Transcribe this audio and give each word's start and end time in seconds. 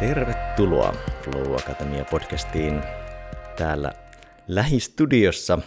Tervetuloa 0.00 0.94
Flow 1.22 1.54
Akatemia 1.54 2.04
podcastiin 2.04 2.82
täällä 3.58 3.92
lähistudiossa 4.48 5.58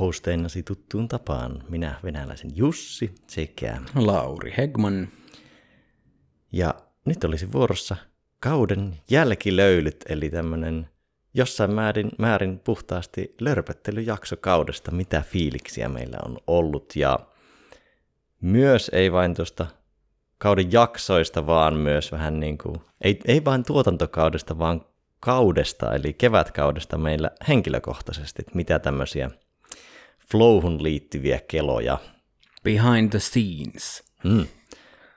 hosteinasi 0.00 0.62
tuttuun 0.62 1.08
tapaan. 1.08 1.64
Minä 1.68 1.94
venäläisen 2.04 2.50
Jussi 2.54 3.14
sekä 3.26 3.80
Lauri 3.94 4.54
Hegman. 4.56 5.08
Ja 6.52 6.74
nyt 7.04 7.24
olisi 7.24 7.52
vuorossa 7.52 7.96
kauden 8.40 8.96
jälkilöylyt, 9.10 10.04
eli 10.08 10.30
tämmöinen 10.30 10.88
jossain 11.34 11.74
määrin, 11.74 12.10
määrin 12.18 12.58
puhtaasti 12.58 13.34
lörpöttelyjakso 13.40 14.36
kaudesta, 14.36 14.90
mitä 14.90 15.22
fiiliksiä 15.26 15.88
meillä 15.88 16.18
on 16.24 16.38
ollut. 16.46 16.96
Ja 16.96 17.18
myös 18.40 18.90
ei 18.94 19.12
vain 19.12 19.34
tuosta 19.34 19.66
kauden 20.38 20.72
jaksoista, 20.72 21.46
vaan 21.46 21.74
myös 21.74 22.12
vähän 22.12 22.40
niin 22.40 22.58
kuin, 22.58 22.76
ei, 23.00 23.20
ei 23.24 23.44
vain 23.44 23.64
tuotantokaudesta, 23.64 24.58
vaan 24.58 24.84
kaudesta, 25.20 25.94
eli 25.94 26.12
kevätkaudesta 26.12 26.98
meillä 26.98 27.30
henkilökohtaisesti, 27.48 28.42
että 28.42 28.56
mitä 28.56 28.78
tämmöisiä 28.78 29.30
flowhun 30.30 30.82
liittyviä 30.82 31.40
keloja. 31.48 31.98
Behind 32.64 33.10
the 33.10 33.18
scenes. 33.18 34.04
Mm. 34.24 34.46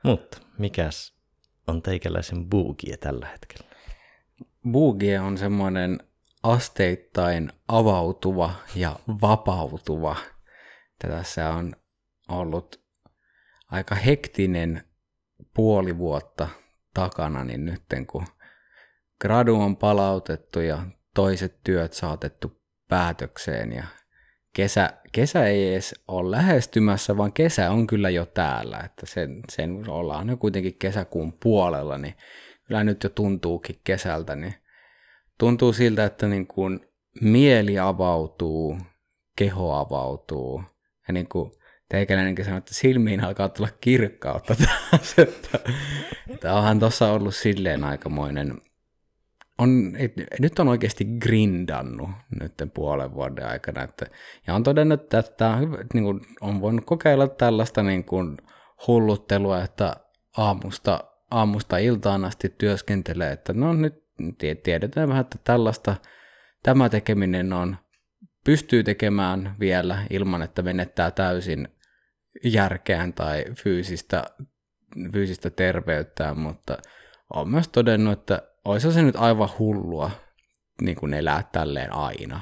Mutta 0.04 0.38
mikäs 0.58 1.14
on 1.68 1.82
teikäläisen 1.82 2.50
boogie 2.50 2.98
tällä 2.98 3.28
hetkellä? 3.28 3.72
Boogie 4.72 5.20
on 5.20 5.38
semmoinen 5.38 6.00
asteittain 6.44 7.52
avautuva 7.68 8.54
ja 8.76 9.00
vapautuva. 9.08 10.16
Tässä 11.00 11.50
on 11.50 11.76
ollut 12.30 12.82
aika 13.72 13.96
hektinen 13.96 14.84
puoli 15.54 15.98
vuotta 15.98 16.48
takana, 16.94 17.44
niin 17.44 17.66
nyt 17.66 17.84
kun 18.08 18.28
gradu 19.22 19.56
on 19.56 19.78
palautettu 19.78 20.60
ja 20.60 20.86
toiset 21.16 21.64
työt 21.64 21.94
saatettu 21.94 22.62
päätökseen 22.88 23.74
ja 23.74 23.84
kesä, 24.54 24.94
kesä 25.12 25.46
ei 25.46 25.72
edes 25.74 25.96
ole 26.08 26.32
lähestymässä, 26.32 27.18
vaan 27.18 27.34
kesä 27.34 27.72
on 27.72 27.88
kyllä 27.88 28.10
jo 28.10 28.26
täällä, 28.26 28.80
että 28.86 29.06
sen, 29.06 29.42
sen 29.50 29.90
ollaan 29.90 30.30
jo 30.30 30.38
kuitenkin 30.38 30.76
kesäkuun 30.80 31.34
puolella, 31.44 31.98
niin 31.98 32.14
kyllä 32.64 32.84
nyt 32.84 33.04
jo 33.04 33.10
tuntuukin 33.10 33.80
kesältä, 33.84 34.36
niin 34.36 34.54
tuntuu 35.38 35.74
siltä, 35.74 36.06
että 36.06 36.28
niin 36.28 36.48
kuin 36.48 36.80
mieli 37.22 37.80
avautuu, 37.80 38.78
keho 39.36 39.74
avautuu 39.74 40.64
ja 41.08 41.14
niin 41.14 41.28
kuin 41.28 41.52
teikäläinenkin 41.90 42.46
sanoi, 42.46 42.58
että 42.58 42.74
silmiin 42.74 43.24
alkaa 43.24 43.50
tulla 43.50 43.70
kirkkautta 43.82 44.56
taas. 44.56 45.16
Että, 45.18 45.60
että 46.30 46.54
onhan 46.54 46.80
tuossa 46.80 47.12
ollut 47.12 47.36
silleen 47.36 47.84
aikamoinen, 47.84 48.62
on, 49.62 49.96
et, 49.98 50.14
nyt 50.40 50.60
on 50.60 50.68
oikeasti 50.68 51.06
grindannut 51.06 52.10
nyt 52.40 52.54
puolen 52.74 53.14
vuoden 53.14 53.46
aikana. 53.46 53.84
Että, 53.84 54.06
ja 54.48 54.56
on 54.56 54.64
todennut, 54.64 55.14
että 55.14 55.50
on, 55.50 55.78
niin 55.94 56.04
kuin, 56.04 56.22
on 56.42 56.62
voinut 56.62 56.86
kokeilla 56.86 57.28
tällaista 57.28 57.84
niin 57.84 58.04
kuin, 58.04 58.38
hulluttelua, 58.88 59.64
että 59.64 59.96
aamusta, 60.38 61.04
aamusta 61.32 61.78
iltaan 61.78 62.26
asti 62.26 62.56
työskentelee, 62.58 63.32
että 63.32 63.54
no 63.54 63.74
nyt 63.74 64.04
tiedetään 64.64 65.10
vähän, 65.10 65.22
että 65.22 65.38
tällaista 65.44 65.96
tämä 66.64 66.90
tekeminen 66.90 67.54
on 67.54 67.78
pystyy 68.44 68.84
tekemään 68.84 69.56
vielä 69.60 70.04
ilman, 70.10 70.42
että 70.42 70.62
menettää 70.62 71.12
täysin 71.12 71.68
järkeään 72.44 73.14
tai 73.14 73.46
fyysistä, 73.64 74.24
fyysistä 75.14 75.50
terveyttään, 75.50 76.40
mutta 76.40 76.78
olen 77.34 77.50
myös 77.50 77.68
todennut, 77.68 78.20
että 78.20 78.51
olisi 78.66 78.92
se 78.92 79.02
nyt 79.02 79.16
aivan 79.16 79.50
hullua 79.60 80.12
niin 80.82 80.96
kuin 80.96 81.14
elää 81.14 81.44
tälleen 81.52 81.94
aina. 81.94 82.42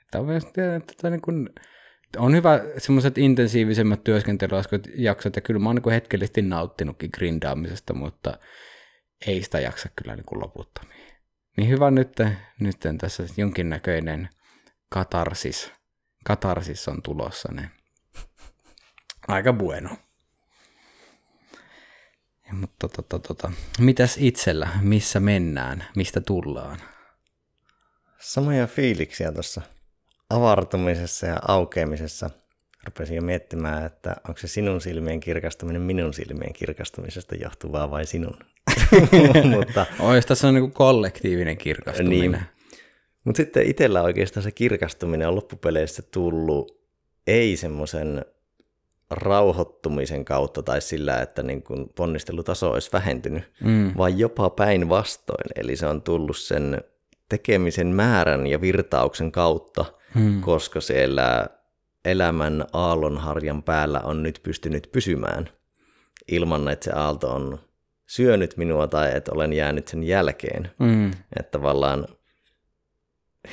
Että 0.00 0.20
on, 0.20 0.30
että, 0.76 1.10
niin 1.10 1.20
kuin, 1.20 1.50
on 2.16 2.34
hyvä 2.34 2.60
semmoiset 2.78 3.18
intensiivisemmät 3.18 4.04
työskentelyjaksot, 4.04 5.36
ja 5.36 5.42
kyllä 5.42 5.60
mä 5.60 5.68
oon 5.68 5.76
niin 5.76 5.92
hetkellisesti 5.92 6.42
nauttinutkin 6.42 7.10
grindaamisesta, 7.14 7.94
mutta 7.94 8.38
ei 9.26 9.42
sitä 9.42 9.60
jaksa 9.60 9.88
kyllä 9.96 10.16
niin 10.16 10.26
kuin 10.26 10.40
loputtomiin. 10.40 11.12
Niin 11.56 11.68
hyvä 11.68 11.90
nyt, 11.90 12.12
nyt 12.60 12.76
tässä 13.00 13.22
jonkinnäköinen 13.36 14.28
katarsis, 14.88 15.72
katarsis 16.24 16.88
on 16.88 17.02
tulossa, 17.02 17.52
niin 17.52 17.70
Aika 19.28 19.52
bueno. 19.52 19.96
Mutta 22.52 22.88
tota, 22.88 23.18
tota, 23.18 23.52
mitäs 23.78 24.16
itsellä, 24.20 24.68
missä 24.82 25.20
mennään, 25.20 25.84
mistä 25.96 26.20
tullaan? 26.20 26.78
Samoja 28.18 28.66
fiiliksiä 28.66 29.32
tuossa 29.32 29.62
avartumisessa 30.30 31.26
ja 31.26 31.38
aukeamisessa. 31.48 32.30
Rupesin 32.86 33.16
jo 33.16 33.22
miettimään, 33.22 33.86
että 33.86 34.16
onko 34.28 34.40
se 34.40 34.48
sinun 34.48 34.80
silmien 34.80 35.20
kirkastuminen 35.20 35.82
minun 35.82 36.14
silmien 36.14 36.52
kirkastumisesta 36.52 37.34
johtuvaa 37.34 37.90
vai 37.90 38.06
sinun. 38.06 38.38
mutta, 39.56 39.86
Ois 40.00 40.26
tässä 40.26 40.48
on 40.48 40.54
niin 40.54 40.72
kollektiivinen 40.72 41.56
kirkastuminen. 41.58 42.32
Niin. 42.32 42.42
Mutta 43.24 43.36
sitten 43.36 43.66
itsellä 43.66 44.02
oikeastaan 44.02 44.44
se 44.44 44.50
kirkastuminen 44.50 45.28
on 45.28 45.36
loppupeleissä 45.36 46.02
tullut 46.02 46.76
ei 47.26 47.56
semmoisen 47.56 48.24
rauhoittumisen 49.10 50.24
kautta 50.24 50.62
tai 50.62 50.80
sillä, 50.80 51.20
että 51.20 51.42
niin 51.42 51.62
kuin 51.62 51.88
ponnistelutaso 51.94 52.70
olisi 52.70 52.90
vähentynyt, 52.92 53.52
mm. 53.64 53.92
vaan 53.96 54.18
jopa 54.18 54.50
päinvastoin. 54.50 55.50
Eli 55.56 55.76
se 55.76 55.86
on 55.86 56.02
tullut 56.02 56.36
sen 56.36 56.80
tekemisen 57.28 57.86
määrän 57.86 58.46
ja 58.46 58.60
virtauksen 58.60 59.32
kautta, 59.32 59.84
mm. 60.14 60.40
koska 60.40 60.80
siellä 60.80 61.46
elämän 62.04 62.64
aallonharjan 62.72 63.62
päällä 63.62 64.00
on 64.00 64.22
nyt 64.22 64.40
pystynyt 64.42 64.88
pysymään 64.92 65.48
ilman, 66.28 66.68
että 66.68 66.84
se 66.84 66.90
aalto 66.90 67.34
on 67.34 67.58
syönyt 68.06 68.56
minua 68.56 68.86
tai 68.86 69.16
että 69.16 69.32
olen 69.34 69.52
jäänyt 69.52 69.88
sen 69.88 70.04
jälkeen. 70.04 70.70
Mm. 70.78 71.10
Että 71.10 71.50
tavallaan 71.50 72.06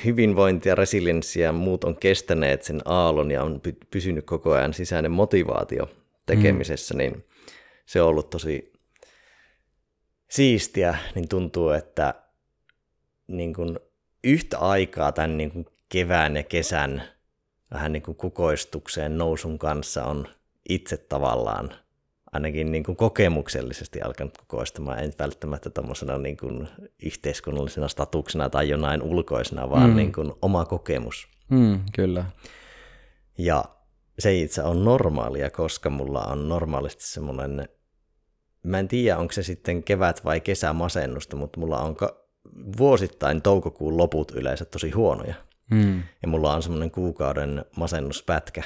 hyvinvointi 0.04 0.68
ja 0.68 0.74
resilienssi 0.74 1.40
ja 1.40 1.52
muut 1.52 1.84
on 1.84 1.96
kestäneet 1.96 2.62
sen 2.62 2.82
aallon 2.84 3.30
ja 3.30 3.42
on 3.42 3.60
pysynyt 3.90 4.26
koko 4.26 4.52
ajan 4.52 4.74
sisäinen 4.74 5.10
motivaatio 5.10 5.90
tekemisessä, 6.26 6.94
mm. 6.94 6.98
niin 6.98 7.24
se 7.86 8.02
on 8.02 8.08
ollut 8.08 8.30
tosi 8.30 8.72
siistiä, 10.30 10.98
niin 11.14 11.28
tuntuu, 11.28 11.70
että 11.70 12.14
niin 13.26 13.54
kuin 13.54 13.78
yhtä 14.24 14.58
aikaa 14.58 15.12
tämän 15.12 15.36
niin 15.36 15.50
kuin 15.50 15.66
kevään 15.88 16.36
ja 16.36 16.42
kesän 16.42 17.02
vähän 17.72 17.92
niin 17.92 18.02
kuin 18.02 18.16
kukoistukseen 18.16 19.18
nousun 19.18 19.58
kanssa 19.58 20.04
on 20.04 20.28
itse 20.68 20.96
tavallaan 20.96 21.74
ainakin 22.34 22.72
niin 22.72 22.84
kuin 22.84 22.96
kokemuksellisesti 22.96 24.02
alkanut 24.02 24.38
kukoistamaan, 24.38 24.98
en 24.98 25.12
välttämättä 25.18 25.70
tuommoisena 25.70 26.18
niin 26.18 26.36
kuin 26.36 26.68
yhteiskunnallisena 27.02 27.88
statuksena 27.88 28.50
tai 28.50 28.68
jonain 28.68 29.02
ulkoisena, 29.02 29.70
vaan 29.70 29.90
mm. 29.90 29.96
niin 29.96 30.12
kuin 30.12 30.32
oma 30.42 30.64
kokemus. 30.64 31.28
Mm, 31.50 31.80
kyllä. 31.94 32.24
Ja 33.38 33.64
se 34.18 34.34
itse 34.34 34.62
on 34.62 34.84
normaalia, 34.84 35.50
koska 35.50 35.90
mulla 35.90 36.20
on 36.24 36.48
normaalisti 36.48 37.06
semmoinen, 37.06 37.68
mä 38.62 38.78
en 38.78 38.88
tiedä 38.88 39.18
onko 39.18 39.32
se 39.32 39.42
sitten 39.42 39.82
kevät 39.82 40.24
vai 40.24 40.40
kesä 40.40 40.72
masennusta, 40.72 41.36
mutta 41.36 41.60
mulla 41.60 41.78
on 41.78 41.96
ka- 41.96 42.24
vuosittain 42.78 43.42
toukokuun 43.42 43.96
loput 43.96 44.30
yleensä 44.30 44.64
tosi 44.64 44.90
huonoja. 44.90 45.34
Mm. 45.70 46.02
Ja 46.22 46.28
mulla 46.28 46.54
on 46.54 46.62
semmoinen 46.62 46.90
kuukauden 46.90 47.64
masennuspätkä, 47.76 48.62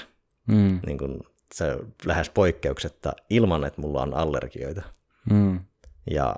mm. 0.47 0.81
niin 0.87 0.99
kuin 0.99 1.21
se 1.55 1.77
lähes 2.05 2.31
poikkeuksetta 2.31 3.13
ilman, 3.31 3.65
että 3.65 3.81
mulla 3.81 4.03
on 4.03 4.15
allergioita. 4.15 4.83
Mm. 5.31 5.61
Ja 6.11 6.37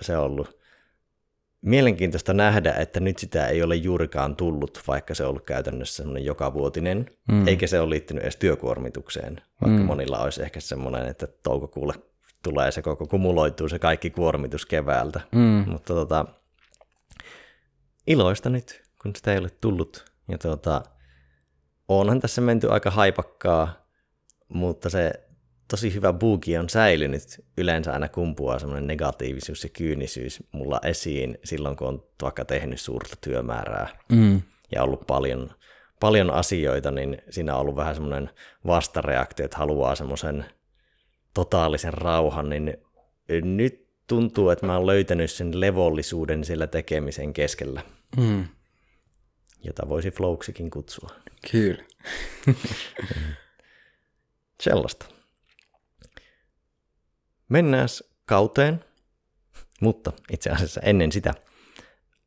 se 0.00 0.16
on 0.16 0.24
ollut 0.24 0.58
mielenkiintoista 1.62 2.34
nähdä, 2.34 2.72
että 2.72 3.00
nyt 3.00 3.18
sitä 3.18 3.46
ei 3.46 3.62
ole 3.62 3.76
juurikaan 3.76 4.36
tullut, 4.36 4.82
vaikka 4.88 5.14
se 5.14 5.24
on 5.24 5.30
ollut 5.30 5.46
käytännössä 5.46 5.96
semmoinen 5.96 6.24
jokavuotinen, 6.24 7.10
mm. 7.28 7.48
eikä 7.48 7.66
se 7.66 7.80
ole 7.80 7.90
liittynyt 7.90 8.22
edes 8.22 8.36
työkuormitukseen, 8.36 9.40
vaikka 9.60 9.80
mm. 9.80 9.86
monilla 9.86 10.18
olisi 10.18 10.42
ehkä 10.42 10.60
semmoinen, 10.60 11.06
että 11.06 11.26
toukokuulle 11.26 11.94
tulee 12.42 12.72
se 12.72 12.82
koko, 12.82 13.06
kumuloituu 13.06 13.68
se 13.68 13.78
kaikki 13.78 14.10
kuormitus 14.10 14.66
keväältä. 14.66 15.20
Mm. 15.32 15.64
Mutta 15.66 15.94
tota, 15.94 16.26
iloista 18.06 18.50
nyt, 18.50 18.82
kun 19.02 19.16
sitä 19.16 19.32
ei 19.32 19.38
ole 19.38 19.50
tullut. 19.50 20.04
Ja 20.28 20.38
tota, 20.38 20.82
onhan 21.88 22.20
tässä 22.20 22.40
menty 22.40 22.70
aika 22.70 22.90
haipakkaa, 22.90 23.85
mutta 24.48 24.90
se 24.90 25.12
tosi 25.70 25.94
hyvä 25.94 26.12
bugi 26.12 26.58
on 26.58 26.68
säilynyt. 26.68 27.44
Yleensä 27.58 27.92
aina 27.92 28.08
kumpuaa 28.08 28.58
semmoinen 28.58 28.86
negatiivisuus 28.86 29.62
ja 29.64 29.70
kyynisyys 29.70 30.42
mulla 30.52 30.80
esiin 30.84 31.38
silloin, 31.44 31.76
kun 31.76 31.88
on 31.88 32.04
vaikka 32.22 32.44
tehnyt 32.44 32.80
suurta 32.80 33.16
työmäärää 33.20 33.88
Mm. 34.12 34.42
ja 34.72 34.82
ollut 34.82 35.06
paljon, 35.06 35.50
paljon 36.00 36.30
asioita, 36.30 36.90
niin 36.90 37.18
siinä 37.30 37.54
on 37.54 37.60
ollut 37.60 37.76
vähän 37.76 37.94
semmoinen 37.94 38.30
vastareaktio, 38.66 39.44
että 39.44 39.56
haluaa 39.58 39.94
semmoisen 39.94 40.44
totaalisen 41.34 41.94
rauhan, 41.94 42.48
niin 42.48 42.76
nyt 43.42 43.86
tuntuu, 44.06 44.50
että 44.50 44.66
mä 44.66 44.76
oon 44.76 44.86
löytänyt 44.86 45.30
sen 45.30 45.60
levollisuuden 45.60 46.44
sillä 46.44 46.66
tekemisen 46.66 47.32
keskellä, 47.32 47.82
Mm. 48.16 48.44
jota 49.62 49.88
voisi 49.88 50.10
flowksikin 50.10 50.70
kutsua. 50.70 51.10
Kyllä. 51.50 51.82
Sellaista. 54.62 55.06
Mennään 57.48 57.88
kauteen, 58.24 58.84
mutta 59.80 60.12
itse 60.32 60.50
asiassa 60.50 60.80
ennen 60.80 61.12
sitä 61.12 61.34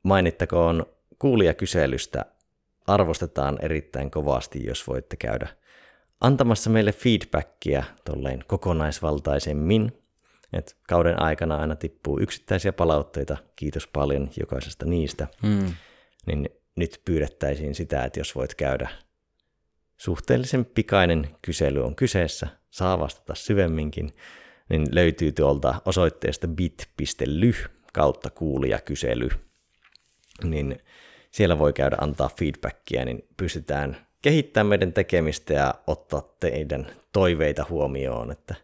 mainittakoon 0.03 0.85
kuulijakyselystä 1.19 2.25
arvostetaan 2.87 3.57
erittäin 3.61 4.11
kovasti, 4.11 4.65
jos 4.65 4.87
voitte 4.87 5.15
käydä 5.15 5.47
antamassa 6.21 6.69
meille 6.69 6.91
feedbackia 6.91 7.83
tolleen 8.05 8.43
kokonaisvaltaisemmin. 8.47 9.91
Et 10.53 10.77
kauden 10.87 11.21
aikana 11.21 11.57
aina 11.57 11.75
tippuu 11.75 12.19
yksittäisiä 12.21 12.73
palautteita, 12.73 13.37
kiitos 13.55 13.87
paljon 13.87 14.29
jokaisesta 14.39 14.85
niistä. 14.85 15.27
Mm. 15.43 15.73
Niin 16.25 16.49
nyt 16.75 17.01
pyydettäisiin 17.05 17.75
sitä, 17.75 18.03
että 18.03 18.19
jos 18.19 18.35
voit 18.35 18.55
käydä 18.55 18.89
suhteellisen 19.99 20.65
pikainen 20.65 21.29
kysely 21.41 21.85
on 21.85 21.95
kyseessä, 21.95 22.47
saa 22.69 22.99
vastata 22.99 23.35
syvemminkin, 23.35 24.11
niin 24.69 24.87
löytyy 24.91 25.31
tuolta 25.31 25.81
osoitteesta 25.85 26.47
bit.ly 26.47 27.53
kautta 27.93 28.29
kuulijakysely. 28.29 29.29
Niin 30.43 30.79
siellä 31.31 31.59
voi 31.59 31.73
käydä 31.73 31.97
antaa 32.01 32.29
feedbackia, 32.39 33.05
niin 33.05 33.27
pystytään 33.37 33.97
kehittämään 34.21 34.67
meidän 34.67 34.93
tekemistä 34.93 35.53
ja 35.53 35.73
ottaa 35.87 36.21
teidän 36.39 36.87
toiveita 37.13 37.65
huomioon, 37.69 38.31
että 38.31 38.55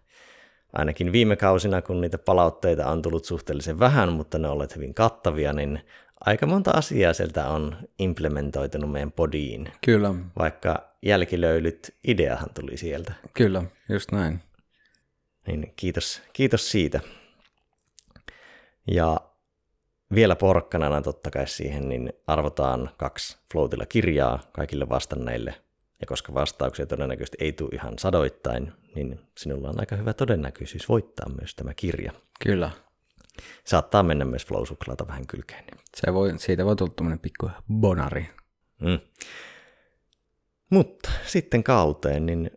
ainakin 0.74 1.12
viime 1.12 1.36
kausina, 1.36 1.82
kun 1.82 2.02
niitä 2.02 2.18
palautteita 2.18 2.88
on 2.88 3.02
tullut 3.02 3.26
suhteellisen 3.26 3.80
vähän, 3.80 4.14
mutta 4.14 4.38
ne 4.38 4.48
ovat 4.48 4.76
hyvin 4.76 4.94
kattavia, 4.94 5.54
niin 5.54 5.82
aika 6.26 6.46
monta 6.46 6.72
asiaa 6.72 7.14
sieltä 7.14 7.48
on 7.48 7.78
implementoitunut 8.00 8.92
meidän 8.92 9.12
podiin, 9.12 9.72
Kyllä, 9.86 10.14
vaikka 10.40 10.95
jälkilöylyt 11.06 11.96
ideahan 12.08 12.50
tuli 12.54 12.78
sieltä. 12.78 13.14
kyllä, 13.34 13.64
just 13.90 14.12
näin. 14.12 14.40
Niin 15.48 15.74
kiitos, 15.76 16.22
kiitos 16.34 16.72
siitä. 16.72 17.00
Ja 18.92 19.20
vielä 20.16 20.36
porkkanana 20.36 21.02
totta 21.02 21.32
kai 21.32 21.48
siihen, 21.48 21.90
niin 21.90 22.14
arvotaan 22.28 22.90
kaksi 22.98 23.38
Floatilla 23.52 23.86
kirjaa 23.86 24.40
kaikille 24.52 24.90
vastanneille. 24.90 25.56
Ja 26.02 26.08
koska 26.08 26.34
vastauksia 26.34 26.86
todennäköisesti 26.86 27.38
ei 27.40 27.54
tule 27.54 27.70
ihan 27.74 28.00
sadoittain, 28.00 28.72
niin 28.96 29.20
sinulla 29.38 29.70
on 29.70 29.80
aika 29.80 29.96
hyvä 29.96 30.14
todennäköisyys 30.14 30.90
voittaa 30.90 31.30
myös 31.30 31.56
tämä 31.56 31.74
kirja. 31.74 32.12
Kyllä. 32.44 32.72
Saattaa 33.64 34.04
mennä 34.04 34.26
myös 34.26 34.46
flow 34.46 34.64
vähän 35.08 35.28
kylkeen. 35.28 35.64
Se 35.96 36.14
voi, 36.14 36.34
siitä 36.38 36.66
voi 36.66 36.76
tulla 36.76 36.94
tämmöinen 36.96 37.20
pikku 37.20 37.50
bonari. 37.74 38.30
Mm. 38.82 39.00
Mutta 40.70 41.10
sitten 41.26 41.64
kauteen, 41.64 42.26
niin 42.26 42.52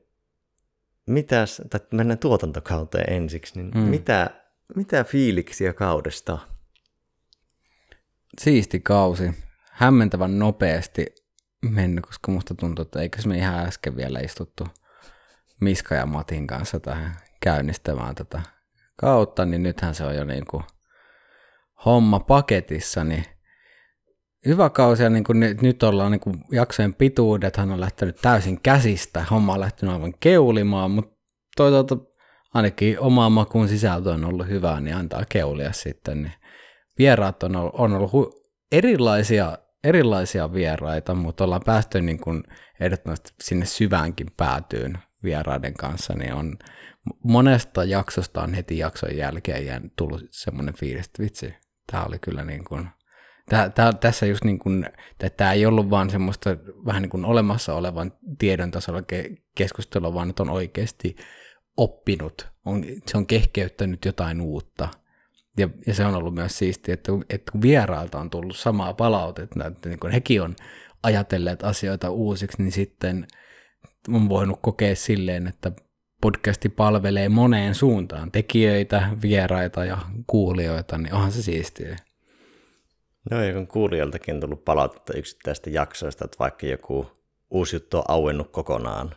mitäs, 1.07 1.63
tai 1.71 1.81
mennään 1.93 2.19
tuotantokauteen 2.19 3.13
ensiksi, 3.13 3.63
niin 3.63 3.71
Mm. 3.75 3.81
mitä, 3.81 4.31
mitä 4.77 5.05
fiiliksiä 5.05 5.73
kaudesta? 5.73 6.39
Siisti 8.41 8.81
kausi. 8.81 9.35
Hämmentävän 9.71 10.39
nopeasti 10.39 11.07
mennyt, 11.63 12.07
koska 12.07 12.33
musta 12.33 12.55
tuntuu, 12.55 12.83
että 12.83 13.01
eikös 13.01 13.27
me 13.27 13.37
ihan 13.37 13.67
äsken 13.67 13.97
vielä 13.97 14.21
istuttu 14.21 14.67
Miska 15.61 15.95
ja 15.95 16.07
Matin 16.07 16.47
kanssa 16.47 16.81
tähän 16.81 17.17
käynnistämään 17.41 18.15
tätä 18.15 18.43
kautta, 18.97 19.45
niin 19.45 19.63
nythän 19.63 19.95
se 19.95 20.05
on 20.05 20.15
jo 20.17 20.25
niin 20.25 20.47
kuin 20.47 20.63
homma 21.85 22.21
paketissa, 22.21 23.05
niin 23.05 23.25
hyvä 24.47 24.71
kausi 24.71 25.03
ja 25.03 25.11
niin 25.11 25.25
kuin 25.25 25.41
nyt, 25.41 25.83
ollaan 25.83 26.13
niin 26.13 26.21
kuin 26.21 26.45
jaksojen 26.53 26.95
pituudethan 26.95 27.73
on 27.73 27.81
lähtenyt 27.81 28.17
täysin 28.23 28.61
käsistä, 28.61 29.25
homma 29.31 29.53
on 29.53 29.61
lähtenyt 29.61 29.95
aivan 29.95 30.15
keulimaan, 30.21 30.91
mutta 30.91 31.17
toisaalta 31.57 31.97
ainakin 32.55 33.01
oma 33.01 33.31
makuun 33.31 33.69
sisältö 33.69 34.11
on 34.11 34.25
ollut 34.25 34.49
hyvää, 34.49 34.81
niin 34.81 34.97
antaa 34.97 35.25
keulia 35.29 35.73
sitten, 35.73 36.23
niin 36.23 36.33
vieraat 36.99 37.43
on 37.43 37.57
ollut, 37.57 37.75
on 37.75 37.93
ollut 37.93 38.13
hu- 38.13 38.51
erilaisia, 38.73 39.59
erilaisia 39.85 40.53
vieraita, 40.53 41.15
mutta 41.15 41.45
ollaan 41.45 41.63
päästy 41.65 42.01
niin 42.01 42.21
kuin 42.21 42.43
ehdottomasti 42.81 43.31
sinne 43.43 43.67
syväänkin 43.67 44.27
päätyyn 44.37 44.99
vieraiden 45.23 45.75
kanssa, 45.75 46.15
niin 46.15 46.35
on 46.35 46.57
monesta 47.25 47.85
jaksosta 47.85 48.43
on 48.43 48.55
heti 48.55 48.79
jakson 48.79 49.17
jälkeen 49.17 49.91
tullut 49.97 50.23
semmoinen 50.31 50.75
fiilis, 50.75 51.07
että 51.07 51.23
vitsi, 51.23 51.55
tämä 51.93 52.05
oli 52.05 52.19
kyllä 52.19 52.45
niin 52.45 52.65
kuin, 52.65 52.89
tää, 53.49 53.71
tää, 53.71 53.93
tässä 53.93 54.27
just 54.27 54.45
niin 54.45 54.59
kuin, 54.59 54.87
tämä 55.37 55.53
ei 55.53 55.67
ollut 55.67 55.91
vaan 55.91 56.11
semmoista 56.11 56.51
vähän 56.87 57.03
niin 57.03 57.11
kuin 57.11 57.25
olemassa 57.25 57.75
olevan 57.75 58.13
tiedon 58.39 58.71
tasolla 58.71 59.01
ke- 59.01 59.37
keskustelua, 59.55 60.15
vaan 60.15 60.31
että 60.31 60.43
on 60.43 60.51
oikeasti 60.51 61.17
oppinut, 61.77 62.49
on, 62.65 62.85
se 63.07 63.19
on 63.19 63.27
kehkeyttänyt 63.27 64.05
jotain 64.05 64.41
uutta. 64.41 64.89
Ja, 65.57 65.69
ja 65.87 65.95
se 65.95 66.07
on 66.07 66.15
ollut 66.15 66.35
myös 66.35 66.59
siistiä, 66.59 66.95
että, 66.95 67.13
että 67.31 67.53
kun 67.53 67.63
vierailta 67.63 68.21
on 68.21 68.31
tullut 68.31 68.57
samaa 68.57 68.95
palautetta, 68.95 69.67
että 69.67 69.89
niin 69.89 69.99
kun 69.99 70.11
hekin 70.11 70.43
on 70.43 70.57
ajatelleet 71.03 71.65
asioita 71.65 72.11
uusiksi, 72.11 72.63
niin 72.63 72.73
sitten 72.73 73.27
on 74.09 74.29
voinut 74.29 74.59
kokea 74.63 74.97
silleen, 74.97 75.47
että 75.47 75.73
podcasti 76.21 76.69
palvelee 76.69 77.29
moneen 77.29 77.75
suuntaan, 77.75 78.31
tekijöitä, 78.31 79.09
vieraita 79.23 79.85
ja 79.85 79.99
kuulijoita, 80.27 80.99
niin 80.99 81.15
onhan 81.15 81.33
se 81.33 81.43
siistiä. 81.43 81.97
No 83.31 83.43
ja 83.43 83.53
kun 83.53 83.67
kuulijoiltakin 83.67 84.35
on 84.35 84.41
tullut 84.41 84.65
palautetta 84.65 85.13
yksittäistä 85.19 85.71
jaksoista, 85.71 86.25
että 86.25 86.37
vaikka 86.39 86.67
joku 86.67 87.11
uusi 87.51 87.77
juttu 87.77 87.99
on 87.99 88.05
auennut 88.09 88.51
kokonaan, 88.51 89.15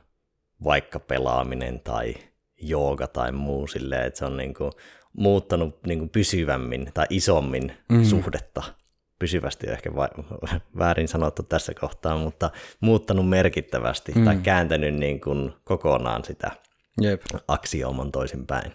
vaikka 0.64 1.00
pelaaminen 1.00 1.80
tai 1.80 2.14
jooga 2.62 3.08
tai 3.08 3.32
muu 3.32 3.68
silleen, 3.68 4.08
että 4.08 4.18
se 4.18 4.26
on 4.26 4.38
niinku 4.38 4.70
muuttanut 5.14 5.84
niinku 5.88 6.08
pysyvämmin 6.08 6.92
tai 6.94 7.06
isommin 7.10 7.74
mm. 7.90 8.04
suhdetta. 8.04 8.64
Pysyvästi 9.20 9.68
on 9.68 9.74
ehkä 9.74 9.96
va- 9.96 10.10
väärin 10.78 11.08
sanottu 11.08 11.44
tässä 11.44 11.74
kohtaa, 11.74 12.18
mutta 12.18 12.52
muuttanut 12.80 13.30
merkittävästi 13.30 14.12
mm. 14.16 14.26
tai 14.26 14.38
kääntänyt 14.38 14.96
niin 14.96 15.22
kuin 15.22 15.54
kokonaan 15.64 16.24
sitä 16.24 16.52
Jep. 17.02 17.22
aksiooman 17.48 18.12
toisinpäin. 18.12 18.72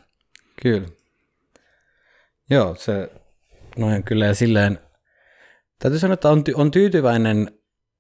Kyllä. 0.63 0.89
Joo, 2.51 2.75
se 2.75 3.11
noin 3.77 4.03
kyllä 4.03 4.27
ja 4.27 4.35
silleen, 4.35 4.79
täytyy 5.79 5.99
sanoa, 5.99 6.15
että 6.15 6.31
on, 6.31 6.39
ty- 6.39 6.55
on 6.55 6.71
tyytyväinen 6.71 7.51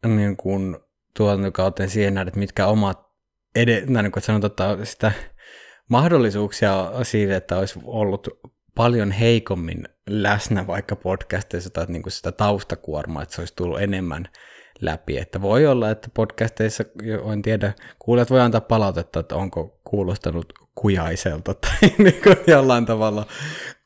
niin 0.06 0.36
kuin 0.36 0.76
tuotantokauteen 1.16 1.90
siihen 1.90 2.14
nähdä, 2.14 2.28
että 2.28 2.38
mitkä 2.38 2.66
omat, 2.66 3.06
ed- 3.54 3.86
niin 3.86 4.12
kuin 4.12 4.22
sanotaan, 4.22 4.72
että 4.72 4.84
sitä 4.84 5.12
mahdollisuuksia 5.88 6.92
siitä, 7.02 7.36
että 7.36 7.58
olisi 7.58 7.78
ollut 7.84 8.28
paljon 8.74 9.10
heikommin 9.10 9.88
läsnä 10.10 10.66
vaikka 10.66 10.96
podcasteissa 10.96 11.70
tai 11.70 11.86
niin 11.88 12.02
kuin 12.02 12.12
sitä 12.12 12.32
taustakuormaa, 12.32 13.22
että 13.22 13.34
se 13.34 13.40
olisi 13.40 13.56
tullut 13.56 13.80
enemmän 13.80 14.28
läpi. 14.80 15.18
Että 15.18 15.42
voi 15.42 15.66
olla, 15.66 15.90
että 15.90 16.08
podcasteissa, 16.14 16.84
en 17.32 17.42
tiedä, 17.42 17.72
kuulijat 17.98 18.30
voi 18.30 18.40
antaa 18.40 18.60
palautetta, 18.60 19.20
että 19.20 19.36
onko 19.36 19.80
kuulostanut 19.84 20.52
kujaiselta 20.74 21.54
tai 21.54 21.90
niin 22.04 22.22
kuin 22.22 22.36
jollain 22.46 22.86
tavalla 22.86 23.26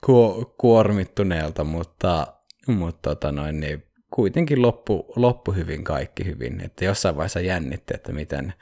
ku- 0.07 0.55
kuormittuneelta, 0.59 1.65
mutta, 1.65 2.27
mutta 2.73 3.11
tota 3.11 3.33
noin, 3.33 3.61
niin 3.61 3.87
kuitenkin 4.11 4.63
loppu, 4.63 5.13
loppu 5.17 5.53
hyvin 5.53 5.85
kaikki 5.85 6.25
hyvin. 6.25 6.61
Että 6.61 6.85
jossain 6.85 7.17
vaiheessa 7.17 7.41
jännitti, 7.41 7.95
että 7.95 8.13
miten, 8.13 8.53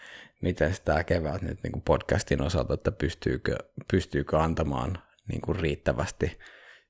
miten 0.43 0.75
tämä 0.85 1.05
kevät 1.05 1.43
nyt 1.43 1.59
niin 1.63 1.73
kuin 1.73 1.83
podcastin 1.83 2.43
osalta, 2.43 2.75
että 2.75 2.93
pystyykö, 2.93 3.57
pystyykö 3.91 4.39
antamaan 4.39 4.99
niin 5.29 5.41
kuin 5.41 5.61
riittävästi 5.61 6.39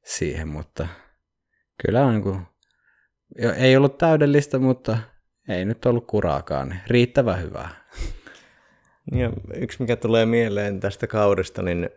siihen, 0.05 0.49
mutta 0.49 0.89
kyllä 1.87 2.05
on 2.05 2.13
niin 2.13 2.23
kuin, 2.23 2.41
ei 3.57 3.77
ollut 3.77 3.99
täydellistä, 3.99 4.59
mutta 4.59 4.99
ei 5.49 5.65
nyt 5.65 5.87
ollut 5.87 6.07
kuraakaan, 6.07 6.69
niin 6.69 6.81
riittävä 6.87 7.37
hyvää. 7.37 7.89
Ja 9.13 9.33
yksi, 9.55 9.83
mikä 9.83 9.97
tulee 9.97 10.27
mieleen 10.27 10.81
tästä 10.81 11.07
kaudesta, 11.07 11.63
niin 11.63 11.91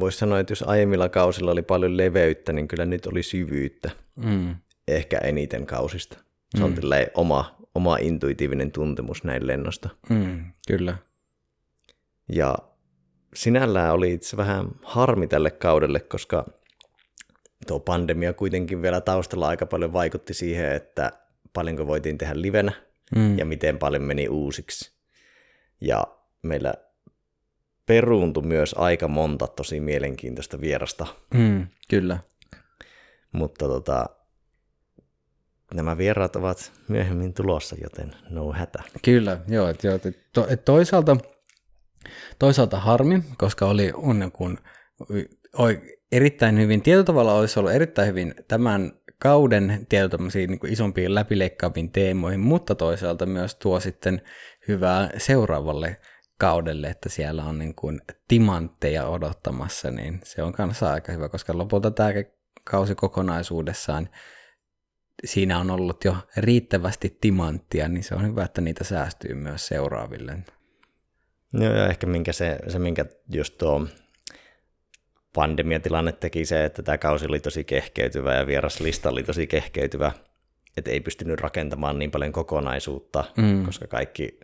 voisi 0.00 0.18
sanoa, 0.18 0.40
että 0.40 0.52
jos 0.52 0.62
aiemmilla 0.62 1.08
kausilla 1.08 1.50
oli 1.50 1.62
paljon 1.62 1.96
leveyttä, 1.96 2.52
niin 2.52 2.68
kyllä 2.68 2.86
nyt 2.86 3.06
oli 3.06 3.22
syvyyttä. 3.22 3.90
Mm. 4.16 4.56
Ehkä 4.88 5.18
eniten 5.18 5.66
kausista. 5.66 6.18
Se 6.58 6.64
on 6.64 6.70
mm. 6.70 6.80
oma, 7.14 7.56
oma 7.74 7.96
intuitiivinen 7.96 8.72
tuntemus 8.72 9.24
näin 9.24 9.46
lennosta. 9.46 9.88
Mm, 10.08 10.44
kyllä. 10.66 10.96
Ja 12.32 12.58
sinällään 13.34 13.92
oli 13.94 14.12
itse 14.12 14.36
vähän 14.36 14.68
harmi 14.82 15.26
tälle 15.26 15.50
kaudelle, 15.50 16.00
koska 16.00 16.46
tuo 17.66 17.80
pandemia 17.80 18.32
kuitenkin 18.32 18.82
vielä 18.82 19.00
taustalla 19.00 19.48
aika 19.48 19.66
paljon 19.66 19.92
vaikutti 19.92 20.34
siihen, 20.34 20.72
että 20.72 21.12
paljonko 21.52 21.86
voitiin 21.86 22.18
tehdä 22.18 22.40
livenä 22.40 22.72
mm. 23.16 23.38
ja 23.38 23.44
miten 23.44 23.78
paljon 23.78 24.02
meni 24.02 24.28
uusiksi. 24.28 24.92
Ja 25.80 26.04
meillä 26.42 26.74
peruuntui 27.86 28.42
myös 28.42 28.74
aika 28.78 29.08
monta 29.08 29.46
tosi 29.46 29.80
mielenkiintoista 29.80 30.60
vierasta. 30.60 31.06
Mm, 31.34 31.66
kyllä. 31.88 32.18
Mutta 33.32 33.66
tota, 33.68 34.06
nämä 35.74 35.98
vieraat 35.98 36.36
ovat 36.36 36.72
myöhemmin 36.88 37.34
tulossa, 37.34 37.76
joten 37.82 38.12
no 38.30 38.52
hätä. 38.52 38.82
Kyllä, 39.04 39.40
joo. 39.48 39.68
Et, 39.68 39.84
joo 39.84 39.94
et, 39.94 40.32
to, 40.32 40.46
et 40.48 40.64
toisaalta, 40.64 41.16
toisaalta 42.38 42.80
harmi, 42.80 43.22
koska 43.38 43.66
oli 43.66 43.92
on, 43.94 44.30
kun, 44.32 44.58
erittäin 46.12 46.58
hyvin, 46.60 46.82
tietyllä 46.82 47.04
tavalla 47.04 47.34
olisi 47.34 47.58
ollut 47.58 47.72
erittäin 47.72 48.08
hyvin 48.08 48.34
tämän 48.48 48.92
kauden 49.18 49.86
tietyllä 49.88 50.30
niin 50.34 50.58
isompiin 50.68 51.14
läpileikkaaviin 51.14 51.92
teemoihin, 51.92 52.40
mutta 52.40 52.74
toisaalta 52.74 53.26
myös 53.26 53.54
tuo 53.54 53.80
sitten 53.80 54.22
hyvää 54.68 55.10
seuraavalle 55.16 55.96
kaudelle, 56.42 56.86
että 56.86 57.08
siellä 57.08 57.44
on 57.44 57.58
niin 57.58 57.74
kuin 57.74 58.00
timantteja 58.28 59.06
odottamassa, 59.06 59.90
niin 59.90 60.20
se 60.24 60.42
on 60.42 60.52
kanssa 60.52 60.92
aika 60.92 61.12
hyvä, 61.12 61.28
koska 61.28 61.58
lopulta 61.58 61.90
tämä 61.90 62.10
kausi 62.64 62.94
kokonaisuudessaan, 62.94 64.08
siinä 65.24 65.58
on 65.58 65.70
ollut 65.70 66.04
jo 66.04 66.16
riittävästi 66.36 67.18
timanttia, 67.20 67.88
niin 67.88 68.04
se 68.04 68.14
on 68.14 68.26
hyvä, 68.26 68.44
että 68.44 68.60
niitä 68.60 68.84
säästyy 68.84 69.34
myös 69.34 69.66
seuraaville. 69.66 70.38
No 71.52 71.64
ja 71.64 71.88
ehkä 71.88 72.06
minkä 72.06 72.32
se, 72.32 72.58
se 72.68 72.78
minkä 72.78 73.04
just 73.32 73.58
tuo 73.58 73.86
pandemiatilanne 75.34 76.12
teki 76.12 76.44
se, 76.44 76.64
että 76.64 76.82
tämä 76.82 76.98
kausi 76.98 77.26
oli 77.26 77.40
tosi 77.40 77.64
kehkeytyvä 77.64 78.34
ja 78.34 78.46
vieraslista 78.46 79.10
oli 79.10 79.22
tosi 79.22 79.46
kehkeytyvä, 79.46 80.12
että 80.76 80.90
ei 80.90 81.00
pystynyt 81.00 81.40
rakentamaan 81.40 81.98
niin 81.98 82.10
paljon 82.10 82.32
kokonaisuutta, 82.32 83.24
mm. 83.36 83.66
koska 83.66 83.86
kaikki 83.86 84.40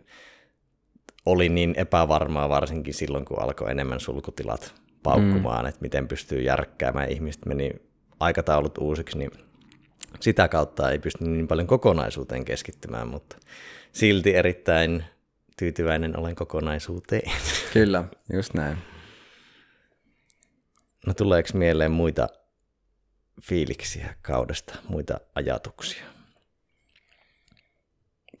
oli 1.31 1.49
niin 1.49 1.73
epävarmaa 1.77 2.49
varsinkin 2.49 2.93
silloin, 2.93 3.25
kun 3.25 3.41
alkoi 3.41 3.71
enemmän 3.71 3.99
sulkutilat 3.99 4.73
paukkumaan, 5.03 5.65
mm. 5.65 5.69
että 5.69 5.81
miten 5.81 6.07
pystyy 6.07 6.41
järkkäämään. 6.41 7.11
Ihmiset 7.11 7.45
meni 7.45 7.71
aikataulut 8.19 8.77
uusiksi, 8.77 9.17
niin 9.17 9.31
sitä 10.19 10.47
kautta 10.47 10.91
ei 10.91 10.99
pysty 10.99 11.23
niin 11.23 11.47
paljon 11.47 11.67
kokonaisuuteen 11.67 12.45
keskittymään, 12.45 13.07
mutta 13.07 13.37
silti 13.91 14.35
erittäin 14.35 15.03
tyytyväinen 15.57 16.19
olen 16.19 16.35
kokonaisuuteen. 16.35 17.31
Kyllä, 17.73 18.03
just 18.33 18.53
näin. 18.53 18.77
No 21.07 21.13
tuleeko 21.13 21.49
mieleen 21.53 21.91
muita 21.91 22.27
fiiliksiä 23.41 24.15
kaudesta, 24.21 24.75
muita 24.87 25.19
ajatuksia? 25.35 26.03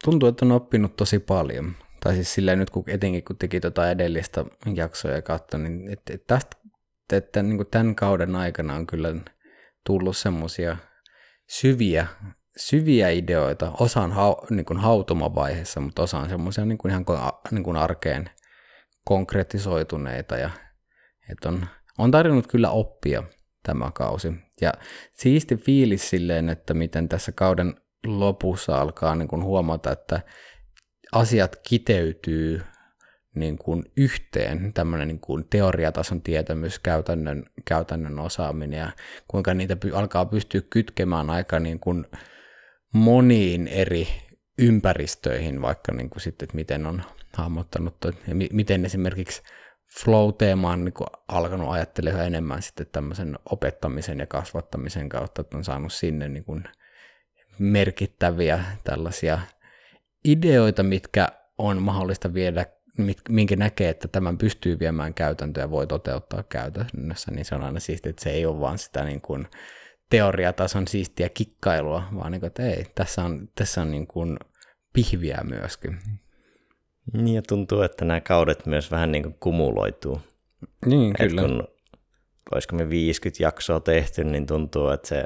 Tuntuu, 0.03 0.29
että 0.29 0.45
on 0.45 0.51
oppinut 0.51 0.95
tosi 0.95 1.19
paljon. 1.19 1.75
Tai 2.03 2.15
siis 2.15 2.33
silleen 2.33 2.59
nyt, 2.59 2.69
kun 2.69 2.83
etenkin 2.87 3.23
kun 3.23 3.37
teki 3.37 3.59
tuota 3.59 3.91
edellistä 3.91 4.45
jaksoa 4.75 5.11
ja 5.11 5.21
katsoi, 5.21 5.59
niin 5.59 5.91
että 5.91 6.13
et 6.13 6.27
tästä, 6.27 6.57
että 7.13 7.43
niin 7.43 7.67
tämän 7.71 7.95
kauden 7.95 8.35
aikana 8.35 8.75
on 8.75 8.87
kyllä 8.87 9.15
tullut 9.85 10.17
semmoisia 10.17 10.77
syviä, 11.49 12.07
syviä 12.57 13.09
ideoita. 13.09 13.71
Osa 13.79 14.01
on 14.01 14.11
hau, 14.11 14.35
niin 14.49 14.65
kuin 14.65 14.79
hautumavaiheessa, 14.79 15.79
mutta 15.79 16.01
osa 16.01 16.19
on 16.19 16.29
semmoisia 16.29 16.65
niin 16.65 16.77
kuin 16.77 16.89
ihan 16.89 17.05
niin 17.51 17.63
kuin 17.63 17.77
arkeen 17.77 18.29
konkretisoituneita 19.05 20.37
ja 20.37 20.49
että 21.29 21.49
on 21.49 21.65
on 21.99 22.11
tarjonnut 22.11 22.47
kyllä 22.47 22.69
oppia 22.69 23.23
tämä 23.63 23.91
kausi. 23.93 24.33
Ja 24.61 24.73
siisti 25.13 25.55
fiilis 25.55 26.09
silleen, 26.09 26.49
että 26.49 26.73
miten 26.73 27.09
tässä 27.09 27.31
kauden 27.31 27.73
lopussa 28.05 28.81
alkaa 28.81 29.15
niin 29.15 29.27
kuin 29.27 29.43
huomata, 29.43 29.91
että 29.91 30.21
asiat 31.11 31.55
kiteytyy 31.55 32.61
niin 33.35 33.57
kuin 33.57 33.83
yhteen, 33.97 34.73
tämmöinen 34.73 35.07
niin 35.07 35.19
kuin 35.19 35.45
teoriatason 35.49 36.21
tietämys, 36.21 36.79
käytännön, 36.79 37.45
käytännön 37.65 38.19
osaaminen 38.19 38.79
ja 38.79 38.91
kuinka 39.27 39.53
niitä 39.53 39.75
py, 39.75 39.91
alkaa 39.95 40.25
pystyä 40.25 40.61
kytkemään 40.69 41.29
aika 41.29 41.59
niin 41.59 41.79
kuin 41.79 42.05
moniin 42.93 43.67
eri 43.67 44.07
ympäristöihin, 44.57 45.61
vaikka 45.61 45.91
niin 45.91 46.09
kuin 46.09 46.21
sitten, 46.21 46.45
että 46.45 46.55
miten 46.55 46.85
on 46.85 47.03
hahmottanut, 47.33 47.95
ja 48.27 48.35
miten 48.51 48.85
esimerkiksi 48.85 49.41
flow-teema 49.99 50.71
on 50.71 50.85
niin 50.85 50.93
alkanut 51.27 51.71
ajattelemaan 51.71 52.25
enemmän 52.25 52.61
sitten 52.61 52.87
tämmöisen 52.91 53.39
opettamisen 53.45 54.19
ja 54.19 54.25
kasvattamisen 54.25 55.09
kautta, 55.09 55.41
että 55.41 55.57
on 55.57 55.63
saanut 55.63 55.93
sinne 55.93 56.29
niin 56.29 56.43
kuin 56.43 56.63
merkittäviä 57.59 58.63
tällaisia 58.83 59.39
ideoita, 60.25 60.83
mitkä 60.83 61.27
on 61.57 61.81
mahdollista 61.81 62.33
viedä, 62.33 62.65
minkä 63.29 63.55
näkee, 63.55 63.89
että 63.89 64.07
tämän 64.07 64.37
pystyy 64.37 64.79
viemään 64.79 65.13
käytäntöä 65.13 65.63
ja 65.63 65.71
voi 65.71 65.87
toteuttaa 65.87 66.43
käytännössä, 66.43 67.31
niin 67.31 67.45
se 67.45 67.55
on 67.55 67.63
aina 67.63 67.79
siistiä, 67.79 68.09
että 68.09 68.23
se 68.23 68.29
ei 68.29 68.45
ole 68.45 68.59
vaan 68.59 68.77
sitä 68.77 69.03
niin 69.03 69.21
kuin 69.21 69.47
teoriatason 70.09 70.87
siistiä 70.87 71.29
kikkailua, 71.29 72.03
vaan 72.15 72.31
niin 72.31 72.39
kuin, 72.39 72.47
että 72.47 72.63
ei, 72.63 72.85
tässä 72.95 73.23
on, 73.23 73.49
tässä 73.55 73.81
on 73.81 73.91
niin 73.91 74.07
kuin 74.07 74.37
pihviä 74.93 75.41
myöskin. 75.43 75.99
Niin 77.13 77.35
ja 77.35 77.41
tuntuu, 77.41 77.81
että 77.81 78.05
nämä 78.05 78.21
kaudet 78.21 78.65
myös 78.65 78.91
vähän 78.91 79.11
niin 79.11 79.23
kuin 79.23 79.35
kumuloituu. 79.39 80.21
Niin, 80.85 81.13
Et 81.19 81.29
kyllä. 81.29 81.41
Kun, 81.41 81.67
olisiko 82.51 82.75
me 82.75 82.89
50 82.89 83.43
jaksoa 83.43 83.79
tehty, 83.79 84.23
niin 84.23 84.45
tuntuu, 84.45 84.89
että 84.89 85.07
se 85.07 85.25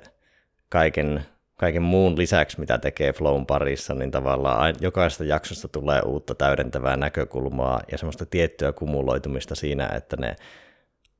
kaiken, 0.70 1.26
kaiken 1.56 1.82
muun 1.82 2.18
lisäksi, 2.18 2.60
mitä 2.60 2.78
tekee 2.78 3.14
Flown 3.14 3.46
parissa, 3.46 3.94
niin 3.94 4.12
tavallaan 4.12 4.76
jokaisesta 4.82 5.24
jaksosta 5.24 5.68
tulee 5.68 6.02
uutta 6.02 6.36
täydentävää 6.36 6.98
näkökulmaa 6.98 7.82
ja 7.92 7.98
semmoista 7.98 8.26
tiettyä 8.26 8.72
kumuloitumista 8.74 9.56
siinä, 9.56 9.90
että 9.96 10.18
ne 10.18 10.36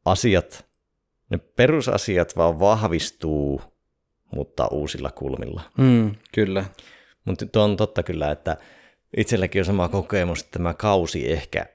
asiat, 0.06 0.66
ne 1.30 1.38
perusasiat 1.38 2.38
vaan 2.38 2.60
vahvistuu, 2.60 3.62
mutta 4.36 4.68
uusilla 4.68 5.12
kulmilla. 5.12 5.62
Mm, 5.78 6.16
kyllä. 6.34 6.66
Mutta 7.26 7.46
tuo 7.46 7.64
on 7.64 7.78
totta 7.78 8.04
kyllä, 8.04 8.32
että 8.32 8.58
itselläkin 9.18 9.62
on 9.62 9.66
sama 9.66 9.90
kokemus, 9.90 10.42
että 10.42 10.60
tämä 10.60 10.74
kausi 10.74 11.32
ehkä 11.32 11.66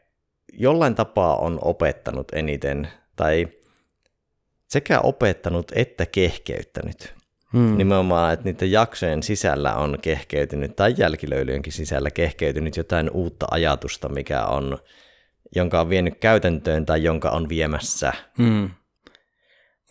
jollain 0.52 0.94
tapaa 0.94 1.36
on 1.36 1.58
opettanut 1.62 2.32
eniten, 2.32 2.88
tai 3.16 3.48
sekä 4.68 5.00
opettanut 5.00 5.72
että 5.74 6.06
kehkeyttänyt. 6.06 7.17
Hmm. 7.52 7.76
Nimenomaan, 7.76 8.32
että 8.32 8.44
niiden 8.44 8.72
jaksojen 8.72 9.22
sisällä 9.22 9.74
on 9.74 9.98
kehkeytynyt, 10.02 10.76
tai 10.76 10.94
jälkilöilyjenkin 10.96 11.72
sisällä 11.72 12.10
kehkeytynyt 12.10 12.76
jotain 12.76 13.10
uutta 13.10 13.46
ajatusta, 13.50 14.08
mikä 14.08 14.44
on, 14.44 14.78
jonka 15.56 15.80
on 15.80 15.88
vienyt 15.88 16.14
käytäntöön 16.20 16.86
tai 16.86 17.02
jonka 17.02 17.30
on 17.30 17.48
viemässä. 17.48 18.12
Hmm. 18.38 18.70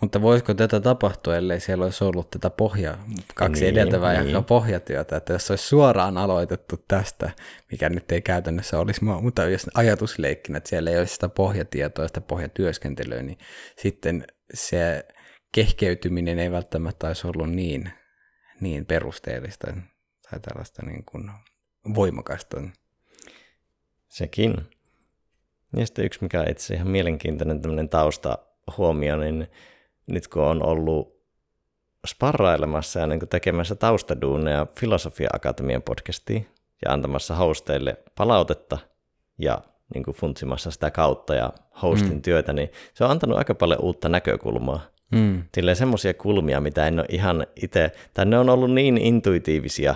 Mutta 0.01 0.21
voisiko 0.21 0.53
tätä 0.53 0.79
tapahtua, 0.79 1.35
ellei 1.35 1.59
siellä 1.59 1.85
olisi 1.85 2.03
ollut 2.03 2.29
tätä 2.29 2.49
pohja, 2.49 2.97
kaksi 3.35 3.61
niin, 3.61 3.71
edeltävää 3.71 4.23
niin. 4.23 4.43
pohjatyötä, 4.43 5.17
että 5.17 5.33
jos 5.33 5.51
olisi 5.51 5.67
suoraan 5.67 6.17
aloitettu 6.17 6.83
tästä, 6.87 7.31
mikä 7.71 7.89
nyt 7.89 8.11
ei 8.11 8.21
käytännössä 8.21 8.79
olisi, 8.79 9.03
mutta 9.03 9.45
jos 9.45 9.67
ajatusleikkinä, 9.73 10.57
että 10.57 10.69
siellä 10.69 10.89
ei 10.89 10.97
olisi 10.97 11.13
sitä 11.13 11.29
pohjatietoa, 11.29 12.07
sitä 12.07 12.21
pohjatyöskentelyä, 12.21 13.23
niin 13.23 13.37
sitten 13.77 14.25
se 14.53 15.05
kehkeytyminen 15.51 16.39
ei 16.39 16.51
välttämättä 16.51 17.07
olisi 17.07 17.27
ollut 17.27 17.49
niin, 17.49 17.91
niin 18.61 18.85
perusteellista 18.85 19.67
tai 20.31 20.39
tällaista 20.39 20.85
niin 20.85 21.05
kuin 21.05 21.31
voimakasta. 21.95 22.57
Sekin. 24.07 24.55
Ja 25.77 25.85
sitten 25.85 26.05
yksi, 26.05 26.19
mikä 26.21 26.41
on 26.41 26.49
itse 26.49 26.73
ihan 26.73 26.87
mielenkiintoinen 26.87 27.61
tämmöinen 27.61 27.89
tausta 27.89 28.37
huomio, 28.77 29.17
niin 29.17 29.47
nyt 30.07 30.27
kun 30.27 30.43
on 30.43 30.65
ollut 30.65 31.17
sparrailemassa 32.07 32.99
ja 32.99 33.07
niin 33.07 33.19
tekemässä 33.29 33.75
taustaduuneja 33.75 34.67
Filosofia 34.79 35.29
Akatemian 35.33 35.81
podcastiin 35.81 36.47
ja 36.85 36.93
antamassa 36.93 37.35
hosteille 37.35 37.97
palautetta 38.15 38.77
ja 39.37 39.61
niin 39.93 40.03
kuin 40.03 40.17
funtsimassa 40.17 40.71
sitä 40.71 40.91
kautta 40.91 41.35
ja 41.35 41.53
hostin 41.81 42.13
mm. 42.13 42.21
työtä, 42.21 42.53
niin 42.53 42.69
se 42.93 43.03
on 43.03 43.11
antanut 43.11 43.37
aika 43.37 43.55
paljon 43.55 43.81
uutta 43.81 44.09
näkökulmaa. 44.09 44.81
Mm. 45.11 45.43
Silleen 45.55 45.77
semmoisia 45.77 46.13
kulmia, 46.13 46.61
mitä 46.61 46.87
en 46.87 46.99
ole 46.99 47.07
ihan 47.09 47.47
itse, 47.55 47.91
tai 48.13 48.25
ne 48.25 48.39
on 48.39 48.49
ollut 48.49 48.71
niin 48.71 48.97
intuitiivisia, 48.97 49.95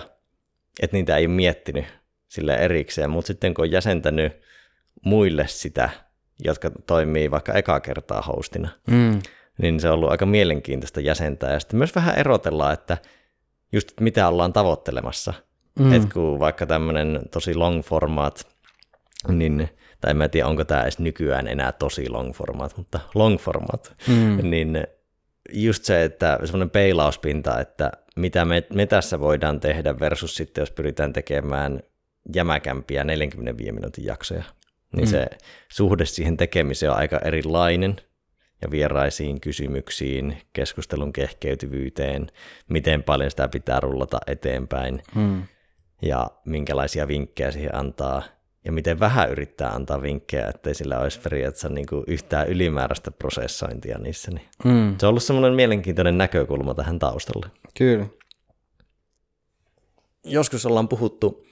että 0.82 0.96
niitä 0.96 1.16
ei 1.16 1.26
ole 1.26 1.34
miettinyt 1.34 1.84
sille 2.28 2.54
erikseen, 2.54 3.10
mutta 3.10 3.26
sitten 3.26 3.54
kun 3.54 3.62
on 3.62 3.70
jäsentänyt 3.70 4.32
muille 5.04 5.44
sitä, 5.48 5.90
jotka 6.44 6.70
toimii 6.86 7.30
vaikka 7.30 7.52
eka 7.52 7.80
kertaa 7.80 8.22
hostina, 8.22 8.68
mm 8.90 9.20
niin 9.58 9.80
se 9.80 9.88
on 9.88 9.94
ollut 9.94 10.10
aika 10.10 10.26
mielenkiintoista 10.26 11.00
jäsentää. 11.00 11.52
Ja 11.52 11.60
sitten 11.60 11.78
myös 11.78 11.94
vähän 11.94 12.18
erotellaan, 12.18 12.72
että 12.72 12.98
just 13.72 14.00
mitä 14.00 14.28
ollaan 14.28 14.52
tavoittelemassa. 14.52 15.34
Mm. 15.78 15.92
Että 15.92 16.08
kun 16.12 16.38
vaikka 16.38 16.66
tämmöinen 16.66 17.20
tosi 17.30 17.54
long 17.54 17.82
format, 17.82 18.46
niin, 19.28 19.68
tai 20.00 20.10
en 20.10 20.16
mä 20.16 20.28
tiedä, 20.28 20.48
onko 20.48 20.64
tämä 20.64 20.82
edes 20.82 20.98
nykyään 20.98 21.48
enää 21.48 21.72
tosi 21.72 22.08
long 22.08 22.32
format, 22.32 22.76
mutta 22.76 23.00
long 23.14 23.38
format, 23.38 23.94
mm. 24.08 24.50
niin 24.50 24.86
just 25.52 25.84
se, 25.84 26.04
että 26.04 26.38
semmoinen 26.44 26.70
peilauspinta, 26.70 27.60
että 27.60 27.92
mitä 28.16 28.44
me, 28.44 28.62
me 28.74 28.86
tässä 28.86 29.20
voidaan 29.20 29.60
tehdä 29.60 30.00
versus 30.00 30.36
sitten, 30.36 30.62
jos 30.62 30.70
pyritään 30.70 31.12
tekemään 31.12 31.82
jämäkämpiä 32.34 33.04
45 33.04 33.72
minuutin 33.72 34.04
jaksoja, 34.04 34.44
niin 34.96 35.08
mm. 35.08 35.10
se 35.10 35.26
suhde 35.68 36.04
siihen 36.04 36.36
tekemiseen 36.36 36.92
on 36.92 36.98
aika 36.98 37.18
erilainen 37.24 37.96
ja 38.62 38.70
vieraisiin 38.70 39.40
kysymyksiin, 39.40 40.36
keskustelun 40.52 41.12
kehkeytyvyyteen, 41.12 42.26
miten 42.68 43.02
paljon 43.02 43.30
sitä 43.30 43.48
pitää 43.48 43.80
rullata 43.80 44.18
eteenpäin 44.26 45.02
mm. 45.14 45.42
ja 46.02 46.30
minkälaisia 46.44 47.08
vinkkejä 47.08 47.50
siihen 47.50 47.74
antaa 47.74 48.22
ja 48.64 48.72
miten 48.72 49.00
vähän 49.00 49.30
yrittää 49.30 49.70
antaa 49.70 50.02
vinkkejä, 50.02 50.48
ettei 50.48 50.74
sillä 50.74 50.98
olisi 50.98 51.20
periaatteessa 51.20 51.68
niin 51.68 51.86
kuin 51.86 52.04
yhtään 52.06 52.48
ylimääräistä 52.48 53.10
prosessointia 53.10 53.98
niissä. 53.98 54.30
Niin 54.30 54.48
mm. 54.64 54.94
Se 54.98 55.06
on 55.06 55.10
ollut 55.10 55.22
semmoinen 55.22 55.54
mielenkiintoinen 55.54 56.18
näkökulma 56.18 56.74
tähän 56.74 56.98
taustalle. 56.98 57.46
Kyllä. 57.78 58.06
Joskus 60.24 60.66
ollaan 60.66 60.88
puhuttu 60.88 61.46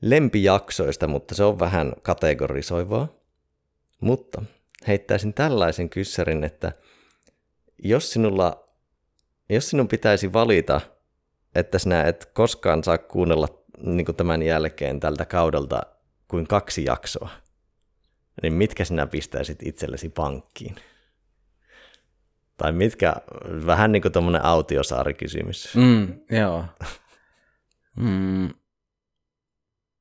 lempijaksoista, 0.00 1.06
mutta 1.06 1.34
se 1.34 1.44
on 1.44 1.58
vähän 1.58 1.92
kategorisoivaa. 2.02 3.08
Mutta 4.00 4.42
heittäisin 4.86 5.34
tällaisen 5.34 5.90
kyssärin, 5.90 6.44
että 6.44 6.72
jos, 7.78 8.12
sinulla, 8.12 8.68
jos 9.48 9.70
sinun 9.70 9.88
pitäisi 9.88 10.32
valita, 10.32 10.80
että 11.54 11.78
sinä 11.78 12.02
et 12.02 12.30
koskaan 12.32 12.84
saa 12.84 12.98
kuunnella 12.98 13.48
niin 13.82 14.16
tämän 14.16 14.42
jälkeen 14.42 15.00
tältä 15.00 15.24
kaudelta 15.24 15.82
kuin 16.34 16.46
kaksi 16.46 16.84
jaksoa, 16.84 17.28
niin 18.42 18.52
mitkä 18.54 18.84
sinä 18.84 19.06
pistäisit 19.06 19.62
itsellesi 19.62 20.08
pankkiin? 20.08 20.76
Tai 22.56 22.72
mitkä, 22.72 23.14
vähän 23.66 23.92
niin 23.92 24.02
kuin 24.02 24.12
tuommoinen 24.12 24.44
autiosaarikysymys. 24.44 25.74
Mm, 25.76 26.14
joo. 26.30 26.64
Mm. 27.96 28.48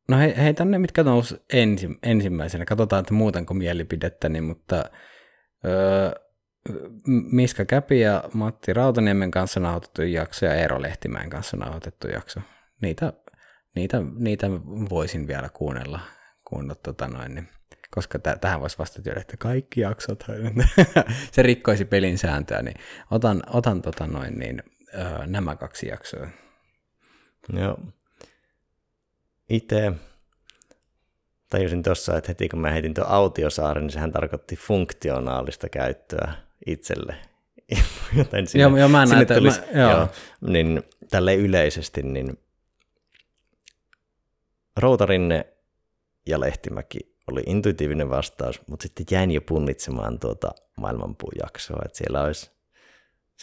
No 0.10 0.18
he, 0.18 0.34
heitä 0.38 0.66
ne, 0.66 0.78
mitkä 0.78 1.04
nousi 1.04 1.36
ensi, 1.54 1.90
ensimmäisenä. 2.04 2.66
Katsotaan, 2.66 3.00
että 3.00 3.14
muutanko 3.14 3.54
mielipidettä, 3.54 4.30
niin, 4.30 4.44
mutta 4.44 4.84
öö, 5.66 6.12
Miska 7.08 7.66
Käpi 7.66 8.00
ja 8.00 8.24
Matti 8.34 8.74
Rautaniemen 8.74 9.32
kanssa 9.32 9.60
nauhoitettu 9.60 10.02
jakso 10.02 10.46
ja 10.46 10.54
Eero 10.54 10.82
Lehtimäen 10.82 11.30
kanssa 11.30 11.58
nauhoitettu 11.58 12.08
jakso. 12.08 12.40
Niitä, 12.82 13.14
niitä, 13.76 14.02
niitä 14.16 14.48
voisin 14.90 15.28
vielä 15.28 15.50
kuunnella, 15.50 16.00
kuunnella 16.54 16.80
tota 16.84 17.08
noin, 17.08 17.36
niin, 17.36 17.48
koska 17.92 18.20
t- 18.20 18.42
tähän 18.42 18.62
voisi 18.62 18.78
vastata 18.78 19.20
että 19.20 19.38
kaikki 19.38 19.82
jaksot, 19.82 20.24
se 21.32 21.42
rikkoisi 21.42 21.86
pelin 21.86 22.18
sääntöä, 22.18 22.62
niin 22.62 22.76
otan, 23.12 23.44
otan 23.48 23.82
tota 23.82 24.08
noin, 24.08 24.40
niin, 24.40 24.64
öö, 24.94 25.26
nämä 25.26 25.56
kaksi 25.56 25.88
jaksoa. 25.88 26.28
Joo. 27.54 27.78
Itse 29.50 29.94
tajusin 31.50 31.84
tuossa, 31.84 32.18
että 32.18 32.28
heti 32.28 32.50
kun 32.50 32.60
mä 32.60 32.72
heitin 32.72 32.94
tuon 32.94 33.08
autiosaaren, 33.08 33.84
niin 33.84 33.92
sehän 33.92 34.12
tarkoitti 34.12 34.56
funktionaalista 34.56 35.70
käyttöä 35.70 36.34
itselle. 36.66 37.16
Joten 38.18 38.48
sinne, 38.48 38.62
joo, 38.62 38.78
joo, 38.78 38.90
mä 38.90 39.06
näen, 39.06 39.28
tulisi, 39.28 39.60
mä, 39.60 39.82
joo. 39.82 39.92
joo. 39.92 40.08
niin 40.48 40.84
tälle 41.10 41.36
yleisesti, 41.36 42.04
niin 42.04 42.38
Routarinne 44.78 45.54
ja 46.26 46.40
Lehtimäki 46.40 47.00
oli 47.32 47.44
intuitiivinen 47.46 48.10
vastaus, 48.10 48.62
mutta 48.68 48.84
sitten 48.84 49.06
jäin 49.12 49.32
jo 49.32 49.42
punnitsemaan 49.42 50.20
tuota 50.20 50.52
maailmanpuujaksoa, 50.78 51.82
että 51.86 51.98
siellä 51.98 52.24
olisi 52.24 52.54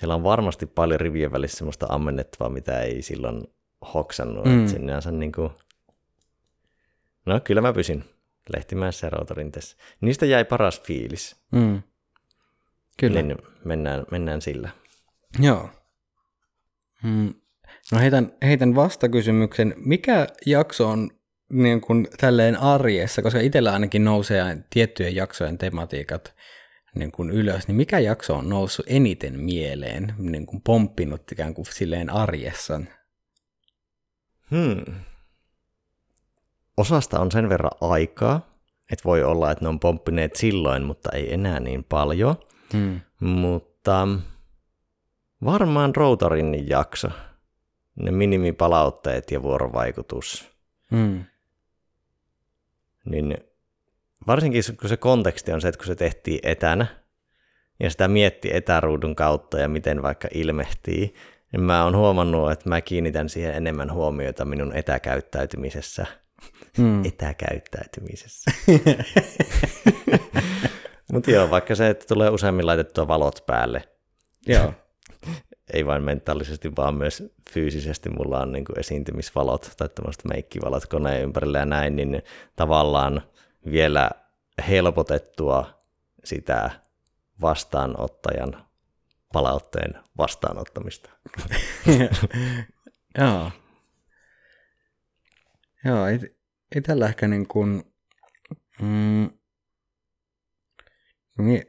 siellä 0.01 0.15
on 0.15 0.25
varmasti 0.25 0.67
paljon 0.67 1.01
rivien 1.01 1.33
välissä 1.33 1.57
semmoista 1.57 1.87
ammennettavaa, 1.89 2.49
mitä 2.49 2.81
ei 2.81 3.03
silloin 3.03 3.43
hoksannut. 3.95 4.45
Mm. 4.45 4.59
Että 4.59 4.71
sinänsä 4.71 5.11
niin 5.11 5.33
kuin... 5.33 5.51
No 7.27 7.41
kyllä 7.41 7.61
mä 7.61 7.73
pysyn 7.73 8.05
Lehtimäessä 8.57 9.07
ja 9.07 9.11
Rautarinteessä. 9.11 9.77
Niistä 10.01 10.27
jäi 10.27 10.45
paras 10.45 10.81
fiilis. 10.81 11.37
Mm. 11.53 11.83
Kyllä. 12.99 13.23
Niin 13.23 13.39
mennään, 13.65 14.05
mennään 14.11 14.41
sillä. 14.41 14.71
Joo. 15.39 15.71
Mm. 17.03 17.35
No 17.93 17.99
heitän, 17.99 18.33
heitän 18.43 18.75
vastakysymyksen. 18.75 19.75
Mikä 19.77 20.27
jakso 20.47 20.89
on 20.89 21.11
niin 21.51 21.81
kuin 21.81 22.09
tälleen 22.21 22.61
arjessa, 22.61 23.23
koska 23.23 23.41
itsellä 23.41 23.73
ainakin 23.73 24.05
nousee 24.05 24.59
tiettyjen 24.71 25.15
jaksojen 25.15 25.59
tematiikat 25.59 26.35
niin 26.95 27.13
kuin 27.13 27.31
ylös, 27.31 27.69
niin 27.69 27.77
mikä 27.77 27.99
jakso 27.99 28.35
on 28.35 28.49
noussut 28.49 28.87
eniten 28.89 29.41
mieleen, 29.41 30.15
niin 30.19 30.47
kuin 30.47 30.63
pomppinut 30.63 31.33
ikään 31.33 31.55
kuin 31.55 31.67
silleen 31.67 32.11
arjessa? 32.11 32.81
Hmm. 34.51 34.95
Osasta 36.77 37.21
on 37.21 37.33
sen 37.33 37.49
verran 37.49 37.71
aikaa, 37.81 38.51
että 38.93 39.05
voi 39.05 39.23
olla, 39.23 39.51
että 39.51 39.65
ne 39.65 39.69
on 39.69 39.81
pomppineet 39.81 40.37
silloin, 40.37 40.83
mutta 40.83 41.11
ei 41.13 41.35
enää 41.35 41.61
niin 41.61 41.85
paljon. 41.85 42.37
Hmm. 42.73 43.01
Mutta 43.21 44.09
varmaan 45.45 45.97
Routarin 45.97 46.69
jakso, 46.69 47.09
ne 48.03 48.11
minimipalautteet 48.11 49.31
ja 49.31 49.43
vuorovaikutus. 49.43 50.51
Hmm. 50.91 51.25
Niin 53.11 53.37
varsinkin 54.27 54.63
kun 54.81 54.89
se 54.89 54.97
konteksti 54.97 55.53
on 55.53 55.61
se, 55.61 55.69
että 55.69 55.79
kun 55.79 55.87
se 55.87 55.95
tehtiin 55.95 56.41
etänä, 56.43 56.87
ja 57.81 57.91
sitä 57.91 58.09
mietti 58.09 58.51
etäruudun 58.53 59.15
kautta 59.15 59.59
ja 59.59 59.69
miten 59.69 60.03
vaikka 60.03 60.29
ilmehtii, 60.35 61.15
niin 61.53 61.61
mä 61.61 61.85
oon 61.85 61.97
huomannut, 61.97 62.53
että 62.53 62.69
mä 62.69 62.81
kiinnitän 62.81 63.29
siihen 63.29 63.55
enemmän 63.55 63.93
huomiota 63.93 64.45
minun 64.45 64.77
etäkäyttäytymisessä. 64.77 66.07
Hmm. 66.77 67.05
etäkäyttäytymisessä. 67.09 68.51
Mutta 71.13 71.31
joo, 71.31 71.51
vaikka 71.51 71.75
se, 71.75 71.89
että 71.89 72.07
tulee 72.07 72.31
useammin 72.31 72.67
laitettua 72.67 73.09
valot 73.09 73.47
päälle. 73.47 73.89
Joo. 74.47 74.75
Ei 75.73 75.87
vain 75.87 76.03
mentaalisesti, 76.03 76.77
vaan 76.77 76.95
myös 76.95 77.33
fyysisesti 77.51 78.11
mulla 78.11 78.41
on 78.41 78.53
niin 78.53 78.65
kuin 78.65 78.79
esiintymisvalot 78.79 79.71
tai 79.77 79.89
tämmöiset 79.89 80.25
meikkivalot 80.25 80.87
koneen 80.87 81.23
ympärillä 81.23 81.59
ja 81.59 81.67
näin, 81.67 81.97
niin 81.97 82.23
tavallaan 82.57 83.23
vielä 83.71 84.11
helpotettua 84.69 85.85
sitä 86.25 86.71
vastaanottajan 87.41 88.67
palautteen 89.33 89.95
vastaanottamista. 90.19 91.11
Joo. 93.19 93.51
Joo, 95.85 96.07
itsellä 96.77 97.07
ehkä 97.07 97.29
niin 97.29 97.49
kuin, 97.49 97.83
mm, 98.83 99.31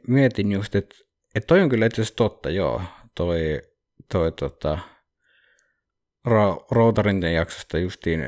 mietin 0.08 0.52
just, 0.52 0.74
että, 0.74 0.96
että 1.34 1.46
toi 1.46 1.60
on 1.60 1.68
kyllä 1.68 1.86
itse 1.86 2.02
asiassa 2.02 2.16
totta, 2.16 2.50
joo, 2.50 2.82
toi, 3.14 3.62
toi 4.12 4.32
tota, 4.32 4.78
ra, 6.24 6.56
Routarinten 6.70 7.34
jaksosta 7.34 7.78
justiin 7.78 8.24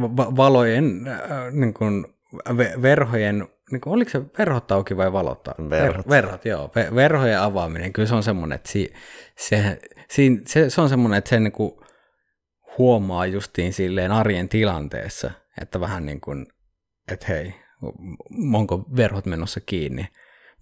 va, 0.00 0.36
valojen, 0.36 1.08
äh, 1.08 1.52
niin 1.52 1.74
kuin, 1.74 2.06
verhojen 2.82 3.48
niin 3.72 3.80
kuin, 3.80 3.92
oliko 3.92 4.10
se 4.10 4.22
verhot 4.38 4.72
auki 4.72 4.96
vai 4.96 5.12
valottaa? 5.12 5.54
Verhot. 5.70 6.08
Verhot, 6.08 6.44
joo. 6.44 6.70
Verhojen 6.94 7.40
avaaminen, 7.40 7.92
kyllä 7.92 8.08
se 8.08 8.14
on 8.14 8.22
semmoinen, 8.22 8.56
että 8.56 8.70
si, 8.70 8.92
se, 9.36 9.78
si, 10.10 10.40
se, 10.46 10.70
se 10.70 10.80
on 10.80 10.88
semmoinen, 10.88 11.18
että 11.18 11.30
se 11.30 11.40
niin 11.40 11.52
kuin 11.52 11.72
huomaa 12.78 13.26
justiin 13.26 13.72
silleen 13.72 14.12
arjen 14.12 14.48
tilanteessa, 14.48 15.30
että 15.60 15.80
vähän 15.80 16.06
niin 16.06 16.20
kuin, 16.20 16.46
että 17.12 17.26
hei, 17.28 17.54
onko 18.54 18.84
verhot 18.96 19.26
menossa 19.26 19.60
kiinni. 19.60 20.08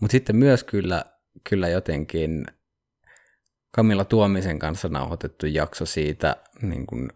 Mutta 0.01 0.13
sitten 0.13 0.37
myös 0.37 0.65
kyllä, 0.65 1.05
kyllä 1.49 1.69
jotenkin 1.69 2.47
Kamilla 3.73 4.05
Tuomisen 4.05 4.59
kanssa 4.59 4.89
nauhoitettu 4.89 5.47
jakso 5.47 5.87
siitä 5.87 6.37
niin 6.63 6.87
kuin 6.87 7.09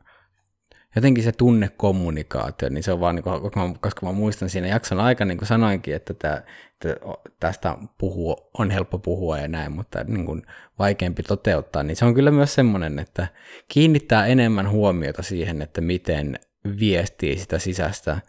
jotenkin 0.96 1.24
se 1.24 1.32
tunnekommunikaatio, 1.32 2.68
niin 2.68 2.82
se 2.82 2.92
on 2.92 3.00
vaan, 3.00 3.14
niin 3.14 3.22
kuin, 3.22 3.78
koska 3.80 4.06
mä 4.06 4.12
muistan 4.12 4.50
siinä 4.50 4.68
jakson 4.68 5.00
aikana, 5.00 5.28
niin 5.28 5.38
kuin 5.38 5.48
sanoinkin, 5.48 5.94
että, 5.94 6.14
tämä, 6.14 6.42
että 6.72 6.96
tästä 7.40 7.76
puhua, 7.98 8.36
on 8.58 8.70
helppo 8.70 8.98
puhua 8.98 9.38
ja 9.38 9.48
näin, 9.48 9.72
mutta 9.72 10.04
niin 10.04 10.26
kuin 10.26 10.42
vaikeampi 10.78 11.22
toteuttaa, 11.22 11.82
niin 11.82 11.96
se 11.96 12.04
on 12.04 12.14
kyllä 12.14 12.30
myös 12.30 12.54
semmoinen, 12.54 12.98
että 12.98 13.28
kiinnittää 13.68 14.26
enemmän 14.26 14.70
huomiota 14.70 15.22
siihen, 15.22 15.62
että 15.62 15.80
miten 15.80 16.38
viestii 16.80 17.38
sitä 17.38 17.58
sisäistä 17.58 18.20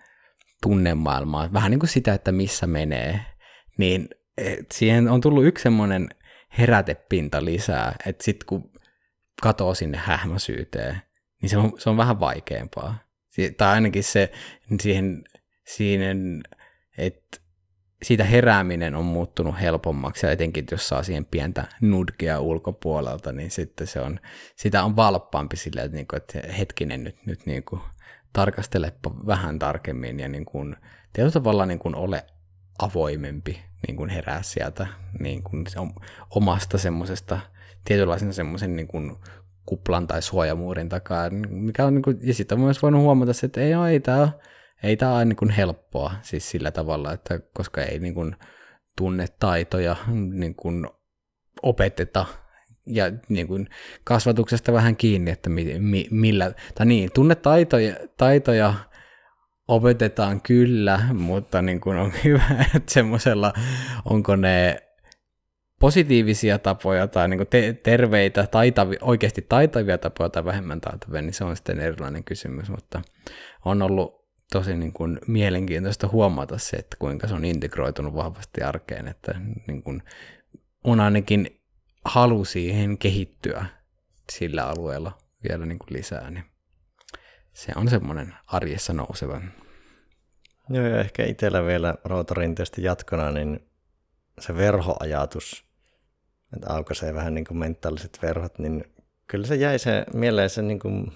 tunnemaailmaa, 0.61 1.53
vähän 1.53 1.71
niin 1.71 1.79
kuin 1.79 1.89
sitä, 1.89 2.13
että 2.13 2.31
missä 2.31 2.67
menee, 2.67 3.19
niin 3.77 4.09
siihen 4.73 5.07
on 5.07 5.21
tullut 5.21 5.45
yksi 5.45 5.63
semmoinen 5.63 6.09
herätepinta 6.57 7.45
lisää, 7.45 7.95
että 8.05 8.23
sitten 8.23 8.45
kun 8.47 8.71
katoo 9.41 9.73
sinne 9.73 9.97
hähmäsyyteen, 9.97 11.01
niin 11.41 11.49
se 11.49 11.57
on, 11.57 11.73
se 11.77 11.89
on 11.89 11.97
vähän 11.97 12.19
vaikeampaa. 12.19 12.97
Tai 13.57 13.73
ainakin 13.73 14.03
se 14.03 14.31
siihen, 14.81 15.23
siihen 15.67 16.43
että 16.97 17.37
siitä 18.03 18.23
herääminen 18.23 18.95
on 18.95 19.05
muuttunut 19.05 19.61
helpommaksi, 19.61 20.25
ja 20.25 20.31
etenkin 20.31 20.65
jos 20.71 20.87
saa 20.87 21.03
siihen 21.03 21.25
pientä 21.25 21.67
nudkea 21.81 22.39
ulkopuolelta, 22.39 23.31
niin 23.31 23.51
sitten 23.51 23.87
se 23.87 24.01
on, 24.01 24.19
sitä 24.55 24.83
on 24.83 24.95
valppaampi 24.95 25.57
silleen, 25.57 25.85
että, 25.85 25.95
niin 25.95 26.07
kuin, 26.07 26.17
että 26.17 26.53
hetkinen 26.53 27.03
nyt, 27.03 27.25
nyt 27.25 27.45
niin 27.45 27.63
kuin, 27.63 27.81
tarkastelepa 28.33 29.25
vähän 29.25 29.59
tarkemmin 29.59 30.19
ja 30.19 30.27
niin 30.27 30.45
kuin, 30.45 30.75
tietyllä 31.13 31.33
tavalla 31.33 31.65
niin 31.65 31.79
kuin 31.79 31.95
ole 31.95 32.25
avoimempi 32.79 33.63
niin 33.87 33.97
kuin 33.97 34.09
herää 34.09 34.41
sieltä 34.41 34.87
niin 35.19 35.43
kuin 35.43 35.65
omasta 36.35 36.77
semmoisesta 36.77 37.39
tietynlaisen 37.85 38.33
semmoisen 38.33 38.75
niin 38.75 38.87
kuin 38.87 39.15
kuplan 39.65 40.07
tai 40.07 40.21
suojamuurin 40.21 40.89
takaa, 40.89 41.29
mikä 41.49 41.85
on, 41.85 41.93
niin 41.93 42.03
kuin, 42.03 42.17
ja 42.21 42.33
sitten 42.33 42.57
on 42.57 42.63
myös 42.63 42.81
voinut 42.81 43.01
huomata 43.01 43.33
se, 43.33 43.45
että 43.45 43.61
ei, 43.61 43.73
ei 43.91 43.99
tämä 43.99 44.29
ei 44.83 44.97
tämä 44.97 45.15
ole 45.15 45.25
niin 45.25 45.35
kuin 45.35 45.51
helppoa 45.51 46.11
siis 46.21 46.49
sillä 46.49 46.71
tavalla, 46.71 47.13
että 47.13 47.39
koska 47.53 47.81
ei 47.81 47.99
niin 47.99 48.13
kuin 48.13 48.35
tunnetaitoja 48.97 49.95
niin 50.31 50.55
kuin 50.55 50.87
opeteta 51.61 52.25
ja 52.85 53.05
niin 53.29 53.47
kuin 53.47 53.69
kasvatuksesta 54.03 54.73
vähän 54.73 54.95
kiinni, 54.95 55.31
että 55.31 55.49
mi, 55.49 55.79
mi, 55.79 56.07
millä, 56.11 56.51
tai 56.75 56.85
niin, 56.85 57.11
tunnetaitoja 57.13 57.95
taitoja 58.17 58.73
opetetaan 59.67 60.41
kyllä, 60.41 60.99
mutta 61.13 61.61
niin 61.61 61.81
kuin 61.81 61.97
on 61.97 62.13
hyvä, 62.23 62.65
että 62.75 62.93
semmoisella, 62.93 63.53
onko 64.05 64.35
ne 64.35 64.81
positiivisia 65.79 66.59
tapoja 66.59 67.07
tai 67.07 67.27
niin 67.27 67.47
te- 67.49 67.79
terveitä, 67.83 68.47
taitavi, 68.47 68.97
oikeasti 69.01 69.45
taitavia 69.49 69.97
tapoja 69.97 70.29
tai 70.29 70.45
vähemmän 70.45 70.81
taitavia, 70.81 71.21
niin 71.21 71.33
se 71.33 71.43
on 71.43 71.55
sitten 71.55 71.79
erilainen 71.79 72.23
kysymys, 72.23 72.69
mutta 72.69 73.01
on 73.65 73.81
ollut 73.81 74.25
tosi 74.51 74.75
niin 74.75 74.93
kuin 74.93 75.19
mielenkiintoista 75.27 76.07
huomata 76.07 76.57
se, 76.57 76.77
että 76.77 76.97
kuinka 76.99 77.27
se 77.27 77.33
on 77.33 77.45
integroitunut 77.45 78.15
vahvasti 78.15 78.61
arkeen, 78.61 79.07
että 79.07 79.35
niin 79.67 79.83
kuin 79.83 80.03
on 80.83 80.99
ainakin 80.99 81.61
halu 82.05 82.45
siihen 82.45 82.97
kehittyä 82.97 83.65
sillä 84.31 84.67
alueella 84.67 85.17
vielä 85.49 85.65
niin 85.65 85.79
kuin 85.79 85.93
lisää, 85.93 86.29
niin 86.29 86.43
se 87.55 87.71
on 87.75 87.87
semmoinen 87.87 88.33
arjessa 88.47 88.93
nouseva. 88.93 89.41
Joo, 90.69 90.85
ja 90.85 90.99
ehkä 90.99 91.25
itsellä 91.25 91.65
vielä 91.65 91.95
rootorinteistä 92.03 92.81
jatkona, 92.81 93.31
niin 93.31 93.67
se 94.39 94.55
verhoajatus, 94.55 95.65
että 96.55 96.73
aukaisee 96.73 97.13
vähän 97.13 97.33
niin 97.33 97.45
kuin 97.45 97.57
mentaaliset 97.57 98.19
verhot, 98.21 98.59
niin 98.59 98.83
kyllä 99.27 99.47
se 99.47 99.55
jäi 99.55 99.79
se 99.79 100.05
mieleen 100.13 100.49
se, 100.49 100.61
niin 100.61 100.79
kuin, 100.79 101.11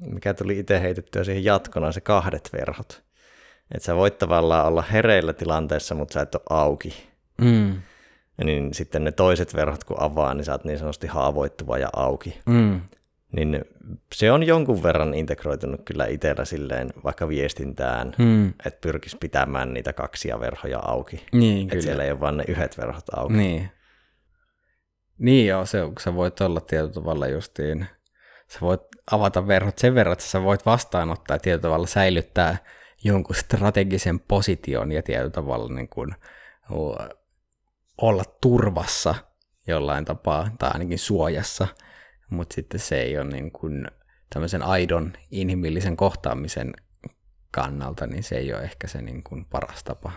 mikä 0.00 0.34
tuli 0.34 0.58
itse 0.58 0.80
heitettyä 0.80 1.24
siihen 1.24 1.44
jatkona, 1.44 1.92
se 1.92 2.00
kahdet 2.00 2.50
verhot. 2.52 3.02
Että 3.74 3.86
sä 3.86 3.96
voit 3.96 4.18
tavallaan 4.18 4.66
olla 4.66 4.82
hereillä 4.82 5.32
tilanteessa, 5.32 5.94
mutta 5.94 6.14
sä 6.14 6.20
et 6.20 6.34
ole 6.34 6.42
auki. 6.50 7.08
Mm. 7.40 7.82
Ja 8.38 8.44
niin 8.44 8.74
sitten 8.74 9.04
ne 9.04 9.12
toiset 9.12 9.54
verhot 9.54 9.84
kun 9.84 10.00
avaa, 10.00 10.34
niin 10.34 10.44
sä 10.44 10.52
oot 10.52 10.64
niin 10.64 10.78
sanotusti 10.78 11.06
haavoittuva 11.06 11.78
ja 11.78 11.88
auki. 11.92 12.40
Mm. 12.46 12.80
Niin 13.32 13.64
se 14.14 14.32
on 14.32 14.42
jonkun 14.42 14.82
verran 14.82 15.14
integroitunut 15.14 15.80
kyllä 15.84 16.06
itsellä 16.06 16.44
silleen 16.44 16.90
vaikka 17.04 17.28
viestintään, 17.28 18.14
mm. 18.18 18.48
että 18.48 18.80
pyrkisi 18.80 19.16
pitämään 19.16 19.74
niitä 19.74 19.92
kaksia 19.92 20.40
verhoja 20.40 20.78
auki. 20.78 21.26
Niin, 21.32 21.68
että 21.72 21.82
siellä 21.82 22.04
ei 22.04 22.10
ole 22.10 22.20
vain 22.20 22.36
ne 22.36 22.44
yhdet 22.48 22.78
verhot 22.78 23.04
auki. 23.16 23.34
Niin. 23.34 23.70
Niin 25.18 25.46
joo, 25.46 25.66
se, 25.66 25.78
sä 26.00 26.14
voit 26.14 26.40
olla 26.40 26.60
tietyllä 26.60 26.92
tavalla 26.92 27.26
justiin, 27.26 27.86
sä 28.48 28.58
voit 28.60 28.80
avata 29.10 29.46
verhot 29.46 29.78
sen 29.78 29.94
verran, 29.94 30.12
että 30.12 30.24
sä 30.24 30.42
voit 30.42 30.66
vastaanottaa 30.66 31.34
ja 31.34 31.38
tietyllä 31.38 31.62
tavalla 31.62 31.86
säilyttää 31.86 32.56
jonkun 33.04 33.36
strategisen 33.36 34.20
position 34.20 34.92
ja 34.92 35.02
tietyllä 35.02 35.30
tavalla 35.30 35.74
niin 35.74 35.88
kuin, 35.88 36.14
olla 37.98 38.24
turvassa 38.40 39.14
jollain 39.66 40.04
tapaa, 40.04 40.50
tai 40.58 40.70
ainakin 40.72 40.98
suojassa, 40.98 41.68
mutta 42.32 42.54
sitten 42.54 42.80
se 42.80 43.00
ei 43.00 43.18
ole 43.18 43.28
niin 43.28 43.52
kuin 43.52 43.86
tämmöisen 44.32 44.62
aidon 44.62 45.12
inhimillisen 45.30 45.96
kohtaamisen 45.96 46.72
kannalta, 47.50 48.06
niin 48.06 48.22
se 48.22 48.36
ei 48.36 48.52
ole 48.52 48.62
ehkä 48.62 48.88
se 48.88 49.02
niin 49.02 49.22
kuin 49.22 49.44
paras 49.44 49.84
tapa. 49.84 50.12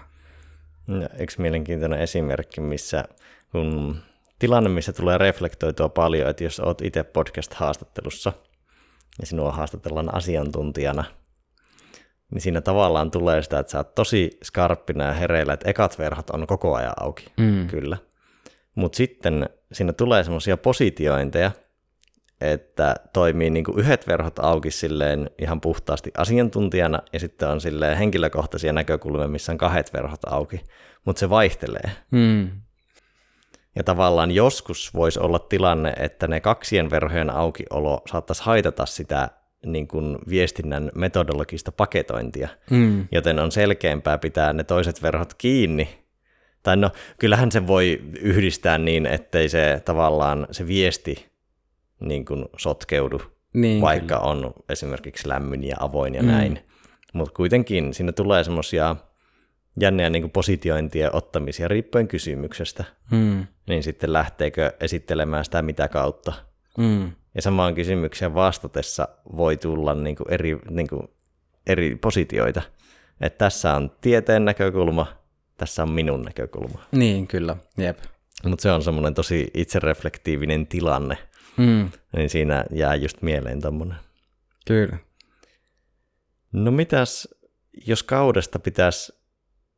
No, 0.87 1.09
yksi 1.19 1.41
mielenkiintoinen 1.41 1.99
esimerkki, 1.99 2.61
missä 2.61 3.03
kun 3.51 3.95
tilanne, 4.39 4.69
missä 4.69 4.93
tulee 4.93 5.17
reflektoitua 5.17 5.89
paljon, 5.89 6.29
että 6.29 6.43
jos 6.43 6.59
olet 6.59 6.81
itse 6.81 7.03
podcast-haastattelussa 7.03 8.33
ja 9.19 9.25
sinua 9.25 9.51
haastatellaan 9.51 10.15
asiantuntijana, 10.15 11.03
niin 12.31 12.41
siinä 12.41 12.61
tavallaan 12.61 13.11
tulee 13.11 13.41
sitä, 13.41 13.59
että 13.59 13.71
sä 13.71 13.77
oot 13.77 13.95
tosi 13.95 14.37
skarppina 14.43 15.03
ja 15.03 15.13
hereillä, 15.13 15.53
että 15.53 15.69
ekat 15.69 15.99
verhot 15.99 16.29
on 16.29 16.47
koko 16.47 16.75
ajan 16.75 16.93
auki, 16.99 17.25
mm. 17.37 17.67
kyllä. 17.67 17.97
Mutta 18.75 18.97
sitten 18.97 19.49
siinä 19.71 19.93
tulee 19.93 20.23
semmoisia 20.23 20.57
positiointeja, 20.57 21.51
että 22.41 22.95
toimii 23.13 23.49
niin 23.49 23.63
kuin 23.63 23.79
yhdet 23.79 24.07
verhot 24.07 24.39
auki 24.39 24.71
silleen 24.71 25.29
ihan 25.39 25.61
puhtaasti 25.61 26.11
asiantuntijana 26.17 27.01
ja 27.13 27.19
sitten 27.19 27.49
on 27.49 27.61
silleen 27.61 27.97
henkilökohtaisia 27.97 28.73
näkökulmia, 28.73 29.27
missä 29.27 29.51
on 29.51 29.57
kahdet 29.57 29.93
verhot 29.93 30.25
auki, 30.25 30.61
mutta 31.05 31.19
se 31.19 31.29
vaihtelee. 31.29 31.91
Mm. 32.11 32.49
Ja 33.75 33.83
tavallaan 33.83 34.31
joskus 34.31 34.93
voisi 34.93 35.19
olla 35.19 35.39
tilanne, 35.39 35.93
että 35.97 36.27
ne 36.27 36.39
kaksien 36.39 36.89
verhojen 36.89 37.29
aukiolo 37.29 38.01
saattaisi 38.11 38.43
haitata 38.43 38.85
sitä 38.85 39.29
niin 39.65 39.87
kuin 39.87 40.17
viestinnän 40.29 40.91
metodologista 40.95 41.71
paketointia, 41.71 42.49
mm. 42.69 43.07
joten 43.11 43.39
on 43.39 43.51
selkeämpää 43.51 44.17
pitää 44.17 44.53
ne 44.53 44.63
toiset 44.63 45.03
verhot 45.03 45.33
kiinni. 45.33 46.05
Tai 46.63 46.77
no, 46.77 46.91
kyllähän 47.19 47.51
se 47.51 47.67
voi 47.67 48.01
yhdistää 48.19 48.77
niin, 48.77 49.05
ettei 49.05 49.49
se 49.49 49.81
tavallaan 49.85 50.47
se 50.51 50.67
viesti 50.67 51.34
niin 51.99 52.25
kuin 52.25 52.45
sotkeudu, 52.57 53.21
niin, 53.53 53.81
vaikka 53.81 54.15
kyllä. 54.15 54.31
on 54.31 54.53
esimerkiksi 54.69 55.29
lämmin 55.29 55.63
ja 55.63 55.75
avoin 55.79 56.15
ja 56.15 56.21
mm. 56.23 56.27
näin. 56.27 56.59
Mutta 57.13 57.33
kuitenkin 57.33 57.93
siinä 57.93 58.11
tulee 58.11 58.43
semmoisia 58.43 58.95
jänniä 59.79 60.09
niin 60.09 60.31
positiointien 60.31 61.15
ottamisia 61.15 61.67
riippuen 61.67 62.07
kysymyksestä, 62.07 62.83
mm. 63.11 63.47
niin 63.67 63.83
sitten 63.83 64.13
lähteekö 64.13 64.73
esittelemään 64.79 65.45
sitä 65.45 65.61
mitä 65.61 65.87
kautta. 65.87 66.33
Mm. 66.77 67.11
Ja 67.35 67.41
samaan 67.41 67.75
kysymykseen 67.75 68.33
vastatessa 68.33 69.07
voi 69.37 69.57
tulla 69.57 69.95
niin 69.95 70.15
kuin 70.15 70.33
eri, 70.33 70.57
niin 70.69 70.87
kuin 70.87 71.07
eri 71.67 71.95
positioita. 71.95 72.61
Että 73.21 73.37
tässä 73.37 73.73
on 73.73 73.91
tieteen 74.01 74.45
näkökulma, 74.45 75.07
tässä 75.57 75.83
on 75.83 75.91
minun 75.91 76.21
näkökulma. 76.21 76.79
Niin, 76.91 77.27
kyllä, 77.27 77.55
jep. 77.77 77.97
Mutta 78.43 78.63
se 78.63 78.71
on 78.71 78.83
semmoinen 78.83 79.13
tosi 79.13 79.51
itsereflektiivinen 79.53 80.67
tilanne, 80.67 81.17
mm. 81.57 81.89
niin 82.15 82.29
siinä 82.29 82.65
jää 82.71 82.95
just 82.95 83.21
mieleen 83.21 83.61
tommonen. 83.61 83.97
Kyllä. 84.67 84.97
No 86.51 86.71
mitäs, 86.71 87.27
jos 87.87 88.03
kaudesta 88.03 88.59
pitäisi 88.59 89.13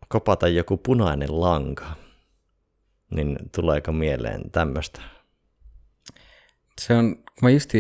kopata 0.07 0.47
joku 0.47 0.77
punainen 0.77 1.41
lanka, 1.41 1.85
niin 3.11 3.37
tuleeko 3.55 3.91
mieleen 3.91 4.51
tämmöistä? 4.51 5.01
Se 6.81 6.93
on, 6.93 7.15
mä 7.41 7.49
just 7.49 7.71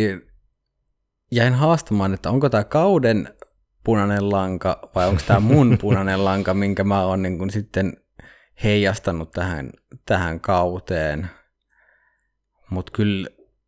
jäin 1.31 1.53
haastamaan, 1.53 2.13
että 2.13 2.29
onko 2.29 2.49
tämä 2.49 2.63
kauden 2.63 3.33
punainen 3.83 4.29
lanka 4.29 4.89
vai 4.95 5.07
onko 5.07 5.21
tämä 5.27 5.39
mun 5.39 5.77
punainen 5.81 6.25
lanka, 6.25 6.53
minkä 6.53 6.83
mä 6.83 7.03
oon 7.05 7.21
niin 7.21 7.37
kun 7.37 7.49
sitten 7.49 7.97
heijastanut 8.63 9.31
tähän, 9.31 9.69
tähän 10.05 10.39
kauteen. 10.39 11.29
Mutta 12.69 12.91
kyllä 12.91 13.27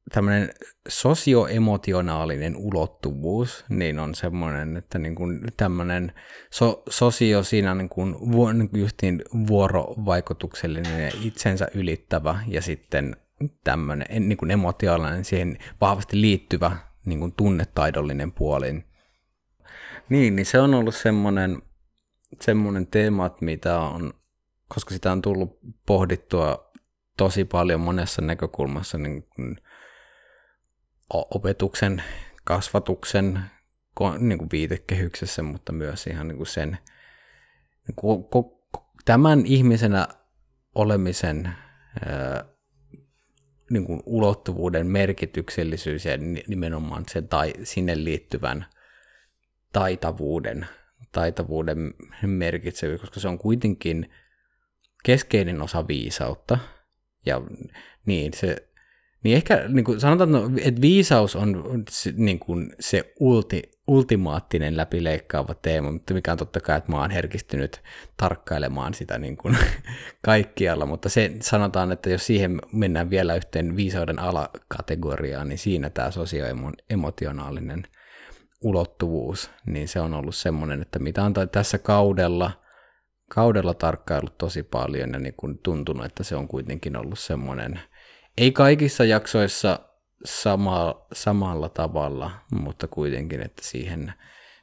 tämmöinen 0.09 0.49
sosioemotionaalinen 0.87 2.57
ulottuvuus, 2.57 3.65
niin 3.69 3.99
on 3.99 4.15
semmoinen, 4.15 4.77
että 4.77 4.99
niin 4.99 5.15
kuin 5.15 5.41
tämmöinen 5.57 6.13
so, 6.51 6.83
sosio 6.89 7.43
siinä 7.43 7.75
niin 7.75 7.89
kuin, 7.89 8.15
niin 8.53 8.69
kuin 8.69 8.81
justiin 8.81 9.21
vuorovaikutuksellinen 9.47 11.03
ja 11.03 11.11
itsensä 11.23 11.67
ylittävä 11.73 12.39
ja 12.47 12.61
sitten 12.61 13.15
tämmöinen 13.63 14.29
niin 14.29 14.37
kuin 14.37 14.51
emotionaalinen, 14.51 15.25
siihen 15.25 15.57
vahvasti 15.81 16.21
liittyvä 16.21 16.77
niin 17.05 17.19
kuin 17.19 17.33
tunnetaidollinen 17.37 18.31
puoli. 18.31 18.83
Niin, 20.09 20.35
niin 20.35 20.45
se 20.45 20.59
on 20.59 20.73
ollut 20.73 20.95
semmoinen, 20.95 21.61
semmoinen 22.41 22.87
teema, 22.87 23.35
mitä 23.41 23.79
on, 23.79 24.13
koska 24.67 24.93
sitä 24.93 25.11
on 25.11 25.21
tullut 25.21 25.59
pohdittua 25.85 26.71
tosi 27.17 27.45
paljon 27.45 27.81
monessa 27.81 28.21
näkökulmassa, 28.21 28.97
niin 28.97 29.23
kuin, 29.23 29.57
opetuksen, 31.09 32.03
kasvatuksen 32.43 33.39
niin 34.19 34.37
kuin 34.37 34.49
viitekehyksessä, 34.51 35.43
mutta 35.43 35.71
myös 35.71 36.07
ihan 36.07 36.27
niin 36.27 36.37
kuin 36.37 36.47
sen 36.47 36.77
niin 37.87 37.95
kuin, 37.95 38.25
tämän 39.05 39.45
ihmisenä 39.45 40.07
olemisen 40.75 41.49
niin 43.69 43.85
kuin 43.85 44.03
ulottuvuuden 44.05 44.87
merkityksellisyys 44.87 46.05
ja 46.05 46.17
nimenomaan 46.47 47.03
sen 47.07 47.27
tai 47.27 47.53
sinne 47.63 48.03
liittyvän 48.03 48.65
taitavuuden, 49.73 50.67
taitavuuden 51.11 51.93
merkitsevyys, 52.21 53.01
koska 53.01 53.19
se 53.19 53.27
on 53.27 53.37
kuitenkin 53.37 54.11
keskeinen 55.03 55.61
osa 55.61 55.87
viisautta. 55.87 56.59
Ja 57.25 57.41
niin, 58.05 58.33
se, 58.33 58.68
niin 59.23 59.35
ehkä 59.35 59.63
niin 59.67 59.85
kuin 59.85 59.99
sanotaan, 59.99 60.59
että 60.59 60.81
viisaus 60.81 61.35
on 61.35 61.63
niin 62.15 62.39
kuin 62.39 62.71
se 62.79 63.13
ulti, 63.19 63.61
ultimaattinen 63.87 64.77
läpileikkaava 64.77 65.53
teema, 65.53 65.91
mutta 65.91 66.13
mikä 66.13 66.31
on 66.31 66.37
totta 66.37 66.59
kai, 66.59 66.77
että 66.77 66.91
mä 66.91 67.01
oon 67.01 67.11
herkistynyt 67.11 67.81
tarkkailemaan 68.17 68.93
sitä 68.93 69.17
niin 69.17 69.37
kuin 69.37 69.57
kaikkialla, 70.25 70.85
mutta 70.85 71.09
se 71.09 71.31
sanotaan, 71.41 71.91
että 71.91 72.09
jos 72.09 72.25
siihen 72.25 72.61
mennään 72.73 73.09
vielä 73.09 73.35
yhteen 73.35 73.75
viisauden 73.75 74.19
alakategoriaan, 74.19 75.49
niin 75.49 75.59
siinä 75.59 75.89
tämä 75.89 76.11
sosioemotionaalinen 76.11 77.83
ulottuvuus, 78.61 79.51
niin 79.65 79.87
se 79.87 79.99
on 79.99 80.13
ollut 80.13 80.35
semmoinen, 80.35 80.81
että 80.81 80.99
mitä 80.99 81.23
on 81.23 81.33
tässä 81.51 81.77
kaudella, 81.77 82.51
kaudella 83.29 83.73
tarkkailut 83.73 84.37
tosi 84.37 84.63
paljon 84.63 85.13
ja 85.13 85.19
niin 85.19 85.33
kuin 85.37 85.57
tuntunut, 85.57 86.05
että 86.05 86.23
se 86.23 86.35
on 86.35 86.47
kuitenkin 86.47 86.97
ollut 86.97 87.19
semmoinen, 87.19 87.79
ei 88.39 88.51
kaikissa 88.51 89.05
jaksoissa 89.05 89.79
sama, 90.25 91.05
samalla 91.13 91.69
tavalla, 91.69 92.31
mutta 92.51 92.87
kuitenkin, 92.87 93.41
että 93.41 93.61
siihen 93.65 94.13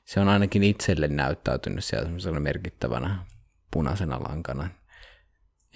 se 0.05 0.21
on 0.21 0.29
ainakin 0.29 0.63
itselle 0.63 1.09
näyttäytynyt 1.09 1.85
siellä 1.85 2.41
merkittävänä 2.41 3.19
punaisena 3.73 4.23
lankana. 4.23 4.69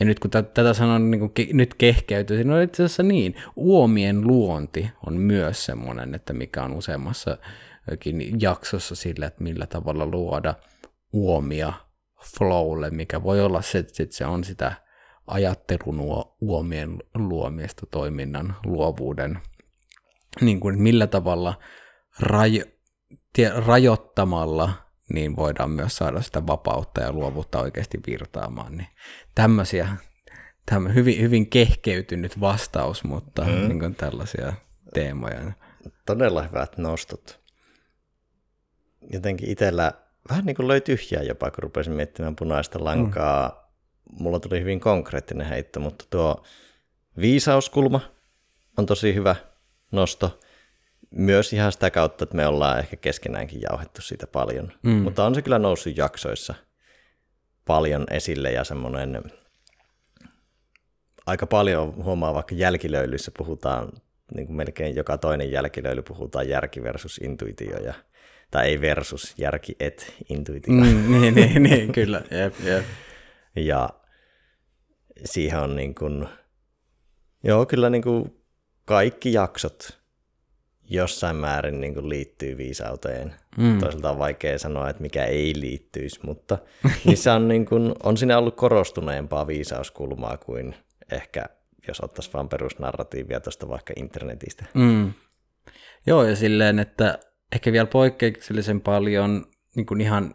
Ja 0.00 0.06
nyt 0.06 0.18
kun 0.18 0.30
t- 0.30 0.54
tätä 0.54 0.74
sanon 0.74 1.10
niin 1.10 1.18
kuin 1.18 1.32
ke- 1.40 1.54
nyt 1.54 1.74
kehkeytyy, 1.74 2.36
niin 2.36 2.50
on 2.50 2.62
itse 2.62 2.84
asiassa 2.84 3.02
niin. 3.02 3.34
Uomien 3.56 4.26
luonti 4.26 4.90
on 5.06 5.14
myös 5.14 5.64
semmoinen, 5.64 6.14
että 6.14 6.32
mikä 6.32 6.62
on 6.62 6.72
useammassa 6.72 7.38
jaksossa 8.40 8.94
sillä, 8.94 9.26
että 9.26 9.42
millä 9.42 9.66
tavalla 9.66 10.06
luoda 10.06 10.54
uomia 11.12 11.72
flowlle, 12.38 12.90
mikä 12.90 13.22
voi 13.22 13.40
olla 13.40 13.62
se, 13.62 13.78
että 13.78 13.92
se 14.10 14.26
on 14.26 14.44
sitä 14.44 14.72
ajattelun 15.30 16.26
uomien 16.40 16.98
luomista 17.14 17.86
toiminnan 17.86 18.56
luovuuden 18.64 19.38
niin 20.40 20.60
kuin, 20.60 20.82
millä 20.82 21.06
tavalla 21.06 21.58
raj, 22.20 22.60
tie, 23.32 23.52
rajoittamalla 23.66 24.72
niin 25.14 25.36
voidaan 25.36 25.70
myös 25.70 25.96
saada 25.96 26.22
sitä 26.22 26.46
vapautta 26.46 27.00
ja 27.00 27.12
luovuutta 27.12 27.60
oikeasti 27.60 28.00
virtaamaan. 28.06 28.76
Niin 28.76 28.88
tämmöisiä, 29.34 29.88
tämmö, 30.66 30.92
hyvin, 30.92 31.20
hyvin 31.20 31.50
kehkeytynyt 31.50 32.40
vastaus, 32.40 33.04
mutta 33.04 33.44
mm. 33.44 33.68
niin 33.68 33.80
kuin 33.80 33.94
tällaisia 33.94 34.52
teemoja. 34.94 35.52
Todella 36.06 36.42
hyvät 36.42 36.78
nostot. 36.78 37.40
Jotenkin 39.12 39.50
itsellä 39.50 39.92
vähän 40.30 40.44
niin 40.44 40.56
kuin 40.56 40.68
löi 40.68 40.80
tyhjää 40.80 41.22
jopa, 41.22 41.50
kun 41.50 41.62
rupesin 41.62 41.92
miettimään 41.92 42.36
punaista 42.36 42.84
lankaa. 42.84 43.59
Mulla 44.18 44.40
tuli 44.40 44.60
hyvin 44.60 44.80
konkreettinen 44.80 45.46
heitto, 45.46 45.80
mutta 45.80 46.04
tuo 46.10 46.44
viisauskulma 47.20 48.00
on 48.76 48.86
tosi 48.86 49.14
hyvä– 49.14 49.36
nosto. 49.92 50.40
Myös 51.10 51.52
ihan 51.52 51.72
sitä 51.72 51.90
kautta, 51.90 52.24
että 52.24 52.36
me 52.36 52.46
ollaan 52.46 52.78
ehkä 52.78 52.96
keskenäänkin 52.96 53.60
jauhettu 53.70 54.02
siitä 54.02 54.26
paljon. 54.26 54.72
Mm. 54.82 54.90
Mutta 54.90 55.24
on 55.24 55.34
se 55.34 55.42
kyllä 55.42 55.58
noussut 55.58 55.96
jaksoissa 55.96 56.54
paljon 57.64 58.06
esille 58.10 58.52
ja 58.52 58.64
semmoinen 58.64 59.22
aika 61.26 61.46
paljon 61.46 62.04
huomaa 62.04 62.34
vaikka 62.34 62.54
jälkilöilyssä 62.54 63.32
puhutaan, 63.38 63.92
niin 64.34 64.46
kuin 64.46 64.56
melkein 64.56 64.96
joka 64.96 65.18
toinen 65.18 65.50
jälkilöily 65.50 66.02
puhutaan 66.02 66.48
järki 66.48 66.82
versus 66.82 67.18
intuitio 67.18 67.78
ja 67.78 67.94
tai 68.50 68.68
ei 68.68 68.80
versus, 68.80 69.34
järki 69.38 69.76
et 69.80 70.14
intuitio. 70.28 70.74
Mm, 70.74 71.20
niin, 71.20 71.34
niin, 71.34 71.62
niin, 71.62 71.92
kyllä, 71.92 72.22
jep, 72.30 72.54
jep. 72.64 72.84
Ja 73.56 73.88
siihen 75.24 75.60
on 75.60 75.76
niin 75.76 75.94
kuin, 75.94 76.28
joo, 77.44 77.66
kyllä 77.66 77.90
niin 77.90 78.02
kuin 78.02 78.42
kaikki 78.84 79.32
jaksot 79.32 80.00
jossain 80.90 81.36
määrin 81.36 81.80
niin 81.80 81.94
kuin 81.94 82.08
liittyy 82.08 82.56
viisauteen. 82.56 83.34
Mm. 83.56 83.78
Toisaalta 83.78 84.10
on 84.10 84.18
vaikea 84.18 84.58
sanoa, 84.58 84.90
että 84.90 85.02
mikä 85.02 85.24
ei 85.24 85.52
liittyisi, 85.56 86.20
mutta 86.22 86.58
niissä 87.04 87.34
on, 87.34 87.48
niin 87.48 87.66
kuin, 87.66 87.94
on 88.02 88.16
siinä 88.16 88.38
ollut 88.38 88.56
korostuneempaa 88.56 89.46
viisauskulmaa 89.46 90.36
kuin 90.36 90.74
ehkä 91.12 91.44
jos 91.88 92.00
ottaisiin 92.00 92.32
vain 92.32 92.48
perusnarratiivia 92.48 93.40
tuosta 93.40 93.68
vaikka 93.68 93.92
internetistä. 93.96 94.64
Mm. 94.74 95.12
Joo, 96.06 96.24
ja 96.24 96.36
silleen, 96.36 96.78
että 96.78 97.18
ehkä 97.52 97.72
vielä 97.72 97.86
poikkeuksellisen 97.86 98.80
paljon 98.80 99.44
niin 99.76 99.86
kuin 99.86 100.00
ihan 100.00 100.32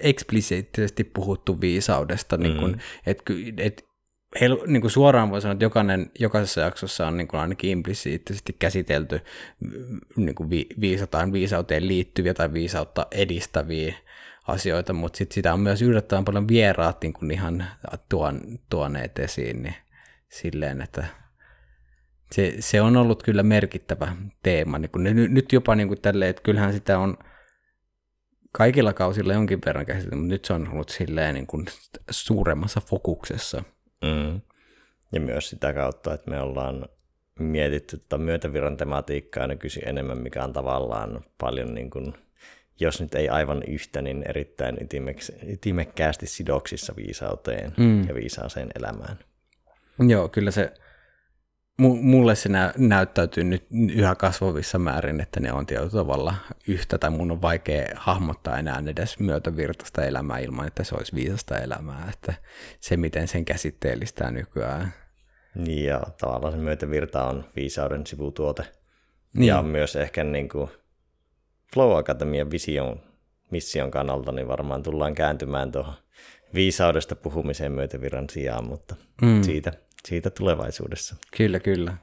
eksplisiittisesti 0.00 1.04
puhuttu 1.04 1.60
viisaudesta, 1.60 2.36
niin 2.36 2.56
kuin, 2.56 2.72
mm. 2.72 2.78
että 3.06 3.32
et 3.56 3.86
he, 4.40 4.48
niin 4.66 4.80
kuin 4.80 4.90
suoraan 4.90 5.30
voi 5.30 5.40
sanoa, 5.40 5.52
että 5.52 5.64
jokainen, 5.64 6.10
jokaisessa 6.18 6.60
jaksossa 6.60 7.06
on 7.06 7.16
niin 7.16 7.28
kuin 7.28 7.40
ainakin 7.40 7.70
implisiittisesti 7.70 8.56
käsitelty 8.58 9.20
mm, 9.60 10.00
niin 10.16 10.34
kuin 10.34 10.50
vi, 10.50 10.66
viisataan, 10.80 11.32
viisauteen 11.32 11.88
liittyviä 11.88 12.34
tai 12.34 12.52
viisautta 12.52 13.06
edistäviä 13.10 13.94
asioita, 14.46 14.92
mutta 14.92 15.16
sit 15.16 15.32
sitä 15.32 15.52
on 15.52 15.60
myös 15.60 15.82
yllättävän 15.82 16.24
paljon 16.24 16.48
vieraat 16.48 17.02
niin 17.02 17.12
kuin 17.12 17.30
ihan 17.30 17.66
tuon, 18.08 18.40
tuoneet 18.70 19.18
esiin, 19.18 19.62
niin 19.62 19.74
silleen, 20.28 20.80
että 20.80 21.04
se, 22.32 22.56
se 22.60 22.80
on 22.80 22.96
ollut 22.96 23.22
kyllä 23.22 23.42
merkittävä 23.42 24.16
teema. 24.42 24.78
Niin 24.78 24.90
kuin 24.90 25.34
nyt 25.34 25.52
jopa 25.52 25.74
niin 25.74 25.88
kuin 25.88 26.00
tälleen, 26.00 26.30
että 26.30 26.42
kyllähän 26.42 26.72
sitä 26.72 26.98
on 26.98 27.16
kaikilla 28.56 28.92
kausilla 28.92 29.32
jonkin 29.32 29.60
verran 29.66 29.86
käsitelty, 29.86 30.16
mutta 30.16 30.32
nyt 30.32 30.44
se 30.44 30.52
on 30.52 30.68
ollut 30.72 30.88
silleen 30.88 31.34
niin 31.34 31.46
kuin 31.46 31.66
suuremmassa 32.10 32.80
fokuksessa– 32.80 33.62
Mm. 34.02 34.40
Ja 35.12 35.20
myös 35.20 35.50
sitä 35.50 35.72
kautta, 35.72 36.14
että 36.14 36.30
me 36.30 36.40
ollaan 36.40 36.88
mietitty 37.38 37.98
tätä 37.98 38.18
myötävirran 38.18 38.76
tematiikkaa 38.76 39.46
nykyisin 39.46 39.88
enemmän, 39.88 40.18
mikä 40.18 40.44
on 40.44 40.52
tavallaan 40.52 41.24
paljon, 41.40 41.74
niin 41.74 41.90
kuin, 41.90 42.14
jos 42.80 43.00
nyt 43.00 43.14
ei 43.14 43.28
aivan 43.28 43.62
yhtä, 43.62 44.02
niin 44.02 44.24
erittäin 44.28 44.78
ytimekkäästi 45.48 46.26
sidoksissa 46.26 46.96
viisauteen 46.96 47.72
mm. 47.76 48.08
ja 48.08 48.14
viisaaseen 48.14 48.68
elämään. 48.78 49.18
Joo, 50.08 50.28
kyllä 50.28 50.50
se 50.50 50.72
mulle 51.78 52.34
se 52.34 52.48
nä- 52.48 52.74
näyttäytyy 52.78 53.44
nyt 53.44 53.66
yhä 53.94 54.14
kasvavissa 54.14 54.78
määrin, 54.78 55.20
että 55.20 55.40
ne 55.40 55.52
on 55.52 55.66
tietyllä 55.66 55.90
tavalla 55.90 56.34
yhtä, 56.68 56.98
tai 56.98 57.10
mun 57.10 57.30
on 57.30 57.42
vaikea 57.42 57.86
hahmottaa 57.96 58.58
enää 58.58 58.82
edes 58.86 59.18
myötävirtaista 59.18 60.04
elämää 60.04 60.38
ilman, 60.38 60.66
että 60.66 60.84
se 60.84 60.94
olisi 60.94 61.14
viisasta 61.14 61.58
elämää, 61.58 62.08
että 62.12 62.34
se 62.80 62.96
miten 62.96 63.28
sen 63.28 63.44
käsitteellistää 63.44 64.30
nykyään. 64.30 64.94
Niin 65.54 65.84
ja 65.84 66.00
tavallaan 66.20 66.52
se 66.52 66.58
myötävirta 66.58 67.24
on 67.24 67.44
viisauden 67.56 68.06
sivutuote. 68.06 68.62
Niin. 69.32 69.46
Ja 69.46 69.58
on 69.58 69.66
myös 69.66 69.96
ehkä 69.96 70.24
niin 70.24 70.48
kuin 70.48 70.70
Flow 71.74 71.98
Academian 71.98 72.50
vision, 72.50 73.00
mission 73.50 73.90
kannalta, 73.90 74.32
niin 74.32 74.48
varmaan 74.48 74.82
tullaan 74.82 75.14
kääntymään 75.14 75.72
tuohon 75.72 75.94
viisaudesta 76.54 77.16
puhumiseen 77.16 77.72
myötävirran 77.72 78.30
sijaan, 78.30 78.64
mutta 78.68 78.96
mm. 79.22 79.42
siitä 79.42 79.72
siitä 80.06 80.30
tulevaisuudessa. 80.30 81.16
Kyllä, 81.36 81.60
kyllä. 81.60 81.96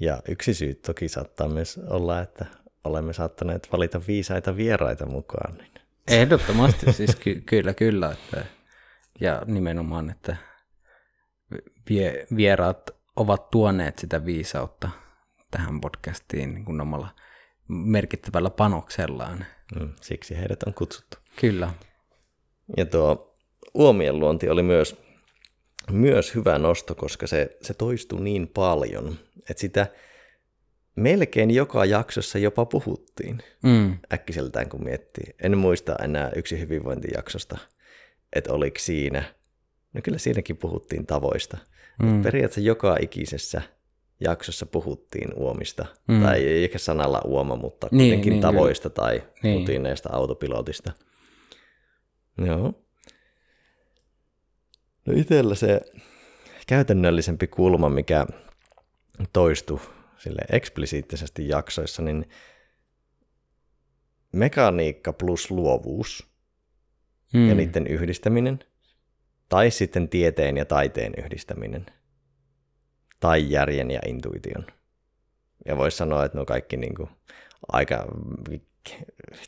Ja 0.00 0.22
yksi 0.28 0.54
syy 0.54 0.74
toki 0.74 1.08
saattaa 1.08 1.48
myös 1.48 1.80
olla, 1.90 2.20
että 2.20 2.46
olemme 2.84 3.12
saattaneet 3.12 3.68
valita 3.72 4.00
viisaita 4.06 4.56
vieraita 4.56 5.06
mukaan. 5.06 5.54
Niin. 5.54 5.72
Ehdottomasti, 6.08 6.92
siis 6.92 7.16
ky- 7.16 7.40
kyllä, 7.40 7.74
kyllä. 7.74 8.12
Että, 8.12 8.44
ja 9.20 9.42
nimenomaan, 9.46 10.10
että 10.10 10.36
vie- 11.90 12.26
vieraat 12.36 12.90
ovat 13.16 13.50
tuoneet 13.50 13.98
sitä 13.98 14.24
viisautta 14.24 14.90
tähän 15.50 15.80
podcastiin 15.80 16.54
niin 16.54 16.64
kuin 16.64 16.80
omalla 16.80 17.08
merkittävällä 17.68 18.50
panoksellaan. 18.50 19.46
Mm, 19.80 19.92
siksi 20.00 20.36
heidät 20.36 20.62
on 20.62 20.74
kutsuttu. 20.74 21.18
Kyllä. 21.40 21.70
Ja 22.76 22.86
tuo 22.86 23.36
uomien 23.74 24.18
luonti 24.18 24.48
oli 24.48 24.62
myös 24.62 25.07
myös 25.90 26.34
hyvä 26.34 26.58
nosto, 26.58 26.94
koska 26.94 27.26
se, 27.26 27.56
se 27.62 27.74
toistui 27.74 28.20
niin 28.20 28.48
paljon, 28.48 29.16
että 29.50 29.60
sitä 29.60 29.86
melkein 30.96 31.50
joka 31.50 31.84
jaksossa 31.84 32.38
jopa 32.38 32.64
puhuttiin 32.64 33.38
mm. 33.62 33.98
äkkiseltään, 34.12 34.68
kun 34.68 34.84
miettii. 34.84 35.34
En 35.42 35.58
muista 35.58 35.96
enää 36.02 36.30
yksi 36.36 36.60
hyvinvointijaksosta, 36.60 37.58
että 38.32 38.52
oliko 38.52 38.78
siinä. 38.78 39.22
No 39.92 40.00
kyllä 40.04 40.18
siinäkin 40.18 40.56
puhuttiin 40.56 41.06
tavoista. 41.06 41.58
Mm. 42.02 42.22
Periaatteessa 42.22 42.68
joka 42.68 42.96
ikisessä 43.00 43.62
jaksossa 44.20 44.66
puhuttiin 44.66 45.34
uomista, 45.34 45.86
mm. 46.08 46.22
tai 46.22 46.44
ei 46.44 46.64
ehkä 46.64 46.78
sanalla 46.78 47.22
uoma, 47.24 47.56
mutta 47.56 47.88
niin, 47.90 47.98
kuitenkin 48.00 48.30
niin, 48.30 48.42
tavoista 48.42 48.90
kyllä. 48.90 49.06
tai 49.06 49.22
niin. 49.42 49.60
rutiineista 49.60 50.08
autopilotista. 50.12 50.92
Joo. 52.46 52.87
No 55.08 55.14
itsellä 55.16 55.54
se 55.54 55.80
käytännöllisempi 56.66 57.46
kulma, 57.46 57.88
mikä 57.88 58.26
toistui 59.32 59.80
sille 60.18 60.42
eksplisiittisesti 60.52 61.48
jaksoissa, 61.48 62.02
niin 62.02 62.28
mekaniikka 64.32 65.12
plus 65.12 65.50
luovuus 65.50 66.28
Mm. 67.32 67.48
ja 67.48 67.54
niiden 67.54 67.86
yhdistäminen, 67.86 68.58
tai 69.48 69.70
sitten 69.70 70.08
tieteen 70.08 70.56
ja 70.56 70.64
taiteen 70.64 71.12
yhdistäminen, 71.18 71.86
tai 73.20 73.50
järjen 73.50 73.90
ja 73.90 74.00
intuition. 74.06 74.66
Ja 75.66 75.76
voisi 75.76 75.96
sanoa, 75.96 76.24
että 76.24 76.36
ne 76.36 76.40
on 76.40 76.46
kaikki 76.46 76.76
niin 76.76 76.94
kuin 76.94 77.08
aika... 77.68 78.06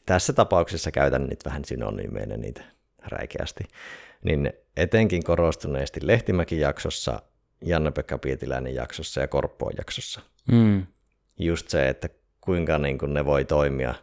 Tässä 0.07 0.33
tapauksessa 0.33 0.90
käytän 0.90 1.27
nyt 1.27 1.44
vähän 1.44 1.64
synonyymeina 1.64 2.37
niitä 2.37 2.64
räikeästi. 3.03 3.64
Niin 4.24 4.52
etenkin 4.76 5.24
korostuneesti 5.24 6.00
Lehtimäki-jaksossa, 6.02 7.22
Janne-Pekka 7.64 8.18
Pietiläinen 8.18 8.74
jaksossa 8.74 9.20
ja 9.20 9.28
Korppoon 9.28 9.72
jaksossa. 9.78 10.20
Mm. 10.52 10.87
Just 11.38 11.68
se, 11.68 11.88
että 11.88 12.09
kuinka 12.40 12.78
niin 12.78 12.98
kuin 12.98 13.14
ne 13.14 13.24
voi 13.24 13.44
toimia 13.44 13.94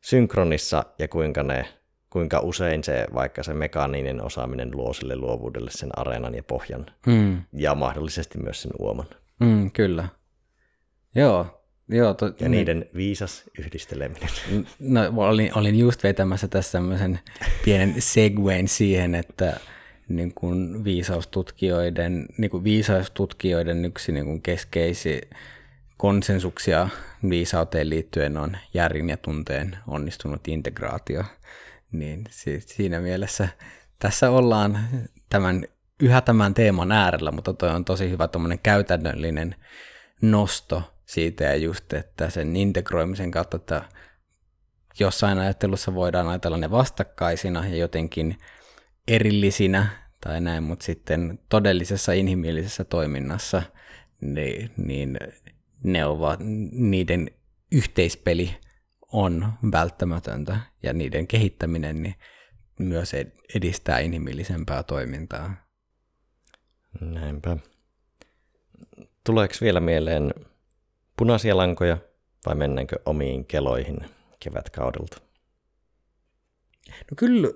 synkronissa 0.00 0.84
ja 0.98 1.08
kuinka, 1.08 1.42
ne, 1.42 1.66
kuinka 2.10 2.40
usein 2.40 2.84
se, 2.84 3.06
vaikka 3.14 3.42
se 3.42 3.54
mekaaninen 3.54 4.22
osaaminen 4.22 4.70
luo 4.74 4.92
sille 4.92 5.16
luovuudelle 5.16 5.70
sen 5.70 5.98
areenan 5.98 6.34
ja 6.34 6.42
pohjan 6.42 6.86
Mm. 7.06 7.42
ja 7.52 7.74
mahdollisesti 7.74 8.38
myös 8.38 8.62
sen 8.62 8.72
uoman. 8.78 9.06
Mm, 9.40 9.70
kyllä. 9.70 10.08
Joo. 11.14 11.63
Joo, 11.88 12.14
to, 12.14 12.32
Ja 12.40 12.48
niiden 12.48 12.86
viisas 12.96 13.44
yhdisteleminen. 13.58 14.28
No, 14.78 15.00
olin, 15.16 15.58
olin 15.58 15.78
just 15.78 16.02
vetämässä 16.02 16.48
tässä 16.48 16.72
tämmöisen 16.72 17.18
pienen 17.64 17.94
segwayn 17.98 18.68
siihen, 18.68 19.14
että 19.14 19.60
niin 20.08 20.34
kuin 20.34 20.84
viisaustutkijoiden, 20.84 22.26
niin 22.38 22.50
kuin 22.50 22.64
viisaustutkijoiden 22.64 23.84
yksi 23.84 24.12
niin 24.12 24.24
kuin 24.24 24.42
keskeisi 24.42 25.20
konsensuksia 25.96 26.88
viisauteen 27.28 27.90
liittyen 27.90 28.36
on 28.36 28.56
järjen 28.74 29.10
ja 29.10 29.16
tunteen 29.16 29.76
onnistunut 29.86 30.48
integraatio. 30.48 31.24
Niin 31.92 32.24
si- 32.30 32.60
siinä 32.60 33.00
mielessä 33.00 33.48
tässä 33.98 34.30
ollaan 34.30 34.78
tämän, 35.30 35.64
yhä 36.00 36.20
tämän 36.20 36.54
teeman 36.54 36.92
äärellä, 36.92 37.30
mutta 37.30 37.54
toi 37.54 37.70
on 37.70 37.84
tosi 37.84 38.10
hyvä 38.10 38.28
tuommoinen 38.28 38.58
käytännöllinen 38.58 39.54
nosto 40.22 40.93
siitä 41.06 41.44
ja 41.44 41.56
just, 41.56 41.92
että 41.92 42.30
sen 42.30 42.56
integroimisen 42.56 43.30
kautta, 43.30 43.56
että 43.56 43.82
jossain 45.00 45.38
ajattelussa 45.38 45.94
voidaan 45.94 46.28
ajatella 46.28 46.56
ne 46.56 46.70
vastakkaisina 46.70 47.68
ja 47.68 47.76
jotenkin 47.76 48.38
erillisinä 49.08 49.86
tai 50.20 50.40
näin, 50.40 50.62
mutta 50.62 50.84
sitten 50.84 51.38
todellisessa 51.48 52.12
inhimillisessä 52.12 52.84
toiminnassa 52.84 53.62
niin, 54.20 54.70
niin 54.76 55.18
ne 55.82 56.04
ovat, 56.04 56.40
niiden 56.72 57.30
yhteispeli 57.72 58.56
on 59.12 59.52
välttämätöntä 59.72 60.60
ja 60.82 60.92
niiden 60.92 61.26
kehittäminen 61.26 62.02
niin 62.02 62.14
myös 62.78 63.14
ed- 63.14 63.32
edistää 63.54 63.98
inhimillisempää 63.98 64.82
toimintaa. 64.82 65.54
Näinpä. 67.00 67.56
Tuleeko 69.24 69.54
vielä 69.60 69.80
mieleen 69.80 70.34
punaisia 71.16 71.56
lankoja 71.56 71.98
vai 72.46 72.54
mennäänkö 72.54 72.96
omiin 73.06 73.44
keloihin 73.46 73.98
kevätkaudelta? 74.40 75.16
No 76.88 77.14
kyllä 77.16 77.48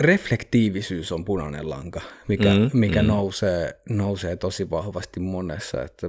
reflektiivisyys 0.00 1.12
on 1.12 1.24
punainen 1.24 1.70
lanka, 1.70 2.00
mikä, 2.28 2.48
Mm, 2.54 2.70
mikä 2.72 3.02
mm. 3.02 3.08
Nousee, 3.08 3.80
nousee 3.88 4.36
tosi 4.36 4.70
vahvasti 4.70 5.20
monessa. 5.20 5.82
Että 5.82 6.08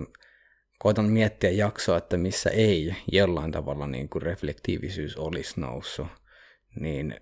koitan 0.80 1.06
miettiä 1.06 1.50
jaksoa, 1.50 1.98
että 1.98 2.18
missä 2.18 2.50
ei 2.50 2.96
jollain 3.12 3.52
tavalla 3.52 3.88
niin 3.88 4.10
kuin 4.10 4.22
reflektiivisyys 4.22 5.18
olisi 5.18 5.60
noussut, 5.62 6.08
niin 6.80 7.16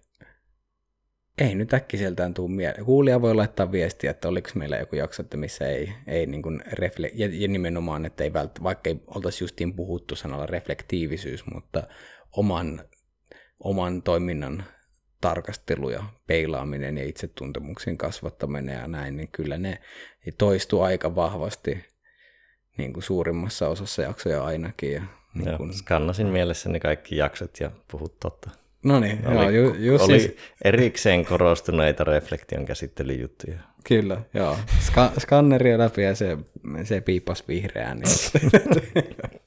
ei 1.38 1.56
nyt 1.56 1.74
äkkiseltään 1.74 2.34
tule 2.34 2.52
mieleen. 2.52 2.86
Kuulija 2.86 3.22
voi 3.22 3.36
laittaa 3.36 3.72
viestiä, 3.72 4.12
että 4.12 4.28
oliko 4.28 4.50
meillä 4.56 4.78
joku 4.78 4.96
jakso, 4.96 5.22
että 5.22 5.38
missä 5.38 5.68
ei, 5.68 5.94
ei 6.08 6.26
niin 6.26 6.42
kuin 6.42 6.62
refle- 6.62 7.12
ja, 7.14 7.30
ja, 7.32 7.48
nimenomaan, 7.48 8.06
että 8.06 8.24
ei 8.24 8.30
vält- 8.30 8.64
vaikka 8.64 8.90
ei 8.90 9.04
oltaisi 9.08 9.44
justiin 9.44 9.74
puhuttu 9.74 10.16
sanalla 10.16 10.46
reflektiivisyys, 10.46 11.46
mutta 11.54 11.84
oman, 12.32 12.82
oman 13.60 14.02
toiminnan 14.02 14.64
tarkastelu 15.22 15.90
ja 15.90 16.04
peilaaminen 16.28 16.98
ja 16.98 17.04
itsetuntemuksen 17.04 17.98
kasvattaminen 17.98 18.76
ja 18.76 18.88
näin, 18.88 19.18
niin 19.18 19.30
kyllä 19.32 19.58
ne 19.58 19.80
toistuu 20.38 20.82
aika 20.82 21.16
vahvasti 21.16 21.86
niin 22.78 22.94
kuin 22.94 23.04
suurimmassa 23.04 23.68
osassa 23.68 24.02
jaksoja 24.02 24.44
ainakin. 24.44 24.92
Ja 24.92 25.04
niin 25.34 25.48
Joo, 25.48 25.58
kuin, 25.58 25.74
skannasin 25.74 26.28
mielessäni 26.28 26.80
kaikki 26.80 27.18
jaksot 27.18 27.60
ja 27.60 27.72
puhut 27.92 28.20
totta. 28.20 28.50
No 28.84 29.00
niin, 29.00 29.24
joo, 29.24 29.42
Oli, 29.42 29.56
ju, 29.56 29.74
just 29.74 30.04
oli 30.04 30.20
siis, 30.20 30.36
erikseen 30.64 31.26
korostuneita 31.26 32.04
reflektion 32.04 32.66
käsittelyjuttuja. 32.66 33.60
kyllä, 33.84 34.22
joo. 34.34 34.58
Ska, 34.80 35.12
skanneria 35.20 35.78
läpi 35.78 36.02
ja 36.04 36.16
se, 36.16 36.38
se 36.84 37.02
piipas 37.02 37.48
vihreään. 37.48 38.00
Niin. 38.00 38.52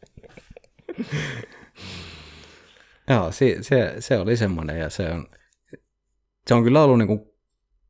joo, 3.11 3.33
se, 3.33 3.57
se, 3.61 3.95
se, 3.99 4.19
oli 4.19 4.37
semmoinen 4.37 4.79
ja 4.79 4.91
se 4.91 5.11
on, 5.11 5.29
se 6.49 6.55
on 6.55 6.65
kyllä 6.65 6.85
ollut 6.85 6.99
niin 6.99 7.09
kuin 7.09 7.21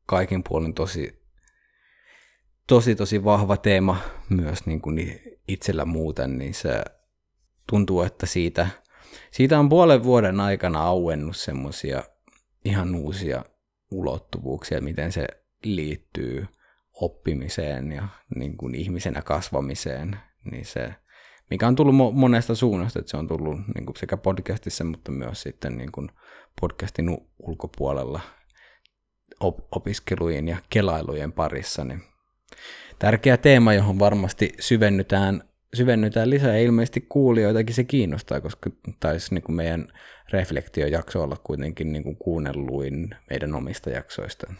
kaikin 0.05 0.43
puolin 0.49 0.73
tosi, 0.73 1.21
tosi, 2.67 2.95
tosi 2.95 3.23
vahva 3.23 3.57
teema 3.57 3.97
myös 4.29 4.65
niin 4.65 4.81
kuin 4.81 5.21
itsellä 5.47 5.85
muuten, 5.85 6.37
niin 6.37 6.53
se 6.53 6.83
tuntuu, 7.69 8.01
että 8.01 8.25
siitä, 8.25 8.67
siitä 9.31 9.59
on 9.59 9.69
puolen 9.69 10.03
vuoden 10.03 10.39
aikana 10.39 10.83
auennut 10.83 11.37
semmoisia 11.37 12.03
ihan 12.65 12.95
uusia 12.95 13.43
ulottuvuuksia, 13.91 14.81
miten 14.81 15.11
se 15.11 15.27
liittyy 15.63 16.47
oppimiseen 16.93 17.91
ja 17.91 18.07
niin 18.35 18.57
kuin 18.57 18.75
ihmisenä 18.75 19.21
kasvamiseen, 19.21 20.19
niin 20.51 20.65
se, 20.65 20.95
mikä 21.49 21.67
on 21.67 21.75
tullut 21.75 21.95
mo- 21.95 22.13
monesta 22.13 22.55
suunnasta, 22.55 22.99
että 22.99 23.11
se 23.11 23.17
on 23.17 23.27
tullut 23.27 23.59
niin 23.75 23.85
kuin 23.85 23.97
sekä 23.97 24.17
podcastissa, 24.17 24.83
mutta 24.83 25.11
myös 25.11 25.41
sitten 25.41 25.77
niin 25.77 25.91
kuin 25.91 26.09
podcastin 26.61 27.17
ulkopuolella 27.39 28.21
op- 29.39 29.67
opiskelujen 29.71 30.47
ja 30.47 30.57
kelailujen 30.69 31.31
parissa, 31.31 31.83
niin 31.83 32.03
tärkeä 32.99 33.37
teema, 33.37 33.73
johon 33.73 33.99
varmasti 33.99 34.53
syvennytään, 34.59 35.43
syvennytään 35.73 36.29
lisää, 36.29 36.57
ja 36.57 36.63
ilmeisesti 36.63 37.05
kuulijoitakin 37.09 37.75
se 37.75 37.83
kiinnostaa, 37.83 38.41
koska 38.41 38.69
taisi 38.99 39.33
niin 39.33 39.43
kuin 39.43 39.55
meidän 39.55 39.87
reflektiojakso 40.31 41.23
olla 41.23 41.37
kuitenkin 41.43 41.91
niin 41.91 42.03
kuin 42.03 42.15
kuunnelluin 42.15 43.09
meidän 43.29 43.55
omista 43.55 43.89
jaksoista. 43.89 44.53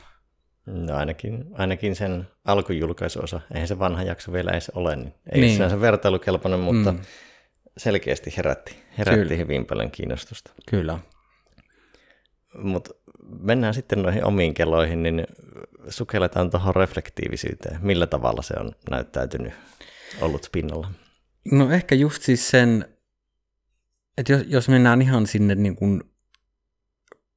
No 0.65 0.95
ainakin, 0.95 1.45
ainakin 1.53 1.95
sen 1.95 2.27
alkujulkaisuosa. 2.45 3.41
Eihän 3.53 3.67
se 3.67 3.79
vanha 3.79 4.03
jakso 4.03 4.33
vielä 4.33 4.51
edes 4.51 4.69
ole, 4.69 4.95
niin 4.95 5.13
ei 5.31 5.41
Niin. 5.41 5.53
sinänsä 5.53 5.81
vertailukelpoinen, 5.81 6.59
mutta 6.59 6.91
mm. 6.91 6.99
selkeästi 7.77 8.33
herätti, 8.37 8.75
herätti 8.97 9.23
Kyllä. 9.23 9.37
hyvin 9.37 9.65
paljon 9.65 9.91
kiinnostusta. 9.91 10.51
Kyllä. 10.69 10.99
Mutta 12.57 12.91
mennään 13.39 13.73
sitten 13.73 14.01
noihin 14.01 14.25
omiin 14.25 14.53
keloihin, 14.53 15.03
niin 15.03 15.27
sukelletaan 15.89 16.49
tuohon 16.49 16.75
reflektiivisyyteen. 16.75 17.77
Millä 17.81 18.07
tavalla 18.07 18.41
se 18.41 18.53
on 18.59 18.71
näyttäytynyt, 18.89 19.53
ollut 20.21 20.49
pinnalla? 20.51 20.87
No 21.51 21.71
ehkä 21.71 21.95
just 21.95 22.23
siis 22.23 22.49
sen, 22.49 22.97
että 24.17 24.33
jos, 24.33 24.41
jos 24.47 24.69
mennään 24.69 25.01
ihan 25.01 25.27
sinne 25.27 25.55
niin 25.55 25.75
kuin 25.75 26.03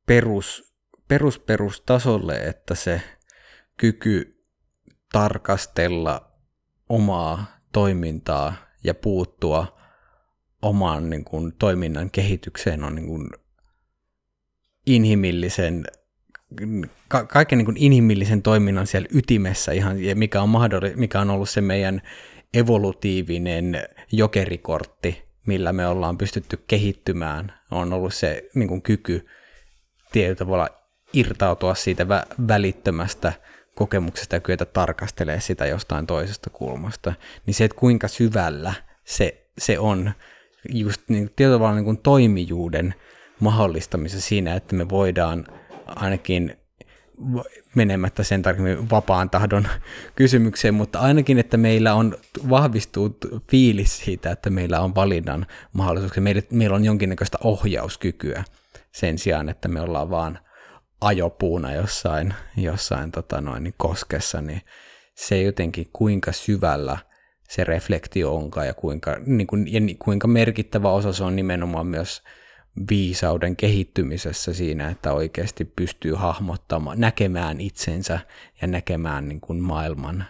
perus, 0.06 0.74
perusperustasolle, 1.08 2.36
että 2.36 2.74
se 2.74 3.02
kyky 3.76 4.44
tarkastella 5.12 6.32
omaa 6.88 7.58
toimintaa 7.72 8.54
ja 8.84 8.94
puuttua 8.94 9.78
omaan 10.62 11.10
niin 11.10 11.24
kuin, 11.24 11.52
toiminnan 11.52 12.10
kehitykseen 12.10 12.84
on 12.84 12.94
niin 12.94 13.06
kuin, 13.06 13.30
inhimillisen 14.86 15.84
ka- 17.08 17.26
kaiken 17.26 17.58
niin 17.58 17.66
kuin 17.66 17.76
inhimillisen 17.76 18.42
toiminnan 18.42 18.86
siellä 18.86 19.08
ytimessä 19.14 19.72
ihan, 19.72 20.04
ja 20.04 20.16
mikä 20.16 20.42
on, 20.42 20.48
mahdolli- 20.48 20.96
mikä 20.96 21.20
on 21.20 21.30
ollut 21.30 21.50
se 21.50 21.60
meidän 21.60 22.02
evolutiivinen 22.54 23.78
jokerikortti, 24.16 25.24
millä 25.46 25.72
me 25.72 25.86
ollaan 25.86 26.18
pystytty 26.18 26.64
kehittymään, 26.66 27.52
on 27.70 27.92
ollut 27.92 28.14
se 28.14 28.48
niin 28.54 28.68
kuin 28.68 28.82
kyky 28.82 29.26
tietyllä 30.12 30.36
tavalla 30.36 30.68
irtautua 31.12 31.74
siitä 31.74 32.04
vä- 32.04 32.34
välittömästä 32.48 33.32
kokemuksesta 33.74 34.36
ja 34.36 34.40
kyetä 34.40 34.64
tarkastelemaan 34.64 35.40
sitä 35.40 35.66
jostain 35.66 36.06
toisesta 36.06 36.50
kulmasta, 36.50 37.14
niin 37.46 37.54
se, 37.54 37.64
että 37.64 37.78
kuinka 37.78 38.08
syvällä 38.08 38.74
se, 39.04 39.46
se 39.58 39.78
on 39.78 40.12
just 40.68 41.00
niin, 41.08 41.30
tietyllä 41.36 41.56
tavalla 41.56 41.74
niin 41.74 41.84
kuin 41.84 41.98
toimijuuden 41.98 42.94
mahdollistamisessa 43.40 44.28
siinä, 44.28 44.54
että 44.54 44.76
me 44.76 44.88
voidaan 44.88 45.46
ainakin 45.86 46.56
menemättä 47.74 48.22
sen 48.22 48.42
tarkemmin 48.42 48.90
vapaan 48.90 49.30
tahdon 49.30 49.68
kysymykseen, 50.14 50.74
mutta 50.74 51.00
ainakin, 51.00 51.38
että 51.38 51.56
meillä 51.56 51.94
on 51.94 52.16
vahvistuu 52.50 53.18
fiilis 53.50 53.98
siitä, 53.98 54.30
että 54.30 54.50
meillä 54.50 54.80
on 54.80 54.94
valinnan 54.94 55.46
mahdollisuuksia, 55.72 56.22
meillä, 56.22 56.42
meillä 56.50 56.76
on 56.76 56.84
jonkinnäköistä 56.84 57.38
ohjauskykyä 57.44 58.44
sen 58.92 59.18
sijaan, 59.18 59.48
että 59.48 59.68
me 59.68 59.80
ollaan 59.80 60.10
vaan 60.10 60.38
ajopuuna 61.00 61.72
jossain, 61.72 62.34
jossain 62.56 63.12
tota 63.12 63.40
noin, 63.40 63.62
niin 63.62 63.74
koskessa, 63.76 64.40
niin 64.40 64.62
se 65.14 65.42
jotenkin 65.42 65.88
kuinka 65.92 66.32
syvällä 66.32 66.98
se 67.48 67.64
reflektio 67.64 68.34
onkaan 68.34 68.66
ja 68.66 68.74
kuinka, 68.74 69.16
niin 69.26 69.46
kuin, 69.46 69.72
ja 69.72 69.80
kuinka 69.98 70.28
merkittävä 70.28 70.90
osa 70.90 71.12
se 71.12 71.24
on 71.24 71.36
nimenomaan 71.36 71.86
myös 71.86 72.22
viisauden 72.90 73.56
kehittymisessä 73.56 74.52
siinä, 74.52 74.88
että 74.88 75.12
oikeasti 75.12 75.64
pystyy 75.64 76.14
hahmottamaan, 76.14 77.00
näkemään 77.00 77.60
itsensä 77.60 78.18
ja 78.62 78.68
näkemään 78.68 79.28
niin 79.28 79.40
kuin 79.40 79.60
maailman 79.60 80.24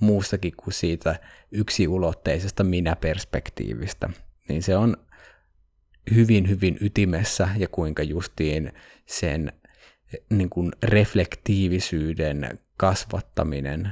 muustakin 0.00 0.52
kuin 0.56 0.74
siitä 0.74 1.20
yksiulotteisesta 1.52 2.64
minä-perspektiivistä. 2.64 4.10
Niin 4.48 4.62
se 4.62 4.76
on 4.76 4.96
hyvin, 6.14 6.48
hyvin 6.48 6.78
ytimessä 6.80 7.48
ja 7.56 7.68
kuinka 7.68 8.02
justiin 8.02 8.72
sen 9.06 9.52
niin 10.30 10.50
kuin 10.50 10.72
reflektiivisyyden 10.82 12.58
kasvattaminen 12.76 13.88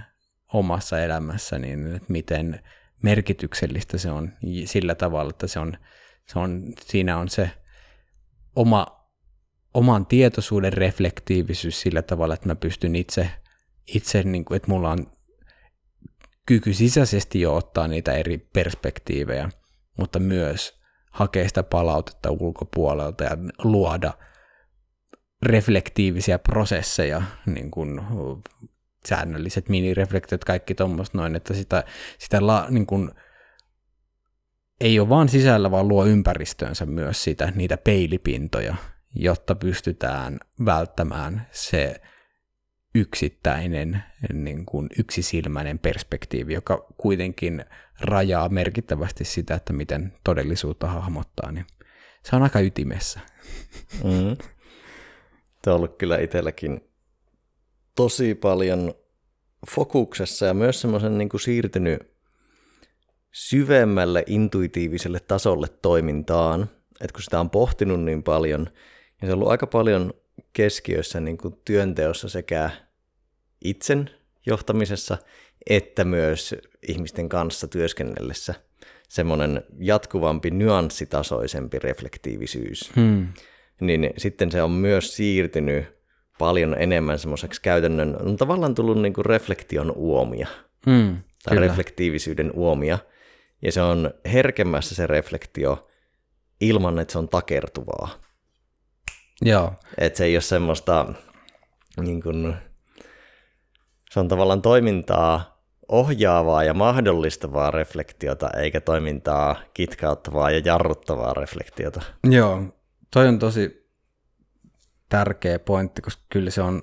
omassa 0.52 1.00
elämässä, 1.00 1.58
niin 1.58 2.00
miten 2.08 2.60
merkityksellistä 3.02 3.98
se 3.98 4.10
on 4.10 4.32
sillä 4.64 4.94
tavalla, 4.94 5.30
että 5.30 5.46
se 5.46 5.58
on, 5.58 5.76
se 6.26 6.38
on, 6.38 6.62
siinä 6.80 7.18
on 7.18 7.28
se 7.28 7.50
oma, 8.56 8.86
oman 9.74 10.06
tietoisuuden 10.06 10.72
reflektiivisyys 10.72 11.80
sillä 11.80 12.02
tavalla, 12.02 12.34
että 12.34 12.48
mä 12.48 12.54
pystyn 12.54 12.96
itse, 12.96 13.30
itse 13.94 14.22
niin 14.22 14.44
kuin, 14.44 14.56
että 14.56 14.70
mulla 14.70 14.90
on 14.90 15.12
kyky 16.46 16.74
sisäisesti 16.74 17.40
jo 17.40 17.56
ottaa 17.56 17.88
niitä 17.88 18.12
eri 18.12 18.38
perspektiivejä, 18.38 19.50
mutta 19.98 20.18
myös 20.18 20.80
hakea 21.10 21.48
sitä 21.48 21.62
palautetta 21.62 22.30
ulkopuolelta 22.30 23.24
ja 23.24 23.36
luoda 23.64 24.12
reflektiivisiä 25.42 26.38
prosesseja, 26.38 27.22
niin 27.46 27.70
kuin 27.70 28.00
säännölliset 29.06 29.68
minireflektiot, 29.68 30.44
kaikki 30.44 30.74
tuommoista 30.74 31.18
noin, 31.18 31.36
että 31.36 31.54
sitä, 31.54 31.84
sitä 32.18 32.46
la, 32.46 32.66
niin 32.70 32.86
kuin, 32.86 33.10
ei 34.80 35.00
ole 35.00 35.08
vaan 35.08 35.28
sisällä, 35.28 35.70
vaan 35.70 35.88
luo 35.88 36.06
ympäristöönsä 36.06 36.86
myös 36.86 37.24
sitä, 37.24 37.52
niitä 37.54 37.76
peilipintoja, 37.76 38.74
jotta 39.14 39.54
pystytään 39.54 40.38
välttämään 40.64 41.46
se 41.52 42.00
yksittäinen, 42.94 44.02
niin 44.32 44.66
kuin 44.66 44.88
yksisilmäinen 44.98 45.78
perspektiivi, 45.78 46.54
joka 46.54 46.86
kuitenkin 46.96 47.64
rajaa 48.00 48.48
merkittävästi 48.48 49.24
sitä, 49.24 49.54
että 49.54 49.72
miten 49.72 50.12
todellisuutta 50.24 50.86
hahmottaa, 50.86 51.52
niin 51.52 51.66
se 52.22 52.36
on 52.36 52.42
aika 52.42 52.60
ytimessä. 52.60 53.20
Mm. 54.04 54.36
Tämä 55.62 55.74
on 55.74 55.76
ollut 55.76 55.98
kyllä 55.98 56.18
itselläkin 56.18 56.80
tosi 57.94 58.34
paljon 58.34 58.94
fokuksessa 59.70 60.46
ja 60.46 60.54
myös 60.54 60.80
semmoisen 60.80 61.18
niin 61.18 61.28
kuin 61.28 61.40
siirtynyt 61.40 62.15
syvemmälle 63.36 64.24
intuitiiviselle 64.26 65.20
tasolle 65.20 65.66
toimintaan, 65.82 66.62
että 67.00 67.12
kun 67.12 67.22
sitä 67.22 67.40
on 67.40 67.50
pohtinut 67.50 68.04
niin 68.04 68.22
paljon, 68.22 68.66
ja 69.22 69.26
se 69.26 69.32
on 69.32 69.34
ollut 69.34 69.50
aika 69.50 69.66
paljon 69.66 70.14
keskiössä 70.52 71.20
niin 71.20 71.38
kuin 71.38 71.60
työnteossa 71.64 72.28
sekä 72.28 72.70
itsen 73.64 74.10
johtamisessa, 74.46 75.18
että 75.70 76.04
myös 76.04 76.54
ihmisten 76.88 77.28
kanssa 77.28 77.68
työskennellessä 77.68 78.54
semmoinen 79.08 79.62
jatkuvampi, 79.78 80.50
nyanssitasoisempi 80.50 81.78
reflektiivisyys. 81.78 82.92
Hmm. 82.96 83.28
Niin 83.80 84.10
sitten 84.16 84.52
se 84.52 84.62
on 84.62 84.70
myös 84.70 85.16
siirtynyt 85.16 85.84
paljon 86.38 86.76
enemmän 86.78 87.18
semmoiseksi 87.18 87.62
käytännön, 87.62 88.16
on 88.22 88.36
tavallaan 88.36 88.74
tullut 88.74 89.02
niin 89.02 89.12
kuin 89.12 89.26
reflektion 89.26 89.92
uomia, 89.96 90.46
hmm, 90.86 91.16
tai 91.44 91.56
kyllä. 91.56 91.66
reflektiivisyyden 91.66 92.52
uomia, 92.54 92.98
ja 93.62 93.72
se 93.72 93.82
on 93.82 94.10
herkemmässä 94.32 94.94
se 94.94 95.06
reflektio 95.06 95.88
ilman, 96.60 96.98
että 96.98 97.12
se 97.12 97.18
on 97.18 97.28
takertuvaa. 97.28 98.08
Joo. 99.42 99.72
Että 99.98 100.16
se 100.16 100.24
ei 100.24 100.36
ole 100.36 100.42
semmoista, 100.42 101.12
niin 102.00 102.22
kuin, 102.22 102.54
se 104.10 104.20
on 104.20 104.28
tavallaan 104.28 104.62
toimintaa 104.62 105.56
ohjaavaa 105.88 106.64
ja 106.64 106.74
mahdollistavaa 106.74 107.70
reflektiota, 107.70 108.50
eikä 108.50 108.80
toimintaa 108.80 109.56
kitkauttavaa 109.74 110.50
ja 110.50 110.62
jarruttavaa 110.64 111.34
reflektiota. 111.34 112.02
Joo, 112.30 112.62
toi 113.10 113.28
on 113.28 113.38
tosi 113.38 113.90
tärkeä 115.08 115.58
pointti, 115.58 116.02
koska 116.02 116.22
kyllä 116.28 116.50
se 116.50 116.62
on 116.62 116.82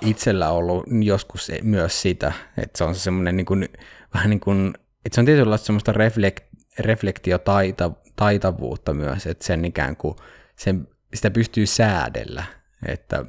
itsellä 0.00 0.50
ollut 0.50 0.84
joskus 1.04 1.52
myös 1.62 2.02
sitä, 2.02 2.32
että 2.58 2.78
se 2.78 2.84
on 2.84 2.94
semmoinen 2.94 3.36
niin 3.36 3.46
kuin, 3.46 3.68
vähän 4.14 4.30
niin 4.30 4.40
kuin 4.40 4.74
että 5.04 5.14
se 5.14 5.20
on 5.20 5.24
tietynlaista 5.24 5.66
semmoista 5.66 5.92
reflekt, 5.92 6.44
reflektiotaitavuutta 6.78 8.94
myös, 8.94 9.26
että 9.26 9.44
sen 9.44 9.64
ikään 9.64 9.96
kuin 9.96 10.16
sen, 10.56 10.88
sitä 11.14 11.30
pystyy 11.30 11.66
säädellä, 11.66 12.44
että 12.86 13.24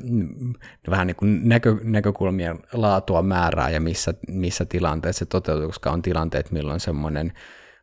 vähän 0.90 1.08
niin 1.08 1.16
kuin 1.16 1.50
näkö, 1.50 1.78
näkökulmien 1.84 2.60
laatua 2.74 3.22
määrää 3.22 3.70
ja 3.70 3.80
missä, 3.80 4.14
missä 4.28 4.66
tilanteessa 4.66 5.20
se 5.20 5.26
toteutuu, 5.26 5.68
koska 5.68 5.92
on 5.92 6.02
tilanteet, 6.02 6.52
milloin 6.52 6.80
semmoinen 6.80 7.34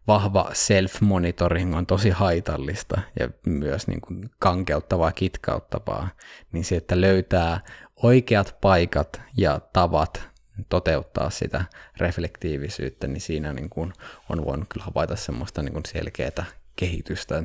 vahva 0.07 0.51
self-monitoring 0.53 1.77
on 1.77 1.87
tosi 1.87 2.11
haitallista 2.11 3.01
ja 3.21 3.31
myös 3.47 3.87
niin 3.87 4.01
kuin 4.01 4.31
kankeuttavaa, 4.39 5.13
kitkauttavaa, 5.13 6.09
niin 6.53 6.65
se, 6.65 6.77
että 6.77 7.01
löytää 7.01 7.61
oikeat 8.03 8.57
paikat 8.61 9.21
ja 9.37 9.61
tavat 9.73 10.32
toteuttaa 10.69 11.31
sitä 11.31 11.65
reflektiivisyyttä, 11.97 13.07
niin 13.07 13.21
siinä 13.21 13.53
niin 13.53 13.71
kuin 13.71 13.93
on 14.29 14.45
voinut 14.45 14.69
kyllä 14.69 14.85
havaita 14.85 15.17
semmoista 15.17 15.63
niin 15.63 15.73
kuin 15.73 15.87
selkeää 15.87 16.45
kehitystä. 16.77 17.43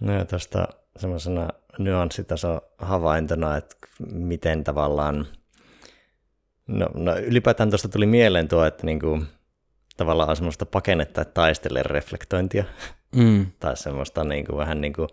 No 0.00 0.12
ja 0.12 0.24
tästä 0.24 0.68
semmoisena 0.96 1.48
nyanssitaso 1.78 2.60
havaintona, 2.78 3.56
että 3.56 3.76
miten 4.12 4.64
tavallaan, 4.64 5.26
no, 6.66 6.88
no 6.94 7.16
ylipäätään 7.16 7.70
tuosta 7.70 7.88
tuli 7.88 8.06
mieleen 8.06 8.48
tuo, 8.48 8.64
että 8.64 8.86
niin 8.86 9.00
kuin, 9.00 9.26
tavallaan 9.96 10.30
on 10.30 10.36
semmoista 10.36 10.66
pakennetta, 10.66 11.22
että 11.22 11.34
taistele 11.34 11.82
reflektointia, 11.82 12.64
mm. 13.16 13.46
tai 13.60 13.76
semmoista 13.76 14.24
niin 14.24 14.46
kuin, 14.46 14.58
vähän 14.58 14.80
niin 14.80 14.92
kuin 14.92 15.08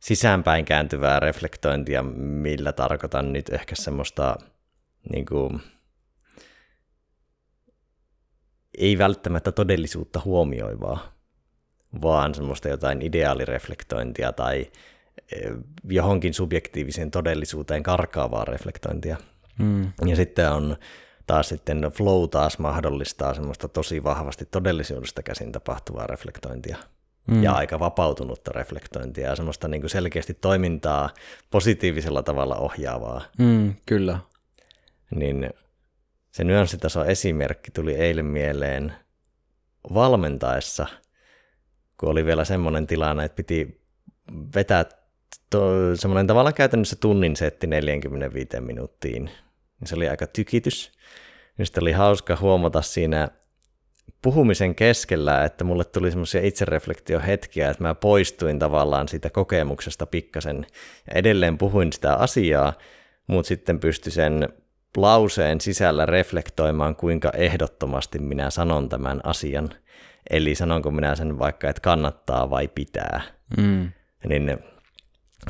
sisäänpäin 0.00 0.64
kääntyvää 0.64 1.20
reflektointia, 1.20 2.02
millä 2.02 2.72
tarkoitan 2.72 3.32
nyt 3.32 3.48
ehkä 3.48 3.74
semmoista 3.74 4.36
niin 5.12 5.26
kuin, 5.26 5.62
ei 8.78 8.98
välttämättä 8.98 9.52
todellisuutta 9.52 10.20
huomioivaa, 10.24 11.12
vaan 12.02 12.34
semmoista 12.34 12.68
jotain 12.68 13.02
ideaalireflektointia 13.02 14.32
tai 14.32 14.66
eh, 15.32 15.52
johonkin 15.84 16.34
subjektiiviseen 16.34 17.10
todellisuuteen 17.10 17.82
karkaavaa 17.82 18.44
reflektointia. 18.44 19.16
Mm. 19.58 19.92
Ja 20.06 20.16
sitten 20.16 20.52
on 20.52 20.76
taas 21.26 21.48
sitten 21.48 21.80
flow 21.94 22.28
taas 22.28 22.58
mahdollistaa 22.58 23.34
semmoista 23.34 23.68
tosi 23.68 24.04
vahvasti 24.04 24.46
todellisuudesta 24.50 25.22
käsin 25.22 25.52
tapahtuvaa 25.52 26.06
reflektointia. 26.06 26.76
Mm. 27.28 27.42
Ja 27.42 27.52
aika 27.52 27.78
vapautunutta 27.78 28.50
reflektointia 28.54 29.28
ja 29.28 29.36
semmoista 29.36 29.68
niin 29.68 29.80
kuin 29.80 29.90
selkeästi 29.90 30.34
toimintaa 30.34 31.10
positiivisella 31.50 32.22
tavalla 32.22 32.56
ohjaavaa. 32.56 33.22
Mm, 33.38 33.74
kyllä. 33.86 34.18
Niin 35.14 35.50
se 36.30 36.44
nyanssitaso 36.44 37.04
esimerkki 37.04 37.70
tuli 37.70 37.94
eilen 37.94 38.26
mieleen 38.26 38.92
valmentaessa, 39.94 40.86
kun 42.00 42.08
oli 42.08 42.26
vielä 42.26 42.44
semmoinen 42.44 42.86
tilanne, 42.86 43.24
että 43.24 43.36
piti 43.36 43.80
vetää 44.54 44.84
to, 45.50 45.96
semmoinen 45.96 46.26
tavallaan 46.26 46.54
käytännössä 46.54 46.96
tunnin 46.96 47.36
setti 47.36 47.66
45 47.66 48.60
minuuttiin. 48.60 49.30
Se 49.84 49.94
oli 49.94 50.08
aika 50.08 50.26
tykitys. 50.26 50.92
Sitten 51.62 51.84
oli 51.84 51.92
hauska 51.92 52.36
huomata 52.36 52.82
siinä 52.82 53.28
puhumisen 54.22 54.74
keskellä, 54.74 55.44
että 55.44 55.64
mulle 55.64 55.84
tuli 55.84 56.10
semmoisia 56.10 56.40
itsereflektiohetkiä, 56.42 57.70
että 57.70 57.82
mä 57.82 57.94
poistuin 57.94 58.58
tavallaan 58.58 59.08
siitä 59.08 59.30
kokemuksesta 59.30 60.06
pikkasen 60.06 60.66
ja 61.06 61.12
edelleen 61.14 61.58
puhuin 61.58 61.92
sitä 61.92 62.14
asiaa, 62.14 62.72
mutta 63.26 63.48
sitten 63.48 63.80
pystyi 63.80 64.12
sen 64.12 64.48
lauseen 65.00 65.60
sisällä 65.60 66.06
reflektoimaan, 66.06 66.96
kuinka 66.96 67.30
ehdottomasti 67.30 68.18
minä 68.18 68.50
sanon 68.50 68.88
tämän 68.88 69.20
asian. 69.24 69.68
Eli 70.30 70.54
sanonko 70.54 70.90
minä 70.90 71.16
sen 71.16 71.38
vaikka, 71.38 71.68
että 71.68 71.80
kannattaa 71.80 72.50
vai 72.50 72.68
pitää. 72.68 73.20
Mm. 73.56 73.92
Niin 74.28 74.58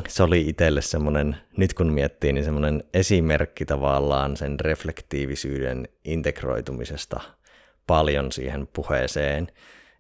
se 0.09 0.23
oli 0.23 0.49
itselle 0.49 0.83
semmoinen, 0.83 1.37
nyt 1.57 1.75
kun 1.75 1.93
miettii, 1.93 2.33
niin 2.33 2.45
semmoinen 2.45 2.85
esimerkki 2.95 3.65
tavallaan 3.65 4.37
sen 4.37 4.61
reflektiivisyyden 4.61 5.89
integroitumisesta 6.05 7.21
paljon 7.87 8.33
siihen 8.33 8.69
puheeseen. 8.73 9.49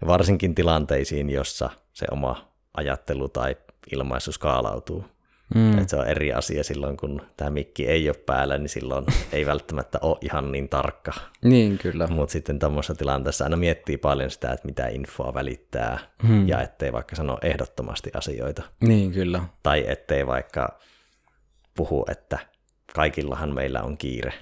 Varsinkin 0.07 0.55
tilanteisiin, 0.55 1.30
jossa 1.30 1.70
se 1.92 2.07
oma 2.11 2.53
ajattelu 2.74 3.28
tai 3.28 3.57
ilmaisu 3.92 4.32
skaalautuu. 4.32 5.05
Mm. 5.55 5.78
Et 5.78 5.88
se 5.88 5.96
on 5.96 6.07
eri 6.07 6.32
asia 6.32 6.64
silloin, 6.64 6.96
kun 6.96 7.22
tämä 7.36 7.51
mikki 7.51 7.86
ei 7.86 8.09
ole 8.09 8.16
päällä, 8.26 8.59
niin 8.59 8.68
silloin 8.68 9.07
ei 9.32 9.46
välttämättä 9.46 9.99
ole 10.03 10.18
ihan 10.20 10.53
niin 10.53 10.68
tarkka. 10.68 11.12
Niin, 11.44 11.78
kyllä. 11.78 12.07
Mutta 12.07 12.32
sitten 12.32 12.59
tuommoisessa 12.59 12.94
tilanteessa 12.94 13.44
aina 13.44 13.57
miettii 13.57 13.96
paljon 13.96 14.30
sitä, 14.30 14.53
että 14.53 14.66
mitä 14.66 14.86
infoa 14.88 15.34
välittää, 15.34 15.99
Hmm. 16.26 16.49
ja 16.49 16.62
ettei 16.62 16.92
vaikka 16.92 17.16
sano 17.16 17.38
ehdottomasti 17.42 18.11
asioita. 18.14 18.62
Niin, 18.80 19.12
kyllä. 19.12 19.42
Tai 19.62 19.84
ettei 19.88 20.26
vaikka 20.26 20.78
puhu, 21.76 22.05
että 22.11 22.38
kaikillahan 22.94 23.55
meillä 23.55 23.82
on 23.82 23.99
kiire. 23.99 24.32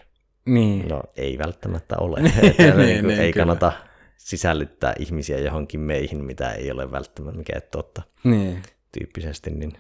Niin. 0.47 0.89
No 0.89 1.03
ei 1.17 1.39
välttämättä 1.39 1.97
ole. 1.99 2.19
Että 2.43 2.63
Niin, 2.63 2.77
niin, 2.77 3.01
kuin, 3.01 3.09
niin, 3.09 3.21
ei 3.21 3.33
kyllä. 3.33 3.47
kannata 3.47 3.73
sisällyttää 4.17 4.95
ihmisiä 4.99 5.39
johonkin 5.39 5.81
meihin, 5.81 6.25
mitä 6.25 6.53
ei 6.53 6.71
ole 6.71 6.91
välttämättä 6.93 7.39
mikä 7.39 7.61
totta 7.61 8.03
Niin. 8.25 8.63
tyyppisesti, 8.99 9.51
niin 9.51 9.73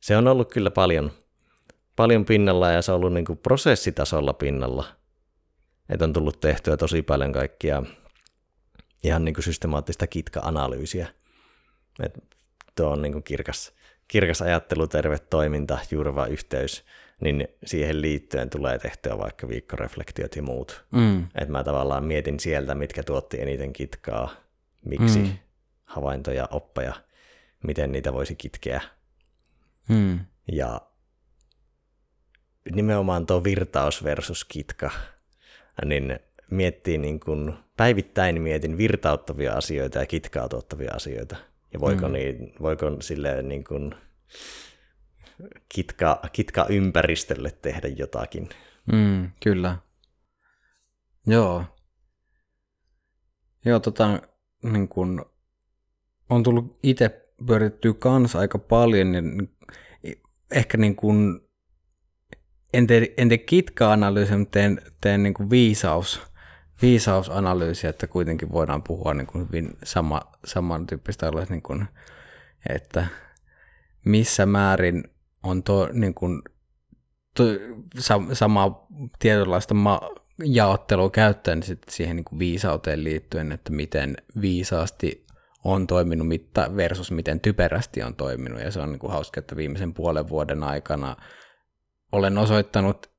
se 0.00 0.16
on 0.16 0.28
ollut 0.28 0.52
kyllä 0.52 0.70
paljon, 0.70 1.10
paljon 1.96 2.24
pinnalla 2.24 2.70
ja 2.70 2.82
se 2.82 2.92
on 2.92 2.96
ollut 2.96 3.12
niin 3.12 3.24
kuin 3.24 3.38
prosessitasolla 3.38 4.32
pinnalla. 4.32 4.84
Että 5.88 6.04
on 6.04 6.12
tullut 6.12 6.40
tehtyä 6.40 6.76
tosi 6.76 7.02
paljon 7.02 7.32
kaikkia 7.32 7.82
ihan 9.04 9.24
niin 9.24 9.34
kuin 9.34 9.44
systemaattista 9.44 10.06
kitka-analyysiä. 10.06 11.08
Et 12.02 12.24
tuo 12.76 12.90
on 12.90 13.02
niin 13.02 13.12
kuin 13.12 13.22
kirkas, 13.22 13.72
kirkas 14.08 14.42
ajattelu, 14.42 14.86
terve 14.86 15.18
toiminta, 15.18 15.78
juureva 15.90 16.26
yhteys, 16.26 16.84
niin 17.20 17.48
siihen 17.64 18.02
liittyen 18.02 18.50
tulee 18.50 18.78
tehtyä 18.78 19.18
vaikka 19.18 19.48
viikkoreflektiot 19.48 20.36
ja 20.36 20.42
muut. 20.42 20.84
Mm. 20.92 21.24
Että 21.24 21.52
mä 21.52 21.64
tavallaan 21.64 22.04
mietin 22.04 22.40
sieltä, 22.40 22.74
mitkä 22.74 23.02
tuotti 23.02 23.40
eniten 23.40 23.72
kitkaa, 23.72 24.30
miksi, 24.84 25.18
Mm. 25.18 25.24
mm. 25.24 25.32
havaintoja, 25.84 26.48
oppeja, 26.50 26.94
miten 27.64 27.92
niitä 27.92 28.12
voisi 28.12 28.34
kitkeä. 28.34 28.80
Mm. 29.90 30.18
Ja 30.52 30.80
nimenomaan 32.74 33.26
tuo 33.26 33.44
virtaus 33.44 34.04
versus 34.04 34.44
kitka, 34.44 34.90
niin 35.84 36.18
miettii 36.50 36.98
niin 36.98 37.20
kuin, 37.20 37.52
päivittäin 37.76 38.42
mietin 38.42 38.78
virtauttavia 38.78 39.52
asioita 39.52 39.98
ja 39.98 40.06
kitkaa 40.06 40.48
tuottavia 40.48 40.90
asioita. 40.94 41.36
Ja 41.72 41.80
voiko, 41.80 42.06
Mm. 42.08 42.12
niin, 42.12 42.54
voiko 42.62 42.96
silleen 43.00 43.48
niin 43.48 43.64
kuin 43.64 43.94
kitka, 45.68 46.20
kitka 46.32 46.66
ympäristölle 46.68 47.50
tehdä 47.50 47.88
jotakin. 47.88 48.48
Mm, 48.92 49.30
kyllä. 49.42 49.76
Joo. 51.26 51.64
Joo, 53.64 53.80
tota, 53.80 54.22
niin 54.62 54.88
kun, 54.88 55.26
on 56.30 56.42
tullut 56.42 56.78
itse 56.82 57.26
pyörittyä 57.46 57.92
kanssa 57.98 58.38
aika 58.38 58.58
paljon, 58.58 59.12
niin 59.12 59.56
ehkä 60.50 60.78
niin 60.78 60.96
kun, 60.96 61.48
en 62.74 62.86
tee, 62.86 63.14
en 63.16 63.28
tee 63.28 63.38
kitka-analyysiä, 63.38 64.38
mutta 64.38 64.58
teen, 64.58 64.82
teen 65.00 65.22
niin 65.22 65.34
kun 65.34 65.50
viisaus, 65.50 66.22
viisausanalyysiä, 66.82 67.90
että 67.90 68.06
kuitenkin 68.06 68.52
voidaan 68.52 68.82
puhua 68.82 69.14
niin 69.14 69.26
kun 69.26 69.46
hyvin 69.46 69.70
sama, 69.84 70.20
samantyyppistä 70.44 71.28
alueesta, 71.28 71.54
niin 71.54 71.62
kun, 71.62 71.86
että 72.68 73.06
missä 74.04 74.46
määrin 74.46 75.04
on 75.42 75.62
to, 75.62 75.88
niin 75.92 76.14
kun, 76.14 76.42
to, 77.36 77.44
sa, 77.98 78.20
samaa 78.32 78.86
tietynlaista 79.18 79.74
ma, 79.74 80.00
jaottelua 80.44 81.10
käyttäen 81.10 81.62
sit 81.62 81.82
siihen 81.88 82.16
niin 82.16 82.24
kuin 82.24 82.38
viisauteen 82.38 83.04
liittyen, 83.04 83.52
että 83.52 83.72
miten 83.72 84.16
viisaasti 84.40 85.26
on 85.64 85.86
toiminut 85.86 86.28
mitta 86.28 86.76
versus 86.76 87.10
miten 87.10 87.40
typerästi 87.40 88.02
on 88.02 88.14
toiminut. 88.14 88.60
Ja 88.60 88.70
se 88.70 88.80
on 88.80 88.92
niin 88.92 88.98
kuin 88.98 89.12
hauska, 89.12 89.40
että 89.40 89.56
viimeisen 89.56 89.94
puolen 89.94 90.28
vuoden 90.28 90.62
aikana 90.62 91.16
olen 92.12 92.38
osoittanut 92.38 93.10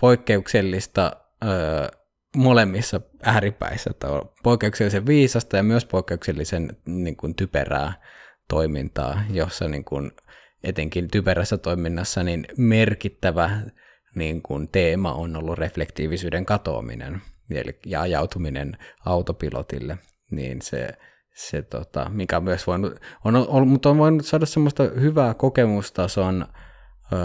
poikkeuksellista 0.00 1.12
öö, 1.44 1.88
molemmissa 2.36 3.00
ääripäissä, 3.22 3.90
että 3.90 4.08
on 4.08 4.30
poikkeuksellisen 4.42 5.06
viisasta 5.06 5.56
ja 5.56 5.62
myös 5.62 5.84
poikkeuksellisen 5.84 6.76
niin 6.86 7.16
kuin, 7.16 7.34
typerää 7.34 7.92
toimintaa, 8.48 9.22
jossa 9.30 9.68
niin 9.68 9.84
kuin, 9.84 10.12
etenkin 10.64 11.08
typerässä 11.10 11.58
toiminnassa 11.58 12.22
niin 12.22 12.46
merkittävä 12.56 13.60
niin 14.14 14.42
kuin, 14.42 14.68
teema 14.68 15.12
on 15.12 15.36
ollut 15.36 15.58
reflektiivisyyden 15.58 16.46
katoaminen 16.46 17.22
ja 17.86 18.00
ajautuminen 18.00 18.78
autopilotille, 19.04 19.98
niin 20.30 20.62
se, 20.62 20.88
se 21.38 21.62
tota, 21.62 22.10
mikä 22.10 22.40
myös 22.40 22.66
voinut, 22.66 23.00
on, 23.24 23.36
on, 23.36 23.68
mutta 23.68 23.90
on 23.90 23.98
voinut 23.98 24.26
saada 24.26 24.46
semmoista 24.46 24.82
hyvää 24.82 25.34
kokemustason 25.34 26.46
öö, 27.12 27.18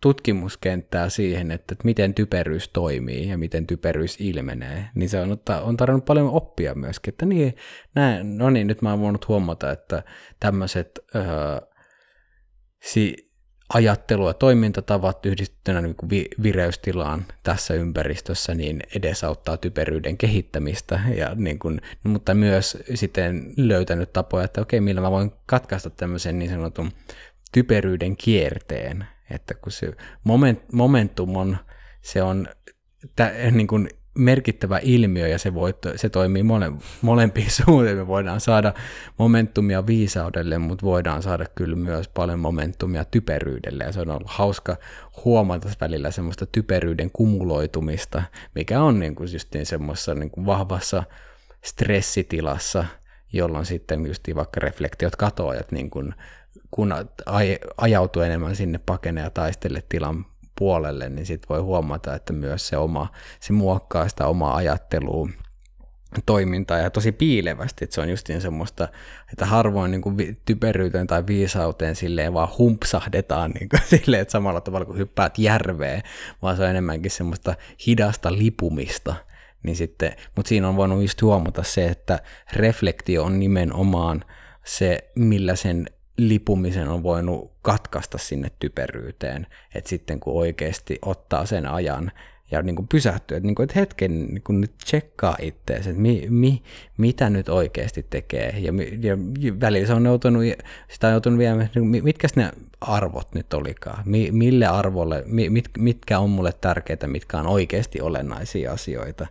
tutkimuskenttää 0.00 1.08
siihen, 1.08 1.50
että, 1.50 1.72
että 1.72 1.84
miten 1.84 2.14
typeryys 2.14 2.68
toimii 2.68 3.28
ja 3.28 3.38
miten 3.38 3.66
typeryys 3.66 4.16
ilmenee, 4.20 4.88
niin 4.94 5.08
se 5.08 5.20
on, 5.20 5.32
otta- 5.32 5.60
on 5.60 5.76
tarjonnut 5.76 6.04
paljon 6.04 6.30
oppia 6.30 6.74
myöskin, 6.74 7.14
että 7.14 7.26
niin, 7.26 7.56
näin, 7.94 8.38
no 8.38 8.50
niin, 8.50 8.66
nyt 8.66 8.82
mä 8.82 8.90
oon 8.90 9.00
voinut 9.00 9.28
huomata, 9.28 9.72
että 9.72 10.02
tämmöiset 10.40 10.98
si, 12.82 13.25
ajattelu- 13.74 14.28
ja 14.28 14.34
toimintatavat 14.34 15.26
yhdistettynä 15.26 15.80
niin 15.80 15.96
kuin 15.96 16.10
vi- 16.10 16.28
vireystilaan 16.42 17.24
tässä 17.42 17.74
ympäristössä 17.74 18.54
niin 18.54 18.82
edesauttaa 18.96 19.56
typeryyden 19.56 20.18
kehittämistä, 20.18 21.00
ja 21.16 21.34
niin 21.34 21.58
kuin, 21.58 21.80
mutta 22.04 22.34
myös 22.34 22.78
sitten 22.94 23.52
löytänyt 23.56 24.12
tapoja, 24.12 24.44
että 24.44 24.60
okei, 24.60 24.80
millä 24.80 25.00
mä 25.00 25.10
voin 25.10 25.32
katkaista 25.46 25.90
tämmöisen 25.90 26.38
niin 26.38 26.50
sanotun 26.50 26.90
typeryyden 27.52 28.16
kierteen, 28.16 29.06
että 29.30 29.54
kun 29.54 29.72
se 29.72 29.92
moment, 30.24 30.72
momentum 30.72 31.36
on, 31.36 31.56
se 32.02 32.22
on 32.22 32.48
tä, 33.16 33.32
niin 33.50 33.66
kuin 33.66 33.88
merkittävä 34.16 34.80
ilmiö 34.82 35.28
ja 35.28 35.38
se, 35.38 35.54
voi, 35.54 35.74
se 35.96 36.08
toimii 36.08 36.42
mole, 36.42 36.72
molempiin 37.02 37.50
suuntiin. 37.64 37.96
Me 37.96 38.06
voidaan 38.06 38.40
saada 38.40 38.74
momentumia 39.18 39.86
viisaudelle, 39.86 40.58
mutta 40.58 40.86
voidaan 40.86 41.22
saada 41.22 41.46
kyllä 41.54 41.76
myös 41.76 42.08
paljon 42.08 42.38
momentumia 42.38 43.04
typeryydelle 43.04 43.84
ja 43.84 43.92
se 43.92 44.00
on 44.00 44.10
ollut 44.10 44.30
hauska 44.30 44.76
huomata 45.24 45.68
välillä 45.80 46.10
semmoista 46.10 46.46
typeryyden 46.46 47.10
kumuloitumista, 47.12 48.22
mikä 48.54 48.82
on 48.82 49.00
niin 49.00 49.14
kuin 49.14 49.32
justiin 49.32 49.66
semmoisessa 49.66 50.14
niin 50.14 50.30
kuin 50.30 50.46
vahvassa 50.46 51.02
stressitilassa, 51.64 52.84
jolloin 53.32 53.66
sitten 53.66 54.06
just 54.06 54.22
vaikka 54.34 54.60
reflektiot 54.60 55.16
katoajat 55.16 55.72
niin 55.72 55.90
kuin 55.90 56.14
kun 56.70 56.94
aj- 57.30 57.74
ajautuu 57.76 58.22
enemmän 58.22 58.56
sinne 58.56 58.80
pakene 58.86 59.20
ja 59.20 59.30
taistele 59.30 59.82
tilan 59.88 60.26
puolelle, 60.58 61.08
niin 61.08 61.26
sitten 61.26 61.48
voi 61.48 61.60
huomata, 61.60 62.14
että 62.14 62.32
myös 62.32 62.68
se 62.68 62.76
oma, 62.76 63.12
se 63.40 63.52
muokkaa 63.52 64.08
sitä 64.08 64.26
omaa 64.26 64.56
ajattelua, 64.56 65.28
toimintaa 66.26 66.78
ja 66.78 66.90
tosi 66.90 67.12
piilevästi, 67.12 67.84
että 67.84 67.94
se 67.94 68.00
on 68.00 68.10
justiin 68.10 68.40
semmoista, 68.40 68.88
että 69.32 69.46
harvoin 69.46 69.90
niin 69.90 70.02
kuin 70.02 70.36
typeryyteen 70.44 71.06
tai 71.06 71.26
viisauteen 71.26 71.96
silleen 71.96 72.34
vaan 72.34 72.48
humpsahdetaan 72.58 73.50
niin 73.50 73.68
kuin 73.68 73.80
silleen, 74.00 74.22
että 74.22 74.32
samalla 74.32 74.60
tavalla 74.60 74.86
kuin 74.86 74.98
hyppäät 74.98 75.38
järveen, 75.38 76.02
vaan 76.42 76.56
se 76.56 76.62
on 76.62 76.68
enemmänkin 76.70 77.10
semmoista 77.10 77.54
hidasta 77.86 78.32
lipumista, 78.32 79.14
niin 79.62 79.76
sitten, 79.76 80.12
mutta 80.36 80.48
siinä 80.48 80.68
on 80.68 80.76
voinut 80.76 81.02
just 81.02 81.22
huomata 81.22 81.62
se, 81.62 81.86
että 81.86 82.18
reflektio 82.52 83.24
on 83.24 83.38
nimenomaan 83.38 84.24
se, 84.64 85.10
millä 85.14 85.56
sen 85.56 85.86
lipumisen 86.18 86.88
on 86.88 87.02
voinut 87.02 87.55
katkaista 87.66 88.18
sinne 88.18 88.50
typeryyteen, 88.58 89.46
että 89.74 89.90
sitten 89.90 90.20
kun 90.20 90.34
oikeasti 90.34 90.98
ottaa 91.02 91.46
sen 91.46 91.66
ajan 91.66 92.12
ja 92.50 92.62
niin 92.62 92.76
kuin 92.76 92.88
pysähtyy, 92.88 93.36
että, 93.36 93.46
niin 93.46 93.54
kuin, 93.54 93.64
että 93.64 93.80
hetken 93.80 94.26
niin 94.26 94.42
kuin 94.42 94.60
nyt 94.60 94.72
tsekkaa 94.84 95.36
itseäsi, 95.40 95.90
että 95.90 96.02
mi, 96.02 96.26
mi, 96.30 96.62
mitä 96.96 97.30
nyt 97.30 97.48
oikeasti 97.48 98.06
tekee, 98.10 98.54
ja, 98.58 98.72
ja 99.00 99.16
välillä 99.60 99.86
se 99.86 99.92
on 99.92 100.04
joutunut, 100.04 100.42
sitä 100.88 101.06
on 101.06 101.12
joutunut 101.12 101.38
viemään, 101.38 101.70
niin 101.74 102.04
mitkä 102.04 102.28
ne 102.36 102.50
arvot 102.80 103.34
nyt 103.34 103.54
olikaan, 103.54 104.02
mi, 104.04 104.28
mille 104.32 104.66
arvolle, 104.66 105.24
mit, 105.26 105.64
mitkä 105.78 106.18
on 106.18 106.30
mulle 106.30 106.52
tärkeitä, 106.60 107.06
mitkä 107.06 107.38
on 107.38 107.46
oikeasti 107.46 108.00
olennaisia 108.00 108.72
asioita, 108.72 109.26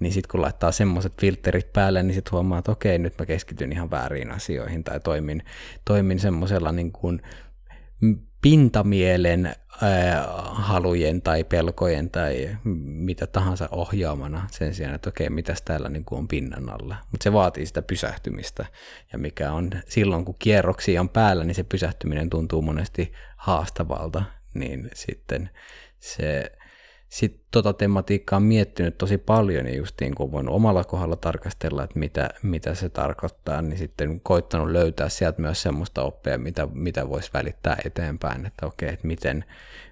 niin 0.00 0.12
sitten 0.12 0.30
kun 0.30 0.42
laittaa 0.42 0.72
semmoiset 0.72 1.12
filterit 1.20 1.72
päälle, 1.72 2.02
niin 2.02 2.14
sitten 2.14 2.32
huomaa, 2.32 2.58
että 2.58 2.72
okei, 2.72 2.98
nyt 2.98 3.18
mä 3.18 3.26
keskityn 3.26 3.72
ihan 3.72 3.90
väärin 3.90 4.30
asioihin, 4.30 4.84
tai 4.84 5.00
toimin, 5.00 5.42
toimin 5.84 6.18
semmoisella 6.18 6.72
niin 6.72 6.92
kuin 6.92 7.22
pintamielen 8.42 9.46
ää, 9.46 10.26
halujen 10.52 11.22
tai 11.22 11.44
pelkojen 11.44 12.10
tai 12.10 12.56
mitä 12.84 13.26
tahansa 13.26 13.68
ohjaamana 13.70 14.48
sen 14.50 14.74
sijaan, 14.74 14.94
että 14.94 15.08
okei, 15.08 15.30
mitäs 15.30 15.62
täällä 15.62 15.88
niin 15.88 16.04
kuin 16.04 16.18
on 16.18 16.28
pinnan 16.28 16.68
alla. 16.68 16.96
Mutta 17.10 17.24
se 17.24 17.32
vaatii 17.32 17.66
sitä 17.66 17.82
pysähtymistä 17.82 18.66
ja 19.12 19.18
mikä 19.18 19.52
on 19.52 19.70
silloin, 19.88 20.24
kun 20.24 20.36
kierroksia 20.38 21.00
on 21.00 21.08
päällä, 21.08 21.44
niin 21.44 21.54
se 21.54 21.62
pysähtyminen 21.62 22.30
tuntuu 22.30 22.62
monesti 22.62 23.12
haastavalta, 23.36 24.22
niin 24.54 24.90
sitten 24.94 25.50
se, 26.00 26.52
sit 27.08 27.42
tota 27.50 27.72
tematiikkaa 27.72 28.40
miettinyt 28.40 28.98
tosi 28.98 29.18
paljon 29.18 29.66
ja 29.66 29.76
justiin 29.76 30.14
kun 30.14 30.24
on 30.26 30.32
voinut 30.32 30.54
omalla 30.54 30.84
kohdalla 30.84 31.16
tarkastella, 31.16 31.84
että 31.84 31.98
mitä, 31.98 32.28
mitä 32.42 32.74
se 32.74 32.88
tarkoittaa, 32.88 33.62
niin 33.62 33.78
sitten 33.78 34.20
koittanut 34.20 34.70
löytää 34.70 35.08
sieltä 35.08 35.40
myös 35.40 35.62
semmoista 35.62 36.02
oppia, 36.02 36.38
mitä, 36.38 36.68
mitä 36.72 37.08
voisi 37.08 37.30
välittää 37.34 37.76
eteenpäin, 37.84 38.46
että 38.46 38.66
okei, 38.66 38.88
että 38.88 39.06
miten, 39.06 39.44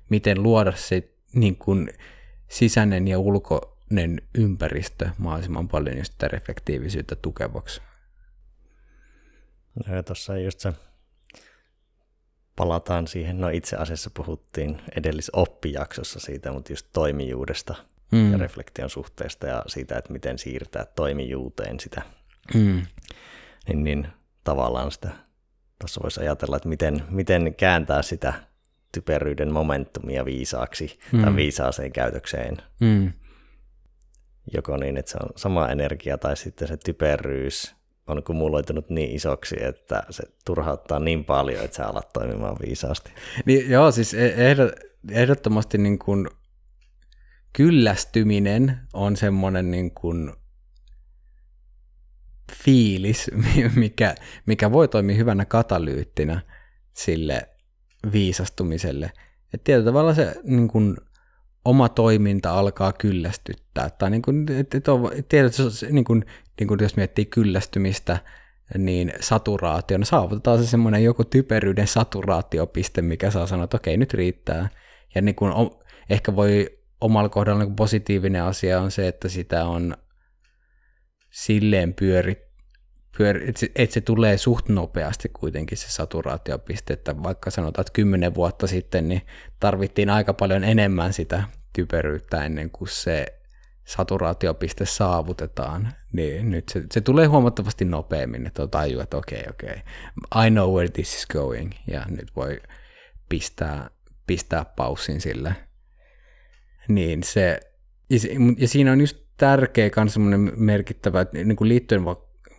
miten 0.08 0.42
luoda 0.42 0.72
se 0.76 1.10
niin 1.32 1.56
kuin 1.56 1.90
sisäinen 2.48 3.08
ja 3.08 3.18
ulkoinen 3.18 4.22
ympäristö 4.34 5.08
mahdollisimman 5.18 5.68
paljon 5.68 5.98
just 5.98 6.12
sitä 6.12 6.28
reflektiivisyyttä 6.28 7.16
tukevaksi. 7.16 7.82
Tuossa 10.06 10.38
just 10.38 10.60
se 10.60 10.72
palataan 12.56 13.06
siihen, 13.06 13.40
no 13.40 13.48
itse 13.48 13.76
asiassa 13.76 14.10
puhuttiin 14.14 14.82
edellisoppijaksossa 14.96 16.20
siitä, 16.20 16.52
mutta 16.52 16.72
just 16.72 16.86
toimijuudesta 16.92 17.74
mm. 18.10 18.32
ja 18.32 18.38
reflektion 18.38 18.90
suhteesta 18.90 19.46
ja 19.46 19.62
siitä, 19.66 19.98
että 19.98 20.12
miten 20.12 20.38
siirtää 20.38 20.84
toimijuuteen 20.84 21.80
sitä, 21.80 22.02
mm. 22.54 22.82
niin, 23.68 23.84
niin 23.84 24.08
tavallaan 24.44 24.90
sitä, 24.90 25.10
tuossa 25.78 26.00
voisi 26.02 26.20
ajatella, 26.20 26.56
että 26.56 26.68
miten, 26.68 27.04
miten 27.10 27.54
kääntää 27.54 28.02
sitä 28.02 28.34
typeryyden 28.92 29.52
momentumia 29.52 30.24
viisaaksi 30.24 30.98
mm. 31.12 31.22
tai 31.22 31.36
viisaaseen 31.36 31.92
käytökseen. 31.92 32.56
Mm. 32.80 33.12
Joko 34.54 34.76
niin, 34.76 34.96
että 34.96 35.10
se 35.10 35.18
on 35.22 35.30
sama 35.36 35.68
energia 35.68 36.18
tai 36.18 36.36
sitten 36.36 36.68
se 36.68 36.76
typeryys 36.76 37.75
on 38.06 38.22
kumuloitunut 38.22 38.90
niin 38.90 39.10
isoksi, 39.10 39.56
että 39.64 40.02
se 40.10 40.24
turhauttaa 40.44 40.98
niin 40.98 41.24
paljon, 41.24 41.64
että 41.64 41.76
sä 41.76 41.86
alat 41.86 42.12
toimimaan 42.12 42.56
viisaasti. 42.66 43.10
Niin, 43.44 43.70
joo, 43.70 43.90
siis 43.90 44.14
e- 44.14 44.56
ehdottomasti 45.10 45.78
niin 45.78 45.98
kuin 45.98 46.28
kyllästyminen 47.52 48.78
on 48.92 49.16
semmoinen 49.16 49.70
niin 49.70 49.90
kuin 49.90 50.32
fiilis, 52.64 53.30
mikä, 53.76 54.14
mikä 54.46 54.72
voi 54.72 54.88
toimia 54.88 55.16
hyvänä 55.16 55.44
katalyyttinä 55.44 56.40
sille 56.92 57.48
viisastumiselle. 58.12 59.12
Et 59.54 59.64
tietyllä 59.64 59.86
tavalla 59.86 60.14
se 60.14 60.34
niin 60.44 60.68
kuin, 60.68 60.96
oma 61.66 61.88
toiminta 61.88 62.58
alkaa 62.58 62.92
kyllästyttää. 62.92 63.90
Tai 63.90 64.10
niin 64.10 64.22
kuin, 64.22 64.46
et, 64.52 64.74
et 64.74 64.88
on, 64.88 65.10
tiedät, 65.28 65.52
niin 65.90 66.04
kuin, 66.04 66.24
niin 66.60 66.68
kuin 66.68 66.80
jos 66.82 66.96
miettii 66.96 67.26
kyllästymistä, 67.26 68.18
niin 68.78 69.12
saturaatio, 69.20 69.98
no 69.98 70.04
saavutetaan 70.04 70.58
se 70.58 70.66
semmoinen 70.66 71.04
joku 71.04 71.24
typeryyden 71.24 71.86
saturaatiopiste, 71.86 73.02
mikä 73.02 73.30
saa 73.30 73.46
sanoa, 73.46 73.64
että 73.64 73.76
okei, 73.76 73.96
nyt 73.96 74.14
riittää. 74.14 74.68
Ja 75.14 75.22
niin 75.22 75.34
kuin, 75.34 75.52
ehkä 76.10 76.36
voi 76.36 76.78
omalla 77.00 77.28
kohdalla 77.28 77.64
niin 77.64 77.76
positiivinen 77.76 78.42
asia 78.42 78.80
on 78.80 78.90
se, 78.90 79.08
että 79.08 79.28
sitä 79.28 79.64
on 79.64 79.96
silleen 81.30 81.94
pyörit, 81.94 82.45
pyör, 83.18 83.36
että 83.36 83.60
se, 83.60 83.70
et 83.74 83.90
se 83.90 84.00
tulee 84.00 84.38
suht 84.38 84.68
nopeasti 84.68 85.28
kuitenkin 85.28 85.78
se 85.78 85.90
saturaatiopiste, 85.90 86.92
että 86.92 87.22
vaikka 87.22 87.50
sanotaan, 87.50 87.82
että 87.82 87.92
kymmenen 87.92 88.34
vuotta 88.34 88.66
sitten 88.66 89.08
niin 89.08 89.22
tarvittiin 89.60 90.10
aika 90.10 90.34
paljon 90.34 90.64
enemmän 90.64 91.12
sitä 91.12 91.44
typeryyttä 91.72 92.44
ennen 92.44 92.70
kuin 92.70 92.88
se 92.88 93.26
saturaatiopiste 93.84 94.86
saavutetaan, 94.86 95.92
niin 96.12 96.50
nyt 96.50 96.68
se, 96.68 96.82
se 96.92 97.00
tulee 97.00 97.26
huomattavasti 97.26 97.84
nopeammin, 97.84 98.46
että 98.46 98.62
on 98.62 98.70
tajua, 98.70 99.02
että 99.02 99.16
okei, 99.16 99.40
okay, 99.40 99.50
okei, 99.50 99.82
okay, 100.30 100.46
I 100.46 100.50
know 100.50 100.74
where 100.74 100.88
this 100.88 101.14
is 101.14 101.26
going, 101.26 101.72
ja 101.86 102.04
nyt 102.08 102.36
voi 102.36 102.60
pistää, 103.28 103.90
pistää 104.26 104.64
paussin 104.64 105.20
sille. 105.20 105.56
Niin 106.88 107.22
se, 107.22 107.60
ja, 108.10 108.20
se, 108.20 108.28
ja 108.58 108.68
siinä 108.68 108.92
on 108.92 109.00
just 109.00 109.16
tärkeä 109.36 109.90
myös 109.96 110.12
semmoinen 110.12 110.52
merkittävä, 110.56 111.26
niin 111.32 111.56
kuin 111.56 111.68
liittyen 111.68 112.04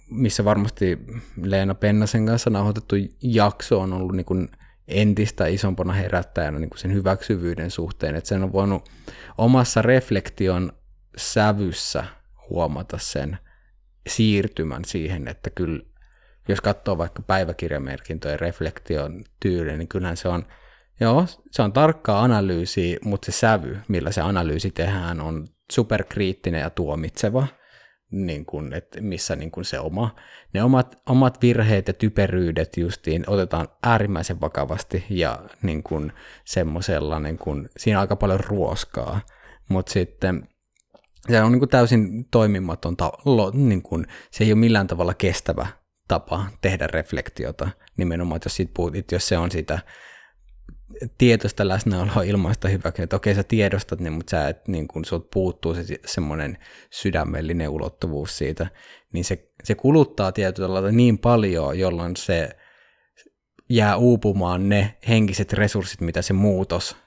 missä 0.09 0.45
varmasti 0.45 0.99
Leena 1.41 1.75
Pennasen 1.75 2.25
kanssa 2.25 2.49
nauhoitettu 2.49 2.95
jakso 3.21 3.79
on 3.79 3.93
ollut 3.93 4.15
niin 4.15 4.25
kuin 4.25 4.49
entistä 4.87 5.47
isompana 5.47 5.93
herättäjänä 5.93 6.59
niin 6.59 6.69
kuin 6.69 6.79
sen 6.79 6.93
hyväksyvyyden 6.93 7.71
suhteen, 7.71 8.15
että 8.15 8.27
sen 8.27 8.43
on 8.43 8.53
voinut 8.53 8.89
omassa 9.37 9.81
reflektion 9.81 10.71
sävyssä 11.17 12.03
huomata 12.49 12.97
sen 12.97 13.37
siirtymän 14.07 14.85
siihen, 14.85 15.27
että 15.27 15.49
kyllä 15.49 15.79
jos 16.47 16.61
katsoo 16.61 16.97
vaikka 16.97 17.21
päiväkirjamerkintöjen 17.21 18.39
reflektion 18.39 19.23
tyyli, 19.39 19.77
niin 19.77 19.87
kyllähän 19.87 20.17
se 20.17 20.27
on, 20.27 20.45
joo, 20.99 21.25
se 21.51 21.61
on 21.61 21.73
tarkkaa 21.73 22.23
analyysiä, 22.23 22.97
mutta 23.03 23.31
se 23.31 23.37
sävy, 23.37 23.77
millä 23.87 24.11
se 24.11 24.21
analyysi 24.21 24.71
tehdään, 24.71 25.21
on 25.21 25.47
superkriittinen 25.71 26.61
ja 26.61 26.69
tuomitseva 26.69 27.47
niin 28.11 28.45
kuin, 28.45 28.73
että 28.73 29.01
missä 29.01 29.35
niin 29.35 29.51
kuin 29.51 29.65
se 29.65 29.79
oma, 29.79 30.15
ne 30.53 30.63
omat, 30.63 31.01
omat 31.09 31.41
virheet 31.41 31.87
ja 31.87 31.93
typeryydet 31.93 32.77
justiin 32.77 33.23
otetaan 33.27 33.67
äärimmäisen 33.83 34.41
vakavasti 34.41 35.05
ja 35.09 35.39
niin 35.61 35.83
kuin 35.83 36.11
semmoisella, 36.45 37.19
niin 37.19 37.37
kuin, 37.37 37.69
siinä 37.77 37.99
on 37.99 38.01
aika 38.01 38.15
paljon 38.15 38.39
ruoskaa, 38.39 39.19
mutta 39.69 39.91
sitten 39.91 40.47
se 41.29 41.41
on 41.41 41.51
niin 41.51 41.59
kuin 41.59 41.69
täysin 41.69 42.25
toimimaton, 42.25 42.97
ta- 42.97 43.17
lo, 43.25 43.51
niin 43.53 43.81
kuin, 43.81 44.07
se 44.31 44.43
ei 44.43 44.51
ole 44.51 44.59
millään 44.59 44.87
tavalla 44.87 45.13
kestävä 45.13 45.67
tapa 46.07 46.45
tehdä 46.61 46.87
reflektiota, 46.87 47.69
nimenomaan, 47.97 48.41
jos, 48.45 48.55
siitä 48.55 48.71
puhutit, 48.75 49.11
jos 49.11 49.27
se 49.27 49.37
on 49.37 49.51
sitä 49.51 49.79
tietoista 51.17 51.67
läsnäoloa 51.67 52.21
ilmaista 52.21 52.67
hyväksi, 52.67 53.03
että 53.03 53.15
okei 53.15 53.35
sä 53.35 53.43
tiedostat 53.43 53.99
ne, 53.99 54.09
mutta 54.09 54.31
sä 54.31 54.47
et, 54.47 54.67
niin 54.67 54.87
kun 54.87 55.05
sut 55.05 55.29
puuttuu 55.31 55.73
se 55.73 55.83
semmoinen 56.05 56.57
sydämellinen 56.89 57.69
ulottuvuus 57.69 58.37
siitä, 58.37 58.67
niin 59.13 59.25
se, 59.25 59.49
se 59.63 59.75
kuluttaa 59.75 60.31
tietyllä 60.31 60.91
niin 60.91 61.17
paljon, 61.17 61.79
jolloin 61.79 62.15
se 62.15 62.49
jää 63.69 63.97
uupumaan 63.97 64.69
ne 64.69 64.97
henkiset 65.07 65.53
resurssit, 65.53 66.01
mitä 66.01 66.21
se 66.21 66.33
muutos 66.33 66.97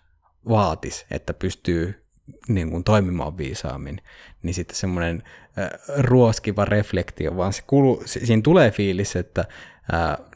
vaatisi, 0.48 1.06
että 1.10 1.34
pystyy 1.34 2.06
niin 2.48 2.70
kuin 2.70 2.84
toimimaan 2.84 3.38
viisaammin, 3.38 4.00
niin 4.42 4.54
sitten 4.54 4.76
semmoinen 4.76 5.22
ruoskiva 5.98 6.64
reflektio, 6.64 7.36
vaan 7.36 7.52
se 7.52 7.62
kulu, 7.66 8.02
siinä 8.06 8.42
tulee 8.42 8.70
fiilis, 8.70 9.16
että 9.16 9.44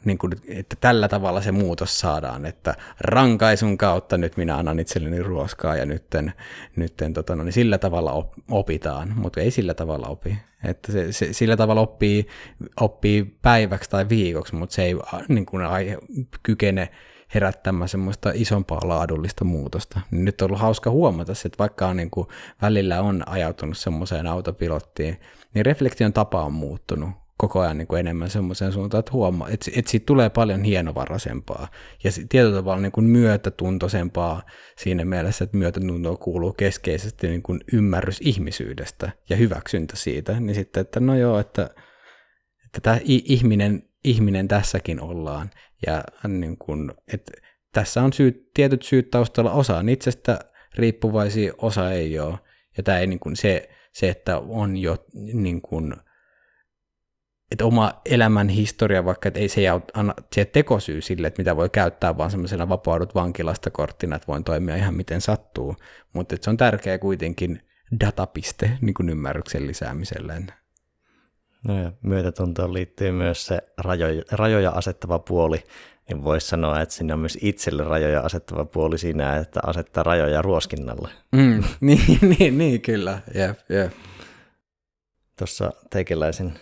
niin 0.05 0.17
kuin, 0.17 0.33
että 0.47 0.75
tällä 0.81 1.07
tavalla 1.07 1.41
se 1.41 1.51
muutos 1.51 1.99
saadaan, 1.99 2.45
että 2.45 2.75
rankaisun 2.99 3.77
kautta 3.77 4.17
nyt 4.17 4.37
minä 4.37 4.57
annan 4.57 4.79
itselleni 4.79 5.23
ruoskaa 5.23 5.75
ja 5.75 5.85
nytten, 5.85 6.33
nytten 6.75 7.13
tota, 7.13 7.35
no, 7.35 7.43
niin 7.43 7.53
sillä 7.53 7.77
tavalla 7.77 8.11
op, 8.11 8.33
opitaan, 8.51 9.13
mutta 9.15 9.41
ei 9.41 9.51
sillä 9.51 9.73
tavalla 9.73 10.07
opi. 10.07 10.37
Että 10.63 10.91
se, 10.91 11.11
se, 11.11 11.33
sillä 11.33 11.57
tavalla 11.57 11.81
oppii, 11.81 12.27
oppii 12.79 13.37
päiväksi 13.41 13.89
tai 13.89 14.09
viikoksi, 14.09 14.55
mutta 14.55 14.75
se 14.75 14.83
ei 14.83 14.95
niin 15.27 15.45
kuin, 15.45 15.65
ai, 15.65 15.97
kykene 16.43 16.89
herättämään 17.33 17.89
semmoista 17.89 18.31
isompaa 18.33 18.81
laadullista 18.83 19.45
muutosta. 19.45 19.99
Nyt 20.11 20.41
on 20.41 20.45
ollut 20.45 20.61
hauska 20.61 20.89
huomata 20.89 21.33
se, 21.33 21.47
että 21.47 21.57
vaikka 21.57 21.87
on 21.87 21.97
niin 21.97 22.11
kuin, 22.11 22.27
välillä 22.61 23.01
on 23.01 23.23
ajautunut 23.25 23.77
semmoiseen 23.77 24.27
autopilottiin, 24.27 25.19
niin 25.53 25.65
reflektion 25.65 26.13
tapa 26.13 26.43
on 26.43 26.53
muuttunut 26.53 27.09
koko 27.37 27.59
ajan 27.59 27.77
niin 27.77 27.87
kuin 27.87 27.99
enemmän 27.99 28.29
semmoiseen 28.29 28.71
suuntaan, 28.71 28.99
että 28.99 29.11
huomaa, 29.11 29.49
että, 29.49 29.71
että 29.75 29.91
siitä 29.91 30.05
tulee 30.05 30.29
paljon 30.29 30.63
hienovaraisempaa 30.63 31.67
ja 32.03 32.11
tietyllä 32.29 32.55
tavalla 32.55 32.81
niin 32.81 32.91
kuin 32.91 33.05
myötätuntoisempaa 33.05 34.41
siinä 34.77 35.05
mielessä, 35.05 35.43
että 35.43 35.57
myötätunto 35.57 36.17
kuuluu 36.17 36.53
keskeisesti 36.53 37.27
niin 37.27 37.43
kuin 37.43 37.59
ymmärrys 37.73 38.21
ihmisyydestä 38.21 39.11
ja 39.29 39.35
hyväksyntä 39.35 39.95
siitä, 39.95 40.39
niin 40.39 40.55
sitten, 40.55 40.81
että 40.81 40.99
no 40.99 41.15
joo, 41.15 41.39
että, 41.39 41.69
että 42.65 42.81
tämä 42.81 42.99
ihminen, 43.03 43.89
ihminen 44.03 44.47
tässäkin 44.47 45.01
ollaan 45.01 45.49
ja 45.87 46.03
niin 46.27 46.57
kuin, 46.57 46.91
että 47.13 47.31
tässä 47.73 48.03
on 48.03 48.13
syyt, 48.13 48.53
tietyt 48.53 48.81
syyt 48.81 49.11
taustalla, 49.11 49.51
osa 49.51 49.77
on 49.77 49.89
itsestä 49.89 50.39
riippuvaisia, 50.75 51.53
osa 51.57 51.91
ei 51.91 52.19
ole, 52.19 52.39
ja 52.77 52.83
tämä 52.83 52.99
ei 52.99 53.07
niin 53.07 53.19
kuin 53.19 53.35
se, 53.35 53.69
se, 53.93 54.09
että 54.09 54.37
on 54.37 54.77
jo 54.77 55.05
niin 55.33 55.61
kuin, 55.61 55.95
että 57.51 57.65
oma 57.65 58.01
elämän 58.05 58.49
historia, 58.49 59.05
vaikka 59.05 59.27
että 59.27 59.39
ei 59.39 59.49
se 59.49 59.61
anna 59.93 60.13
se 60.35 60.45
tekosyy 60.45 61.01
sille, 61.01 61.27
että 61.27 61.41
mitä 61.41 61.55
voi 61.55 61.69
käyttää, 61.69 62.17
vaan 62.17 62.31
semmoisena 62.31 62.69
vapaudut 62.69 63.15
vankilasta 63.15 63.71
korttina, 63.71 64.15
että 64.15 64.27
voin 64.27 64.43
toimia 64.43 64.75
ihan 64.75 64.95
miten 64.95 65.21
sattuu. 65.21 65.75
Mutta 66.13 66.35
se 66.41 66.49
on 66.49 66.57
tärkeä 66.57 66.97
kuitenkin 66.97 67.61
datapiste 67.99 68.77
niin 68.81 68.93
kuin 68.93 69.09
ymmärryksen 69.09 69.67
lisäämiselle. 69.67 70.41
No 71.67 71.83
ja 71.83 71.91
myötätuntoon 72.01 72.73
liittyy 72.73 73.11
myös 73.11 73.45
se 73.45 73.61
rajoja, 73.77 74.23
rajoja 74.31 74.71
asettava 74.71 75.19
puoli, 75.19 75.63
niin 76.09 76.23
voisi 76.23 76.47
sanoa, 76.47 76.81
että 76.81 76.95
siinä 76.95 77.13
on 77.13 77.19
myös 77.19 77.37
itselle 77.41 77.83
rajoja 77.83 78.21
asettava 78.21 78.65
puoli 78.65 78.97
siinä, 78.97 79.37
että 79.37 79.59
asettaa 79.63 80.03
rajoja 80.03 80.41
ruoskinnalle. 80.41 81.09
Mm, 81.31 81.63
niin, 81.81 82.19
niin, 82.21 82.57
niin, 82.57 82.81
kyllä, 82.81 83.19
jep, 83.33 83.59
jep. 83.69 83.91
Tuossa 85.37 85.71
teikäläisen 85.89 86.59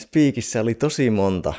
Speakissä 0.00 0.60
oli 0.60 0.74
tosi 0.74 1.10
monta 1.10 1.54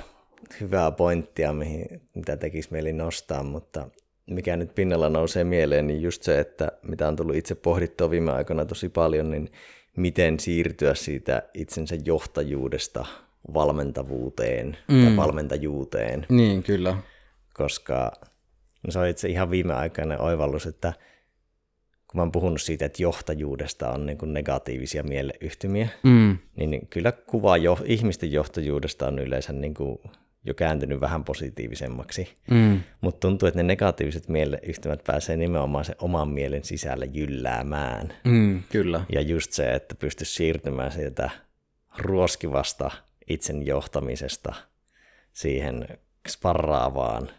hyvää 0.62 0.92
pointtia, 0.92 1.54
mihin, 1.54 2.02
mitä 2.16 2.38
tekisi 2.38 2.70
mieli 2.72 2.94
nostaa, 2.94 3.44
mutta 3.44 3.88
mikä 4.26 4.58
nyt 4.58 4.76
pinnalla 4.76 5.10
nousee 5.10 5.44
mieleen, 5.44 5.88
niin 5.88 6.02
just 6.02 6.24
se, 6.24 6.40
että 6.40 6.72
mitä 6.84 7.08
on 7.08 7.16
tullut 7.16 7.36
itse 7.36 7.56
pohdittua 7.56 8.10
viime 8.10 8.32
aikoina 8.32 8.66
tosi 8.66 8.90
paljon, 8.90 9.32
niin 9.32 9.52
miten 9.98 10.40
siirtyä 10.40 10.96
siitä 10.96 11.44
itsensä 11.54 11.96
johtajuudesta 12.06 13.06
valmentavuuteen 13.54 14.78
mm. 14.88 15.06
tai 15.06 15.16
valmentajuuteen. 15.16 16.26
Niin, 16.30 16.64
kyllä. 16.64 16.98
Koska 17.54 18.12
no 18.84 18.92
se 18.92 19.00
on 19.00 19.08
itse 19.08 19.30
ihan 19.30 19.52
viimeaikainen 19.52 20.22
oivallus, 20.22 20.66
että 20.66 20.94
kun 22.12 22.18
mä 22.20 22.22
oon 22.22 22.32
puhunut 22.32 22.62
siitä, 22.62 22.86
että 22.86 23.04
johtajuudesta 23.04 23.90
on 23.90 24.06
niin 24.06 24.18
kuin 24.18 24.34
negatiivisia 24.34 25.04
mieleyhtymiä, 25.04 25.90
mm. 26.04 26.38
niin 26.56 26.88
kyllä 26.90 27.12
kuva 27.12 27.58
jo, 27.58 27.80
ihmisten 27.86 28.32
johtajuudesta 28.32 29.08
on 29.08 29.20
yleensä 29.20 29.54
niin 29.54 29.74
kuin 29.74 30.00
jo 30.44 30.54
kääntynyt 30.54 31.02
vähän 31.02 31.24
positiivisemmaksi. 31.24 32.34
Mm. 32.52 32.80
Mutta 33.02 33.28
tuntuu, 33.28 33.48
että 33.48 33.60
ne 33.60 33.64
negatiiviset 33.64 34.28
mieleyhtymät 34.28 35.04
pääsee 35.04 35.38
nimenomaan 35.38 35.86
sen 35.86 35.96
oman 36.00 36.30
mielen 36.30 36.64
sisällä 36.64 37.06
jylläämään. 37.06 38.14
Mm, 38.24 38.64
kyllä. 38.70 39.06
Ja 39.14 39.22
just 39.22 39.52
se, 39.52 39.72
että 39.72 39.96
pystyisi 39.96 40.34
siirtymään 40.34 40.92
sieltä 40.92 41.30
ruoskivasta 41.98 42.92
itsen 43.28 43.66
johtamisesta 43.66 44.54
siihen 45.34 45.88
sparraavaan 46.28 47.30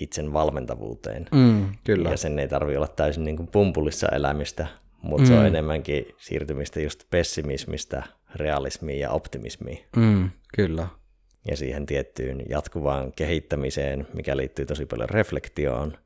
itsen 0.00 0.32
valmentavuuteen. 0.32 1.26
Mm, 1.34 1.68
kyllä. 1.84 2.10
Ja 2.10 2.16
sen 2.16 2.38
ei 2.38 2.48
tarvitse 2.48 2.78
olla 2.78 2.88
täysin 2.88 3.24
niin 3.24 3.36
kuin 3.36 3.48
pumpulissa 3.48 4.08
elämistä, 4.08 4.66
mutta 5.02 5.22
mm. 5.22 5.26
se 5.26 5.34
on 5.34 5.40
mm. 5.40 5.46
enemmänkin 5.46 6.06
siirtymistä 6.16 6.80
just 6.80 7.04
pessimismistä 7.10 8.02
realismiin 8.34 9.00
ja 9.00 9.10
optimismiin. 9.10 9.84
Mm, 9.96 10.30
kyllä. 10.56 10.86
Ja 11.50 11.56
siihen 11.56 11.86
tiettyyn 11.86 12.42
jatkuvaan 12.48 13.12
kehittämiseen, 13.12 14.06
mikä 14.14 14.36
liittyy 14.36 14.66
tosi 14.66 14.86
paljon 14.86 15.08
reflektioon. 15.08 15.98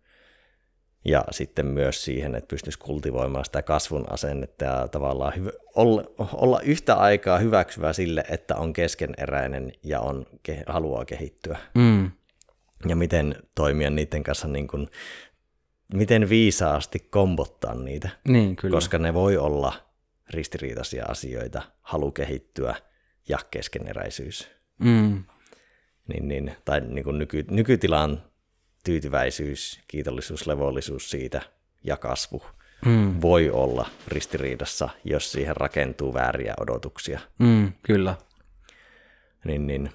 Ja 1.04 1.24
sitten 1.30 1.66
myös 1.66 2.04
siihen, 2.04 2.34
että 2.34 2.48
pystyisi 2.48 2.78
kultivoimaan 2.78 3.44
sitä 3.44 3.62
kasvun 3.62 4.04
asennetta 4.12 4.64
ja 4.64 4.88
tavallaan 4.88 5.32
hyv- 5.32 5.58
olla, 5.74 6.04
olla 6.32 6.60
yhtä 6.60 6.94
aikaa 6.94 7.38
hyväksyvä 7.38 7.92
sille, 7.92 8.24
että 8.30 8.56
on 8.56 8.72
keskeneräinen 8.72 9.72
ja 9.82 10.00
on, 10.00 10.26
ke- 10.48 10.64
haluaa 10.66 11.04
kehittyä. 11.04 11.58
Mm 11.74 12.10
ja 12.88 12.96
miten 12.96 13.36
toimia 13.54 13.90
niiden 13.90 14.22
kanssa, 14.22 14.48
niin 14.48 14.68
kuin, 14.68 14.88
miten 15.94 16.28
viisaasti 16.28 16.98
kombottaa 16.98 17.74
niitä. 17.74 18.08
Niin, 18.28 18.56
kyllä. 18.56 18.74
Koska 18.76 18.98
ne 18.98 19.14
voi 19.14 19.36
olla 19.36 19.72
ristiriitaisia 20.30 21.04
asioita, 21.08 21.62
halu 21.82 22.12
kehittyä 22.12 22.74
ja 23.28 23.38
keskeneräisyys. 23.50 24.50
Mm. 24.78 25.24
Niin, 26.08 26.28
niin, 26.28 26.56
tai 26.64 26.80
niin 26.80 27.04
kuin 27.04 27.18
nyky, 27.18 27.44
nykytilan 27.50 28.22
tyytyväisyys, 28.84 29.80
kiitollisuus, 29.88 30.46
levollisuus 30.46 31.10
siitä 31.10 31.40
ja 31.84 31.96
kasvu 31.96 32.42
mm. 32.86 33.20
voi 33.20 33.50
olla 33.50 33.88
ristiriidassa, 34.08 34.88
jos 35.04 35.32
siihen 35.32 35.56
rakentuu 35.56 36.14
vääriä 36.14 36.54
odotuksia. 36.60 37.20
Mm, 37.38 37.72
kyllä. 37.82 38.16
Niin, 39.44 39.66
niin 39.66 39.90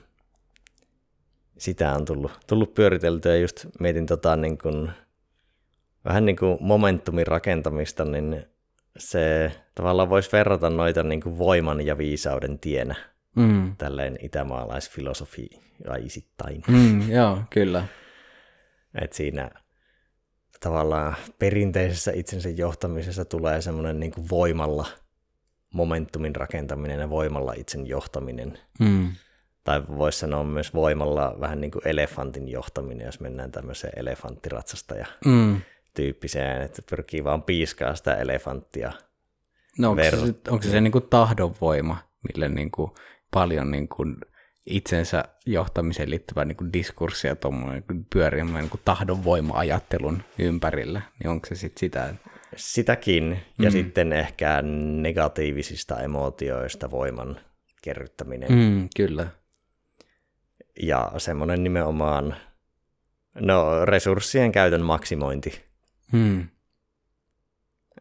sitä 1.60 1.94
on 1.94 2.06
tullut, 2.06 2.32
tullut 2.48 2.74
pyöriteltyä 2.74 3.36
ja 3.36 3.42
just 3.42 3.66
mietin 3.80 4.06
tota 4.06 4.36
niin 4.36 4.58
kuin, 4.58 4.92
vähän 6.06 6.26
niin 6.26 6.36
kuin 6.36 6.58
momentumin 6.62 7.28
rakentamista, 7.28 8.06
niin 8.06 8.46
se 8.98 9.52
tavallaan 9.76 10.10
voisi 10.10 10.32
verrata 10.32 10.70
noita 10.70 11.04
niin 11.04 11.22
kuin 11.22 11.38
voiman 11.38 11.86
ja 11.86 11.98
viisauden 11.98 12.60
tienä. 12.60 12.96
Mm. 13.36 13.76
Tälleen 13.78 14.18
itämaalaisfilosofi 14.22 15.50
aisittain. 15.88 16.64
Mm, 16.68 17.12
joo, 17.12 17.42
kyllä. 17.50 17.86
Et 19.02 19.14
siinä 19.14 19.52
tavallaan 20.60 21.16
perinteisessä 21.40 22.12
itsensä 22.12 22.50
johtamisessa 22.50 23.26
tulee 23.26 23.62
semmoinen 23.62 24.00
niin 24.00 24.12
kuin 24.12 24.30
voimalla 24.30 24.88
momentumin 25.74 26.36
rakentaminen 26.36 27.00
ja 27.00 27.10
voimalla 27.10 27.54
itsen 27.54 27.88
johtaminen. 27.88 28.60
Mm 28.80 29.12
tai 29.70 29.84
voisi 29.98 30.20
sanoa 30.20 30.44
myös 30.44 30.74
voimalla 30.74 31.36
vähän 31.40 31.62
niin 31.62 31.72
kuin 31.72 31.88
elefantin 31.88 32.48
johtaminen, 32.48 33.06
jos 33.06 33.20
mennään 33.20 33.52
tämmöiseen 33.52 33.94
elefanttiratsasta 33.96 34.96
ja 34.96 35.06
mm. 35.26 35.62
tyyppiseen, 35.94 36.62
että 36.62 36.82
pyrkii 36.90 37.24
vaan 37.24 37.44
piiskaa 37.44 37.96
sitä 37.96 38.16
elefanttia. 38.16 38.92
No 39.78 39.90
onko 39.90 40.02
ver- 40.02 40.26
se, 40.26 40.34
onko 40.50 40.64
se, 40.64 40.70
se 40.70 40.82
niin 40.82 40.92
kuin 40.92 41.08
tahdonvoima, 41.10 41.98
mille 42.28 42.50
niin 42.50 42.72
kuin 42.72 42.92
paljon 43.34 43.72
niin 43.72 43.88
kuin 43.88 44.16
itsensä 44.66 45.24
johtamiseen 45.46 46.10
liittyvää 46.10 46.46
niin 46.46 46.58
kuin 46.58 46.74
diskurssia 46.74 47.36
tuommoinen 47.36 47.84
pyörimään 48.14 48.64
niin 48.64 48.82
tahdonvoima-ajattelun 48.86 50.24
ympärillä, 50.40 51.02
niin 51.20 51.30
onko 51.30 51.48
se 51.48 51.56
sitten 51.56 51.80
sitä? 51.80 52.14
Sitäkin, 52.56 53.40
ja 53.60 53.70
mm. 53.70 53.72
sitten 53.72 54.14
ehkä 54.14 54.62
negatiivisista 55.02 56.02
emootioista 56.02 56.92
voiman 56.92 57.40
kerryttäminen. 57.82 58.52
Mm, 58.52 58.90
kyllä 58.96 59.39
ja 60.80 61.12
semmoinen 61.18 61.64
nimenomaan 61.64 62.36
no, 63.40 63.86
resurssien 63.86 64.52
käytön 64.52 64.82
maksimointi. 64.82 65.62
Hmm. 66.12 66.48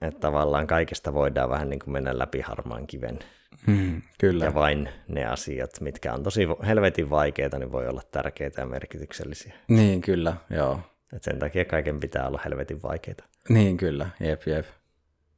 Että 0.00 0.20
tavallaan 0.20 0.66
kaikesta 0.66 1.14
voidaan 1.14 1.50
vähän 1.50 1.70
niin 1.70 1.80
kuin 1.80 1.92
mennä 1.92 2.18
läpi 2.18 2.40
harmaan 2.40 2.86
kiven. 2.86 3.18
Hmm, 3.66 4.02
kyllä. 4.18 4.44
Ja 4.44 4.54
vain 4.54 4.88
ne 5.08 5.24
asiat, 5.24 5.80
mitkä 5.80 6.12
on 6.14 6.22
tosi 6.22 6.40
helvetin 6.66 7.10
vaikeita, 7.10 7.58
niin 7.58 7.72
voi 7.72 7.88
olla 7.88 8.02
tärkeitä 8.10 8.60
ja 8.60 8.66
merkityksellisiä. 8.66 9.54
Niin, 9.68 10.00
kyllä, 10.00 10.36
joo. 10.50 10.80
Et 11.12 11.22
sen 11.22 11.38
takia 11.38 11.64
kaiken 11.64 12.00
pitää 12.00 12.28
olla 12.28 12.40
helvetin 12.44 12.82
vaikeita. 12.82 13.24
Niin, 13.48 13.76
kyllä, 13.76 14.10
jep, 14.20 14.42
jep. 14.46 14.66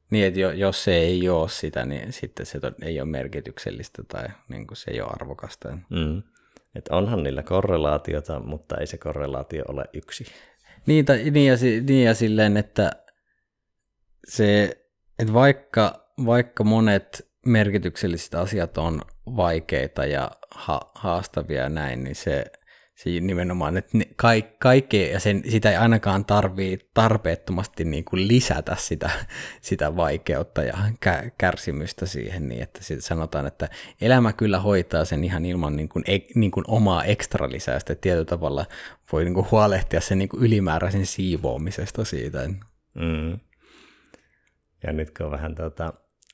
Niin, 0.09 0.25
että 0.25 0.39
jos 0.39 0.83
se 0.83 0.95
ei 0.95 1.29
ole 1.29 1.49
sitä, 1.49 1.85
niin 1.85 2.13
sitten 2.13 2.45
se 2.45 2.59
ei 2.81 3.01
ole 3.01 3.09
merkityksellistä 3.09 4.03
tai 4.03 4.27
niin 4.49 4.67
kuin 4.67 4.77
se 4.77 4.91
ei 4.91 5.01
ole 5.01 5.09
arvokasta. 5.13 5.77
Mm. 5.89 6.23
Että 6.75 6.95
onhan 6.95 7.23
niillä 7.23 7.43
korrelaatiota, 7.43 8.39
mutta 8.39 8.77
ei 8.77 8.87
se 8.87 8.97
korrelaatio 8.97 9.63
ole 9.67 9.85
yksi. 9.93 10.25
Niin, 10.85 11.05
tai, 11.05 11.29
niin, 11.31 11.47
ja, 11.47 11.55
niin 11.87 12.05
ja 12.05 12.13
silleen, 12.13 12.57
että 12.57 12.91
se, 14.27 14.77
että 15.19 15.33
vaikka, 15.33 16.13
vaikka 16.25 16.63
monet 16.63 17.31
merkitykselliset 17.45 18.35
asiat 18.35 18.77
on 18.77 19.01
vaikeita 19.35 20.05
ja 20.05 20.31
ha- 20.51 20.91
haastavia 20.95 21.61
ja 21.61 21.69
näin, 21.69 22.03
niin 22.03 22.15
se, 22.15 22.45
Siinä 23.01 23.27
nimenomaan, 23.27 23.77
että 23.77 23.97
ka- 24.15 24.55
kaikkea, 24.59 25.11
ja 25.11 25.19
sen, 25.19 25.43
sitä 25.49 25.71
ei 25.71 25.77
ainakaan 25.77 26.25
tarvii 26.25 26.79
tarpeettomasti 26.93 27.83
niin 27.83 28.05
kuin 28.05 28.27
lisätä 28.27 28.75
sitä, 28.79 29.09
sitä 29.61 29.95
vaikeutta 29.95 30.63
ja 30.63 30.73
kä- 31.05 31.31
kärsimystä 31.37 32.05
siihen, 32.05 32.47
niin 32.47 32.63
että 32.63 32.79
sanotaan, 32.99 33.47
että 33.47 33.69
elämä 34.01 34.33
kyllä 34.33 34.59
hoitaa 34.59 35.05
sen 35.05 35.23
ihan 35.23 35.45
ilman 35.45 35.75
niin 35.75 35.89
kuin, 35.89 36.03
e- 36.07 36.27
niin 36.35 36.51
kuin 36.51 36.63
omaa 36.67 37.03
ekstra 37.03 37.49
lisäystä, 37.49 37.95
tietyllä 37.95 38.25
tavalla 38.25 38.65
voi 39.11 39.23
niin 39.23 39.33
kuin 39.33 39.47
huolehtia 39.51 40.01
sen 40.01 40.17
niin 40.17 40.29
kuin 40.29 40.43
ylimääräisen 40.43 41.05
siivoamisesta 41.05 42.05
siitä. 42.05 42.49
Mm. 42.93 43.39
Ja 44.83 44.93
nyt 44.93 45.11
kun 45.17 45.25
on 45.25 45.31
vähän 45.31 45.55
tuota 45.55 45.93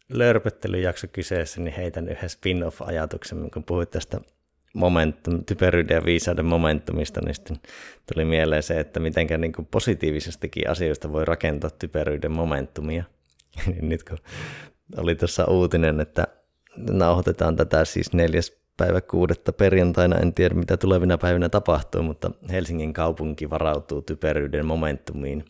lörpöttelyjakso 0.10 1.08
kyseessä, 1.08 1.62
niin 1.62 1.76
heitän 1.78 2.10
yhden 2.10 2.30
spin-off-ajatuksen, 2.30 3.52
kun 3.52 3.64
puhuit 3.64 3.92
tästä 3.92 4.22
momentum, 4.78 5.44
typeryyden 5.46 5.96
ja 5.96 6.06
viisauden 6.06 6.46
momentumista, 6.46 7.22
niin 7.26 7.36
sitten 7.36 7.58
tuli 8.14 8.26
mieleen 8.26 8.64
se, 8.64 8.80
että 8.80 9.00
miten 9.00 9.28
niin 9.42 9.54
positiivisestikin 9.72 10.70
asioista 10.70 11.12
voi 11.12 11.26
rakentaa 11.26 11.70
typeryyden 11.70 12.32
momentumia. 12.32 13.04
Nyt 13.82 14.04
kun 14.04 14.18
oli 14.98 15.16
tuossa 15.16 15.46
uutinen, 15.46 16.00
että 16.00 16.28
nauhoitetaan 16.78 17.56
tätä 17.56 17.86
siis 17.86 18.14
neljäs 18.14 18.58
päivä 18.78 19.02
kuudetta 19.02 19.54
perjantaina, 19.54 20.18
en 20.18 20.34
tiedä 20.34 20.56
mitä 20.56 20.78
tulevina 20.78 21.18
päivinä 21.18 21.50
tapahtuu, 21.50 22.04
mutta 22.04 22.32
Helsingin 22.52 22.94
kaupunki 22.94 23.50
varautuu 23.50 24.02
typeryyden 24.02 24.66
momentumiin 24.66 25.46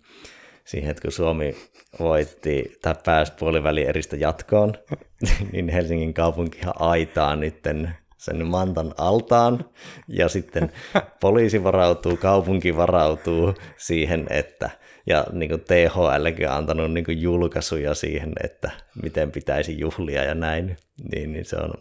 siihen, 0.65 0.91
että 0.91 1.01
kun 1.01 1.11
Suomi 1.11 1.55
voitti 1.99 2.77
tai 2.81 2.95
pääsi 3.05 3.33
puoliväli 3.39 3.85
eristä 3.85 4.15
jatkoon, 4.15 4.73
niin 5.51 5.69
Helsingin 5.69 6.13
kaupunkihan 6.13 6.73
aitaa 6.79 7.35
nytten 7.35 7.95
sen 8.17 8.47
mantan 8.47 8.93
altaan 8.97 9.65
ja 10.07 10.29
sitten 10.29 10.71
poliisi 11.21 11.63
varautuu, 11.63 12.17
kaupunki 12.17 12.77
varautuu 12.77 13.53
siihen, 13.77 14.27
että 14.29 14.69
ja 15.07 15.25
niin 15.31 15.49
kuin 15.49 15.61
THLkin 15.61 16.49
on 16.49 16.55
antanut 16.55 16.91
niin 16.91 17.05
kuin 17.05 17.21
julkaisuja 17.21 17.93
siihen, 17.93 18.33
että 18.43 18.71
miten 19.03 19.31
pitäisi 19.31 19.79
juhlia 19.79 20.23
ja 20.23 20.35
näin, 20.35 20.77
niin, 21.11 21.33
niin 21.33 21.45
se 21.45 21.55
on 21.55 21.73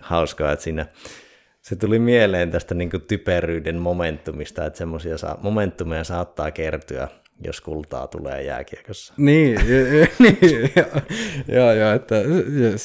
hauskaa, 0.00 0.52
että 0.52 0.62
siinä 0.62 0.86
se 1.60 1.76
tuli 1.76 1.98
mieleen 1.98 2.50
tästä 2.50 2.74
niin 2.74 2.90
kuin 2.90 3.02
typeryyden 3.02 3.76
momentumista, 3.76 4.66
että 4.66 4.78
semmoisia 4.78 5.18
saa, 5.18 5.38
momentumeja 5.42 6.04
saattaa 6.04 6.50
kertyä, 6.50 7.08
jos 7.44 7.60
kultaa 7.60 8.06
tulee 8.06 8.42
jääkiekossa. 8.42 9.14
Niin, 9.16 9.60
niin 10.22 10.38
joo, 11.48 11.72
joo, 11.72 11.92
että 11.92 12.14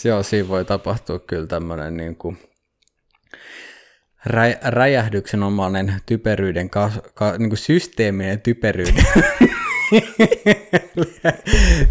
joo, 0.05 0.23
siinä 0.23 0.47
voi 0.47 0.65
tapahtua 0.65 1.19
kyllä 1.19 1.47
tämmöinen 1.47 1.97
niin 1.97 2.15
kuin 2.15 2.37
rä, 4.25 4.43
räjähdyksenomainen 4.63 5.93
typeryyden, 6.05 6.69
ka, 6.69 6.91
ka, 7.13 7.37
niin 7.37 7.49
kuin 7.49 7.57
systeeminen 7.57 8.41
typeryyden 8.41 9.05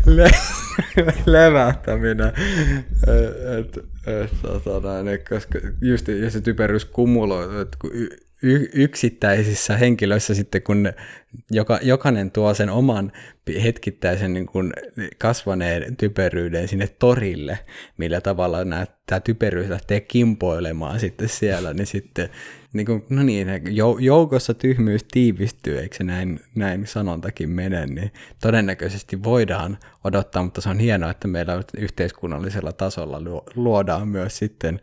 le, 0.07 0.31
levähtäminen. 1.27 2.33
Et, 3.59 3.77
et, 4.23 4.31
tota, 4.65 5.03
näin, 5.03 5.19
koska 5.29 5.59
just 5.81 6.09
ja 6.09 6.31
se 6.31 6.41
typeryys 6.41 6.85
kumuloituu, 6.85 7.59
että 7.59 7.77
kun 7.81 7.91
y- 8.43 8.69
yksittäisissä 8.73 9.77
henkilöissä 9.77 10.35
sitten, 10.35 10.63
kun 10.63 10.93
joka, 11.51 11.79
jokainen 11.83 12.31
tuo 12.31 12.55
sen 12.55 12.71
oman 12.71 13.13
hetkittäisen 13.63 14.35
niin 14.35 14.47
kuin 14.47 14.73
kasvaneen 15.19 15.97
typeryyden 15.97 16.69
sinne 16.69 16.89
torille, 16.99 17.59
millä 17.97 18.21
tavalla 18.21 18.59
tämä 19.07 19.21
typeryys 19.21 19.69
lähtee 19.69 20.01
kimpoilemaan 20.01 21.01
sitten 21.01 21.29
siellä, 21.29 21.75
niin 21.75 21.87
sitten 21.87 22.29
niin 22.73 22.87
kuin, 22.87 23.05
no 23.11 23.23
niin, 23.23 23.49
joukossa 24.01 24.55
tyhmyys 24.55 25.05
tiivistyy, 25.05 25.79
eikö 25.79 25.97
se 25.97 26.05
näin, 26.05 26.41
näin 26.55 26.87
sanontakin 26.87 27.51
mene, 27.51 27.87
niin 27.87 28.13
todennäköisesti 28.43 29.23
voidaan 29.23 29.79
odottaa, 30.05 30.43
mutta 30.43 30.61
se 30.61 30.69
on 30.69 30.79
hienoa, 30.79 31.11
että 31.11 31.29
meillä 31.29 31.63
yhteiskunnallisella 31.77 32.73
tasolla 32.73 33.43
luodaan 33.55 34.09
myös 34.09 34.39
sitten 34.39 34.81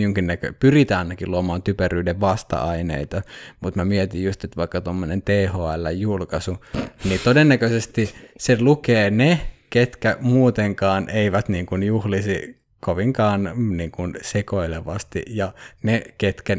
jonkinnäkö, 0.00 0.52
pyritään 0.60 0.98
ainakin 0.98 1.30
luomaan 1.30 1.62
typeryyden 1.62 2.20
vasta-aineita, 2.20 3.22
mutta 3.60 3.80
mä 3.80 3.84
mietin 3.84 4.24
just, 4.24 4.44
että 4.44 4.56
vaikka 4.56 4.80
tuommoinen 4.80 5.22
THL-julkaisu, 5.22 6.64
niin 7.04 7.20
todennäköisesti 7.24 8.14
se 8.38 8.56
lukee 8.60 9.10
ne, 9.10 9.40
ketkä 9.70 10.16
muutenkaan 10.20 11.10
eivät 11.10 11.48
niin 11.48 11.66
kuin 11.66 11.82
juhlisi 11.82 12.62
kovinkaan 12.80 13.52
niin 13.76 13.90
kuin 13.90 14.14
sekoilevasti, 14.22 15.22
ja 15.28 15.52
ne, 15.82 16.02
ketkä, 16.18 16.56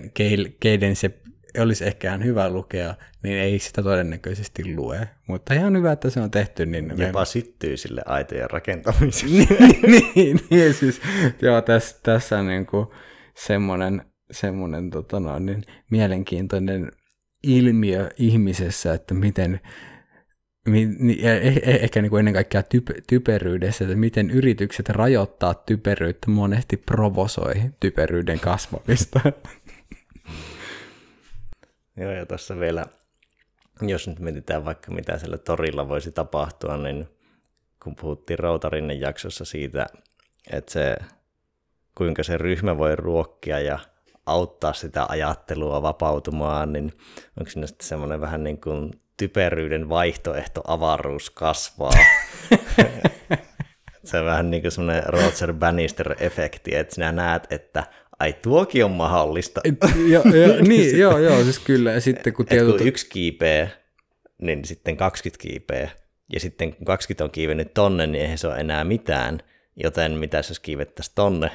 keiden 0.60 0.96
se 0.96 1.12
olisi 1.60 1.86
ehkä 1.86 2.18
hyvä 2.18 2.50
lukea, 2.50 2.96
niin 3.24 3.38
ei 3.38 3.60
sitä 3.60 3.84
todennäköisesti 3.84 4.76
lue. 4.76 5.10
Mutta 5.28 5.54
ihan 5.54 5.78
hyvä, 5.78 5.92
että 5.92 6.10
se 6.10 6.20
on 6.20 6.32
tehty. 6.32 6.66
Niin 6.66 6.94
Jopa 6.98 7.20
me... 7.20 7.26
syttyy 7.26 7.78
sille 7.78 8.02
aitojen 8.06 8.50
rakentamiselle. 8.50 9.44
niin, 9.88 10.12
niin, 10.16 10.40
niin, 10.50 10.74
siis 10.74 11.02
joo, 11.42 11.62
tässä, 11.62 12.00
tässä 12.04 12.40
on 12.40 12.48
niin 12.48 12.66
kuin 12.66 12.88
semmoinen, 13.36 14.02
semmoinen 14.32 14.90
tota 14.90 15.20
no, 15.20 15.40
niin 15.40 15.64
mielenkiintoinen 15.92 16.92
ilmiö 17.44 18.10
ihmisessä, 18.18 18.94
että 18.94 19.14
miten 19.14 19.60
ja 21.22 21.40
eh, 21.40 21.58
eh, 21.58 21.84
ehkä 21.84 22.02
niin 22.02 22.10
kuin 22.10 22.20
ennen 22.20 22.34
kaikkea 22.34 22.64
typ, 22.64 22.88
typeryydessä, 23.08 23.86
että 23.86 23.98
miten 23.98 24.30
yritykset 24.30 24.90
rajoittaa 24.90 25.54
typeryyttä 25.54 26.30
monesti 26.30 26.78
provosoi 26.78 27.54
typeryyden 27.80 28.40
kasvamista. 28.40 29.20
Joo, 31.98 32.12
ja 32.12 32.26
tuossa 32.26 32.60
vielä, 32.60 32.86
jos 33.82 34.08
nyt 34.08 34.20
mietitään 34.20 34.66
vaikka 34.66 34.92
mitä 34.92 35.18
siellä 35.18 35.38
torilla 35.38 35.90
voisi 35.90 36.12
tapahtua, 36.12 36.78
niin 36.78 37.08
kun 37.84 37.96
puhuttiin 37.96 38.40
Routarinnen 38.40 39.00
jaksossa 39.00 39.46
siitä, 39.46 39.86
että 40.52 40.72
se, 40.72 40.96
kuinka 41.96 42.24
se 42.24 42.38
ryhmä 42.38 42.78
voi 42.78 42.96
ruokkia 42.96 43.60
ja 43.60 43.80
auttaa 44.26 44.74
sitä 44.74 45.06
ajattelua 45.10 45.82
vapautumaan, 45.82 46.74
niin 46.74 46.94
onko 47.40 47.52
siinä 47.52 47.68
sitten 47.68 47.88
semmoinen 47.88 48.22
vähän 48.22 48.44
niin 48.44 48.62
kuin 48.62 48.92
typeryyden 49.18 49.90
vaihtoehto 49.90 50.62
avaruus 50.68 51.30
kasvaa. 51.30 51.92
se 54.04 54.20
on 54.20 54.26
vähän 54.26 54.52
niin 54.52 54.62
kuin 54.62 54.72
semmoinen 54.72 55.04
Roger 55.04 55.54
Bannister-efekti, 55.54 56.76
että 56.76 56.96
sinä 56.96 57.12
näet, 57.12 57.52
että 57.52 57.84
ai 58.24 58.34
tuokin 58.34 58.86
on 58.86 58.92
mahdollista. 58.92 59.62
jo, 60.08 60.22
jo, 60.24 60.62
niin, 60.68 61.00
joo, 61.00 61.20
joo, 61.20 61.44
siis 61.44 61.60
kyllä. 61.60 61.92
Ja 61.92 62.02
sitten 62.02 62.34
kun, 62.34 62.46
tietyt... 62.46 62.78
kun 62.78 62.88
yksi 62.88 63.10
kiipeä, 63.10 63.70
niin 64.42 64.66
sitten 64.66 64.98
20 64.98 65.42
kiipeä. 65.42 65.90
Ja 66.34 66.40
sitten 66.40 66.76
kun 66.76 66.86
20 66.86 67.24
on 67.24 67.32
kiivennyt 67.32 67.74
tonne, 67.74 68.08
niin 68.08 68.22
eihän 68.22 68.38
se 68.38 68.48
ole 68.48 68.56
enää 68.56 68.84
mitään. 68.84 69.40
Joten 69.84 70.12
mitä 70.12 70.38
jos 70.38 70.60
kiivettäisiin 70.60 71.16
tonne 71.16 71.52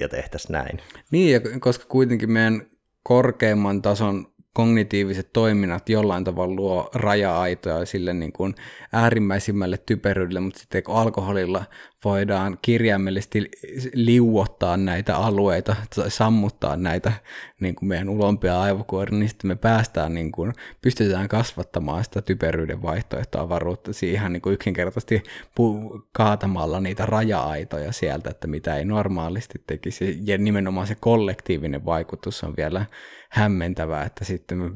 ja 0.00 0.08
tehtäisiin 0.08 0.52
näin. 0.52 0.80
Niin, 1.10 1.32
ja 1.32 1.40
koska 1.60 1.84
kuitenkin 1.88 2.32
meidän 2.32 2.66
korkeimman 3.02 3.82
tason 3.82 4.32
kognitiiviset 4.54 5.32
toiminnat 5.32 5.88
jollain 5.88 6.24
tavalla 6.24 6.54
luo 6.54 6.90
raja-aitoja 6.94 7.86
sille 7.86 8.12
niin 8.12 8.32
kuin 8.32 8.54
äärimmäisimmälle 8.92 9.78
typeryydelle, 9.78 10.40
mutta 10.40 10.60
sitten 10.60 10.82
kun 10.82 10.96
alkoholilla 10.96 11.64
voidaan 12.04 12.58
kirjaimellisesti 12.62 13.50
liuottaa 13.94 14.76
näitä 14.76 15.16
alueita, 15.16 15.76
sammuttaa 16.08 16.76
näitä 16.76 17.12
niin 17.60 17.74
kuin 17.74 17.88
meidän 17.88 18.08
ulompia 18.08 18.60
aivokuoria, 18.60 19.18
niin 19.18 19.28
sitten 19.28 19.48
me 19.48 19.56
päästään, 19.56 20.14
niin 20.14 20.32
kuin, 20.32 20.52
pystytään 20.82 21.28
kasvattamaan 21.28 22.04
sitä 22.04 22.22
typeryyden 22.22 22.82
vaihtoehtoa 22.82 23.42
avaruutta 23.42 23.92
siihen 23.92 24.32
niin 24.32 24.42
kuin 24.42 24.54
yksinkertaisesti 24.54 25.22
pu- 25.60 26.02
kaatamalla 26.12 26.80
niitä 26.80 27.06
raja-aitoja 27.06 27.92
sieltä, 27.92 28.30
että 28.30 28.46
mitä 28.46 28.76
ei 28.76 28.84
normaalisti 28.84 29.62
tekisi, 29.66 30.18
ja 30.24 30.38
nimenomaan 30.38 30.86
se 30.86 30.94
kollektiivinen 30.94 31.84
vaikutus 31.84 32.44
on 32.44 32.54
vielä 32.56 32.86
hämmentävää, 33.30 34.04
että 34.04 34.24
sitten 34.24 34.58
me 34.58 34.74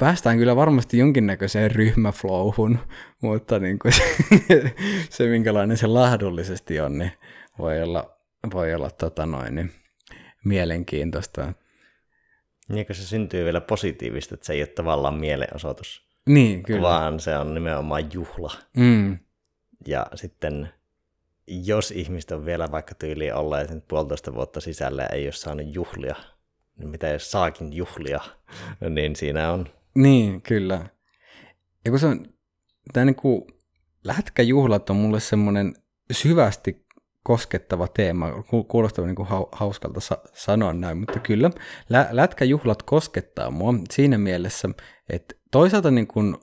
päästään 0.00 0.38
kyllä 0.38 0.56
varmasti 0.56 0.98
jonkinnäköiseen 0.98 1.70
ryhmäflowhun, 1.70 2.78
mutta 3.22 3.58
niin 3.58 3.78
kuin 3.78 3.92
se, 3.92 4.04
se, 5.10 5.26
minkälainen 5.26 5.76
se 5.76 5.86
lahdullisesti 5.86 6.80
on, 6.80 6.98
niin 6.98 7.12
voi 7.58 7.82
olla, 7.82 8.16
voi 8.52 8.74
olla 8.74 8.90
tota 8.90 9.26
noin, 9.26 9.54
niin 9.54 9.72
mielenkiintoista. 10.44 11.52
Niin, 12.68 12.86
se 12.90 13.06
syntyy 13.06 13.44
vielä 13.44 13.60
positiivista, 13.60 14.34
että 14.34 14.46
se 14.46 14.52
ei 14.52 14.60
ole 14.60 14.66
tavallaan 14.66 15.14
mielenosoitus, 15.14 16.08
niin, 16.26 16.62
kyllä. 16.62 16.82
vaan 16.82 17.20
se 17.20 17.36
on 17.36 17.54
nimenomaan 17.54 18.12
juhla. 18.12 18.52
Mm. 18.76 19.18
Ja 19.86 20.06
sitten 20.14 20.68
jos 21.46 21.90
ihmiset 21.90 22.30
on 22.30 22.46
vielä 22.46 22.68
vaikka 22.72 22.94
tyyliin 22.94 23.34
olleet 23.34 23.70
nyt 23.70 23.88
puolitoista 23.88 24.34
vuotta 24.34 24.60
sisällä 24.60 25.06
ei 25.06 25.26
ole 25.26 25.32
saanut 25.32 25.74
juhlia, 25.74 26.16
niin 26.76 26.88
mitä 26.88 27.08
jos 27.08 27.30
saakin 27.30 27.72
juhlia, 27.72 28.20
niin 28.94 29.16
siinä 29.16 29.52
on 29.52 29.66
niin, 29.94 30.42
kyllä. 30.42 30.86
Ja 31.84 31.90
kun 31.90 32.00
se 32.00 32.06
on, 32.06 32.26
tämä 32.92 33.04
niin 33.04 33.16
kuin, 33.16 33.42
lätkäjuhlat 34.04 34.90
on 34.90 34.96
mulle 34.96 35.20
semmoinen 35.20 35.74
syvästi 36.12 36.86
koskettava 37.22 37.88
teema, 37.88 38.42
kuulostaa 38.68 39.06
niin 39.06 39.16
kuin 39.16 39.28
hauskalta 39.52 40.00
sa- 40.00 40.22
sanoa 40.32 40.72
näin, 40.72 40.98
mutta 40.98 41.18
kyllä, 41.18 41.50
lä- 41.88 42.08
lätkäjuhlat 42.10 42.82
koskettaa 42.82 43.50
mua 43.50 43.74
siinä 43.90 44.18
mielessä, 44.18 44.68
että 45.10 45.34
toisaalta 45.50 45.90
niin 45.90 46.06
kuin, 46.06 46.36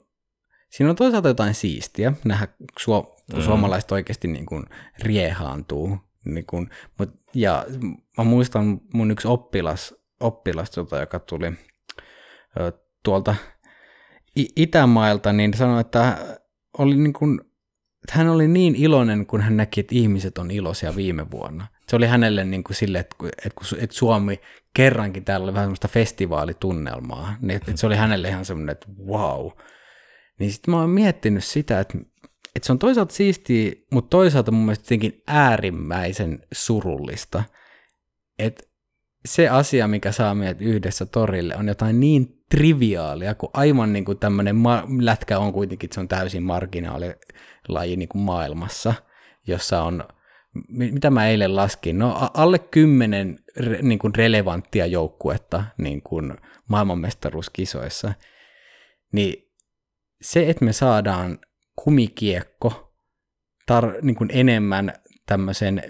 siinä 0.70 0.90
on 0.90 0.96
toisaalta 0.96 1.28
jotain 1.28 1.54
siistiä, 1.54 2.12
nähdä, 2.24 2.48
suo, 2.78 3.02
kun 3.30 3.38
mm. 3.38 3.44
suomalaiset 3.44 3.92
oikeasti 3.92 4.28
niin 4.28 4.46
kuin 4.46 4.64
riehaantuu, 4.98 5.98
niin 6.24 6.46
kuin, 6.46 6.70
mut, 6.98 7.10
ja 7.34 7.66
mä 8.18 8.24
muistan 8.24 8.80
mun 8.94 9.10
yksi 9.10 9.28
oppilas, 9.28 9.94
oppilas 10.20 10.70
tota, 10.70 11.00
joka 11.00 11.18
tuli 11.18 11.52
tuolta 13.02 13.34
Itämailta, 14.56 15.32
niin 15.32 15.54
sanoi, 15.54 15.80
että 15.80 16.18
oli 16.78 16.96
niin 16.96 17.12
kuin, 17.12 17.40
että 18.04 18.12
hän 18.18 18.28
oli 18.28 18.48
niin 18.48 18.76
iloinen, 18.76 19.26
kun 19.26 19.40
hän 19.40 19.56
näki, 19.56 19.80
että 19.80 19.94
ihmiset 19.94 20.38
on 20.38 20.50
iloisia 20.50 20.96
viime 20.96 21.30
vuonna. 21.30 21.66
Se 21.88 21.96
oli 21.96 22.06
hänelle 22.06 22.44
niin 22.44 22.64
kuin 22.64 22.76
sille, 22.76 22.98
että, 22.98 23.16
että, 23.44 23.94
Suomi 23.94 24.40
kerrankin 24.74 25.24
täällä 25.24 25.44
oli 25.44 25.54
vähän 25.54 25.64
semmoista 25.64 25.88
festivaalitunnelmaa. 25.88 27.36
Niin, 27.40 27.56
että 27.56 27.72
se 27.74 27.86
oli 27.86 27.96
hänelle 27.96 28.28
ihan 28.28 28.44
semmoinen, 28.44 28.72
että 28.72 28.86
wow. 29.06 29.50
Niin 30.38 30.52
sitten 30.52 30.74
mä 30.74 30.80
oon 30.80 30.90
miettinyt 30.90 31.44
sitä, 31.44 31.80
että, 31.80 31.98
että 32.56 32.66
se 32.66 32.72
on 32.72 32.78
toisaalta 32.78 33.14
siistiä, 33.14 33.72
mutta 33.92 34.10
toisaalta 34.10 34.50
mun 34.50 34.64
mielestä 34.64 34.84
jotenkin 34.84 35.22
äärimmäisen 35.26 36.38
surullista. 36.52 37.44
Että 38.38 38.67
se 39.24 39.48
asia, 39.48 39.88
mikä 39.88 40.12
saa 40.12 40.34
meidät 40.34 40.60
yhdessä 40.60 41.06
torille, 41.06 41.56
on 41.56 41.68
jotain 41.68 42.00
niin 42.00 42.38
triviaalia, 42.50 43.34
kun 43.34 43.50
aivan 43.52 43.92
niin 43.92 44.04
kuin 44.04 44.18
tämmöinen 44.18 44.56
ma- 44.56 44.86
lätkä 45.00 45.38
on 45.38 45.52
kuitenkin, 45.52 45.90
se 45.92 46.00
on 46.00 46.08
täysin 46.08 46.42
marginaalilaji 46.42 47.96
niin 47.96 48.08
kuin 48.08 48.22
maailmassa, 48.22 48.94
jossa 49.46 49.82
on, 49.82 50.04
mitä 50.68 51.10
mä 51.10 51.28
eilen 51.28 51.56
laskin, 51.56 51.98
no 51.98 52.30
alle 52.34 52.58
kymmenen 52.58 53.38
re, 53.56 53.78
niin 53.82 53.98
kuin 53.98 54.14
relevanttia 54.14 54.86
joukkuetta 54.86 55.64
niin 55.78 56.02
kuin 56.02 56.34
maailmanmestaruuskisoissa, 56.68 58.12
niin 59.12 59.52
se, 60.20 60.50
että 60.50 60.64
me 60.64 60.72
saadaan 60.72 61.38
kumikiekko 61.76 62.94
tar- 63.72 63.98
niin 64.02 64.16
kuin 64.16 64.30
enemmän 64.32 64.92
tämmöisen 65.28 65.82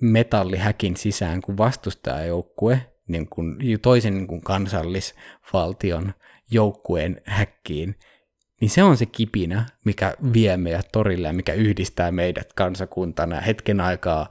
metallihäkin 0.00 0.96
sisään 0.96 1.42
kuin 1.42 1.58
vastustajajoukkue, 1.58 2.86
niin 3.08 3.28
kuin 3.28 3.56
toisen 3.82 4.14
niin 4.14 4.26
kuin 4.26 4.40
kansallisvaltion 4.40 6.14
joukkueen 6.50 7.20
häkkiin, 7.24 7.94
niin 8.60 8.70
se 8.70 8.82
on 8.82 8.96
se 8.96 9.06
kipinä, 9.06 9.66
mikä 9.84 10.14
vie 10.32 10.56
meidät 10.56 10.88
torille 10.92 11.26
ja 11.26 11.32
mikä 11.32 11.52
yhdistää 11.52 12.12
meidät 12.12 12.52
kansakuntana. 12.52 13.40
Hetken 13.40 13.80
aikaa 13.80 14.28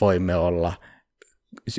voimme 0.00 0.34
olla 0.34 0.72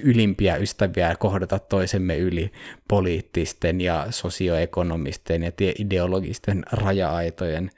ylimpiä 0.03 0.55
ystäviä 0.55 1.09
ja 1.09 1.15
kohdata 1.15 1.59
toisemme 1.59 2.17
yli 2.17 2.51
poliittisten 2.88 3.82
ja 3.82 4.07
sosioekonomisten 4.09 5.43
ja 5.43 5.51
ideologisten 5.79 6.65
raja-aitojen. 6.71 7.71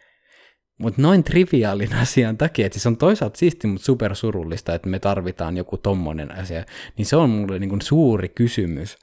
Mutta 0.84 1.02
noin 1.02 1.24
triviaalin 1.24 1.94
asian 2.04 2.38
takia, 2.38 2.66
että 2.66 2.80
se 2.80 2.88
on 2.88 2.98
toisaalta 2.98 3.38
siisti, 3.38 3.68
mutta 3.68 3.86
supersurullista, 3.86 4.76
että 4.76 4.90
me 4.90 5.00
tarvitaan 5.00 5.58
joku 5.58 5.78
tommonen 5.78 6.32
asia, 6.32 6.66
niin 6.98 7.06
se 7.06 7.16
on 7.16 7.30
mulle 7.30 7.60
niin 7.60 7.70
kuin 7.70 7.82
suuri 7.82 8.30
kysymys, 8.30 8.98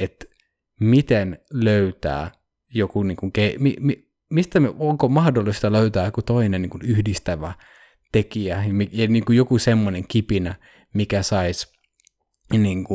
että 0.00 0.26
miten 0.80 1.38
löytää 1.52 2.30
joku, 2.74 3.02
niin 3.02 3.16
kuin, 3.16 3.32
mi, 3.58 3.76
mi, 3.80 4.08
mistä 4.30 4.60
me, 4.60 4.72
onko 4.78 5.08
mahdollista 5.08 5.72
löytää 5.72 6.04
joku 6.04 6.22
toinen 6.22 6.62
niin 6.62 6.70
kuin 6.70 6.82
yhdistävä 6.82 7.52
tekijä 8.12 8.64
ja 8.92 9.06
niin 9.08 9.24
kuin 9.24 9.36
joku 9.36 9.58
semmoinen 9.58 10.04
kipinä, 10.08 10.54
mikä 10.94 11.22
saisi 11.22 11.66
niin 12.52 12.86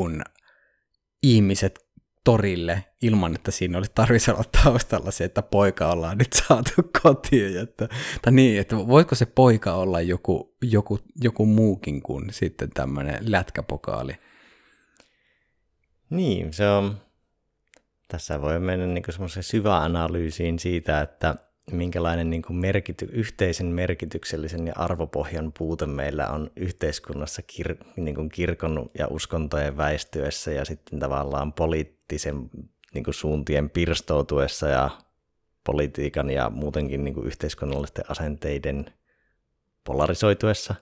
ihmiset 1.23 1.79
torille 2.23 2.85
ilman, 3.01 3.35
että 3.35 3.51
siinä 3.51 3.77
olisi 3.77 3.91
tarvitsisi 3.95 4.31
olla 4.31 4.43
taustalla 4.63 5.11
se, 5.11 5.23
että 5.23 5.41
poika 5.41 5.91
ollaan 5.91 6.17
nyt 6.17 6.33
saatu 6.33 6.71
kotiin. 7.01 7.57
Että, 7.59 7.89
tai 8.21 8.33
niin, 8.33 8.61
että 8.61 8.77
voiko 8.77 9.15
se 9.15 9.25
poika 9.25 9.73
olla 9.73 10.01
joku, 10.01 10.57
joku, 10.61 10.99
joku 11.21 11.45
muukin 11.45 12.01
kuin 12.01 12.33
sitten 12.33 12.69
tämmöinen 12.69 13.31
lätkäpokaali? 13.31 14.13
Niin, 16.09 16.53
se 16.53 16.69
on, 16.69 17.01
tässä 18.07 18.41
voi 18.41 18.59
mennä 18.59 18.87
niin 18.87 19.03
semmoiseen 19.09 19.43
syvään 19.43 19.83
analyysiin 19.83 20.59
siitä, 20.59 21.01
että 21.01 21.35
minkälainen 21.71 22.29
niin 22.29 22.41
kuin 22.41 22.57
merkity, 22.57 23.09
yhteisen 23.11 23.65
merkityksellisen 23.65 24.67
ja 24.67 24.73
arvopohjan 24.75 25.51
puute 25.57 25.85
meillä 25.85 26.27
on 26.27 26.51
yhteiskunnassa 26.55 27.41
kir, 27.41 27.75
niin 27.95 28.15
kuin 28.15 28.29
kirkon 28.29 28.89
ja 28.97 29.07
uskontojen 29.07 29.77
väistyessä 29.77 30.51
ja 30.51 30.65
sitten 30.65 30.99
tavallaan 30.99 31.53
poliittisen 31.53 32.49
niin 32.93 33.03
kuin 33.03 33.13
suuntien 33.13 33.69
pirstoutuessa 33.69 34.67
ja 34.67 34.89
politiikan 35.63 36.29
ja 36.29 36.49
muutenkin 36.49 37.03
niin 37.03 37.13
kuin 37.13 37.27
yhteiskunnallisten 37.27 38.05
asenteiden 38.11 38.93
polarisoituessa, 39.83 40.75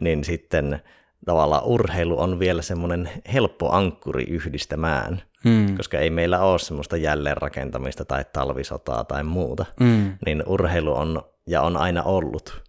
niin 0.00 0.24
sitten 0.24 0.82
tavallaan 1.26 1.64
urheilu 1.64 2.20
on 2.20 2.38
vielä 2.38 2.62
semmoinen 2.62 3.10
helppo 3.32 3.72
ankkuri 3.72 4.24
yhdistämään, 4.24 5.22
hmm. 5.44 5.76
koska 5.76 5.98
ei 5.98 6.10
meillä 6.10 6.40
ole 6.40 6.58
semmoista 6.58 6.96
jälleenrakentamista 6.96 8.04
tai 8.04 8.24
talvisotaa 8.32 9.04
tai 9.04 9.24
muuta, 9.24 9.64
hmm. 9.80 10.12
niin 10.26 10.42
urheilu 10.46 10.94
on 10.94 11.22
ja 11.46 11.62
on 11.62 11.76
aina 11.76 12.02
ollut 12.02 12.62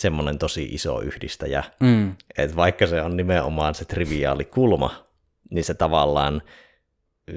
semmoinen 0.00 0.38
tosi 0.38 0.64
iso 0.64 1.00
yhdistäjä, 1.00 1.64
hmm. 1.84 2.14
että 2.38 2.56
vaikka 2.56 2.86
se 2.86 3.02
on 3.02 3.16
nimenomaan 3.16 3.74
se 3.74 3.84
triviaali 3.84 4.44
kulma, 4.44 5.06
niin 5.50 5.64
se 5.64 5.74
tavallaan 5.74 6.42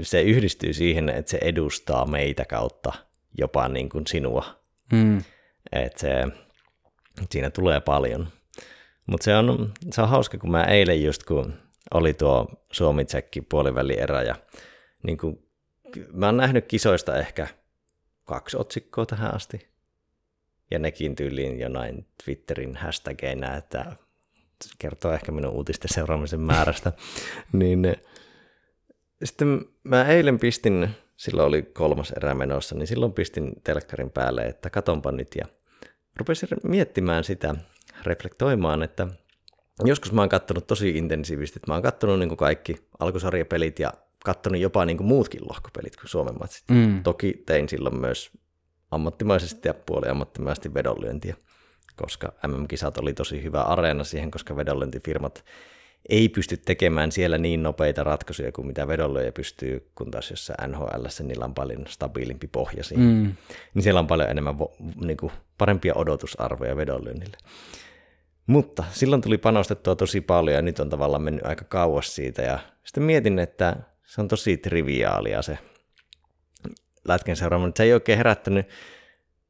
se 0.02 0.22
yhdistyy 0.22 0.74
siihen, 0.74 1.10
että 1.10 1.32
se 1.32 1.38
edustaa 1.42 2.06
meitä 2.06 2.46
kautta 2.46 2.94
jopa 3.38 3.68
niin 3.68 3.90
kuin 3.90 4.08
sinua. 4.08 4.46
Hmm. 4.92 5.22
Että 5.72 6.00
se, 6.02 6.28
siinä 7.32 7.50
tulee 7.50 7.82
paljon. 7.82 8.28
Mutta 9.06 9.26
se 9.26 9.36
on, 9.36 9.74
se 9.92 10.02
on 10.02 10.10
hauska, 10.10 10.38
kun 10.38 10.52
mä 10.52 10.64
eilen 10.64 11.04
just 11.04 11.24
kun 11.24 11.54
oli 11.94 12.14
tuo 12.14 12.48
Suomi-tsekki 12.72 13.42
puolivälierä 13.42 14.24
ja 14.24 14.36
niin 15.04 15.18
kun, 15.18 15.44
mä 16.14 16.26
oon 16.26 16.38
nähnyt 16.38 16.66
kisoista 16.66 17.18
ehkä 17.18 17.48
kaksi 18.26 18.58
otsikkoa 18.58 19.06
tähän 19.06 19.36
asti. 19.36 19.68
Ja 20.72 20.80
nekin 20.80 21.16
tyyliin 21.16 21.60
jonain 21.60 22.06
Twitterin 22.24 22.76
hashtageina, 22.76 23.56
että 23.56 23.96
kertoo 24.80 25.14
ehkä 25.14 25.32
minun 25.32 25.52
uutisten 25.52 25.94
seuraamisen 25.94 26.40
määrästä. 26.40 26.92
niin 27.54 27.96
sitten 29.24 29.66
mä 29.84 30.06
eilen 30.06 30.40
pistin, 30.40 30.90
silloin 31.18 31.48
oli 31.48 31.62
kolmas 31.62 32.12
erä 32.12 32.34
menossa, 32.34 32.76
niin 32.76 32.88
silloin 32.88 33.14
pistin 33.14 33.54
telkkarin 33.64 34.12
päälle, 34.12 34.42
että 34.42 34.70
katonpa 34.70 35.12
nyt 35.12 35.36
ja 35.36 35.46
rupesin 36.18 36.50
miettimään 36.64 37.24
sitä, 37.24 37.56
reflektoimaan, 38.04 38.84
että 38.84 39.08
joskus 39.84 40.12
mä 40.12 40.22
oon 40.22 40.30
kattonut 40.30 40.68
tosi 40.68 40.90
intensiivisesti, 40.90 41.58
että 41.60 41.72
mä 41.72 41.74
oon 41.74 41.84
kattonut 41.84 42.20
niin 42.20 42.30
kuin 42.30 42.38
kaikki 42.38 42.76
alkusarjapelit 43.00 43.80
ja 43.80 43.94
kattonut 44.26 44.62
jopa 44.62 44.86
niin 44.86 44.98
kuin 44.98 45.08
muutkin 45.08 45.42
lohkopelit 45.50 45.96
kuin 45.96 46.10
Suomen 46.10 46.40
matsit. 46.40 46.64
Mm. 46.70 47.04
Toki 47.04 47.44
tein 47.46 47.70
silloin 47.70 48.00
myös 48.00 48.32
ammattimaisesti 48.92 49.68
ja 49.68 49.74
puoli 49.74 50.08
ammattimaisesti 50.08 50.74
vedonlyöntiä, 50.74 51.36
koska 51.96 52.34
MM-kisat 52.48 52.98
oli 52.98 53.14
tosi 53.14 53.44
hyvä 53.44 53.62
areena 53.62 54.04
siihen, 54.04 54.32
koska 54.32 54.56
vedonlyöntifirmat 54.56 55.46
ei 56.10 56.30
pysty 56.30 56.58
tekemään 56.58 57.12
siellä 57.12 57.38
niin 57.38 57.64
nopeita 57.64 58.04
ratkaisuja 58.04 58.52
kuin 58.52 58.68
mitä 58.68 58.88
vedonlyöjä 58.88 59.32
pystyy, 59.32 59.92
kun 59.96 60.12
taas 60.12 60.30
jossain 60.32 60.72
NHL 60.72 61.06
niillä 61.24 61.46
on 61.46 61.54
paljon 61.54 61.86
stabiilimpi 61.88 62.48
pohja 62.48 62.84
siinä. 62.84 63.04
Mm. 63.04 63.36
Niin 63.74 63.84
siellä 63.84 64.00
on 64.00 64.08
paljon 64.08 64.30
enemmän 64.30 64.56
niin 65.06 65.18
kuin 65.18 65.32
parempia 65.58 65.94
odotusarvoja 65.96 66.76
vedonlyönnille. 66.76 67.38
Mutta 68.48 68.84
silloin 68.92 69.22
tuli 69.22 69.38
panostettua 69.38 69.96
tosi 69.96 70.22
paljon 70.22 70.56
ja 70.56 70.62
nyt 70.62 70.80
on 70.80 70.90
tavallaan 70.90 71.22
mennyt 71.22 71.46
aika 71.46 71.66
kauas 71.66 72.16
siitä 72.16 72.42
ja 72.42 72.60
sitten 72.84 73.04
mietin, 73.04 73.40
että 73.40 73.76
se 74.06 74.22
on 74.22 74.28
tosi 74.28 74.58
triviaalia 74.58 75.42
se 75.42 75.58
lätken 77.08 77.36
seuraaminen. 77.36 77.74
Se 77.76 77.84
ei 77.84 77.94
oikein 77.94 78.18
herättänyt 78.18 78.68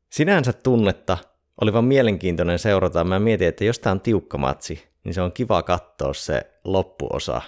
sinänsä 0.10 0.54
tunnetta, 0.54 1.18
oli 1.62 1.74
vaan 1.74 1.86
mielenkiintoinen 1.86 2.60
seurata. 2.60 3.04
Mä 3.04 3.20
mietin, 3.20 3.48
että 3.48 3.64
jos 3.64 3.80
tämä 3.80 3.92
on 3.92 4.02
tiukka 4.02 4.38
matsi, 4.38 4.88
niin 5.04 5.14
se 5.14 5.22
on 5.22 5.32
kiva 5.32 5.64
katsoa 5.64 6.14
se 6.14 6.52
loppuosa 6.64 7.42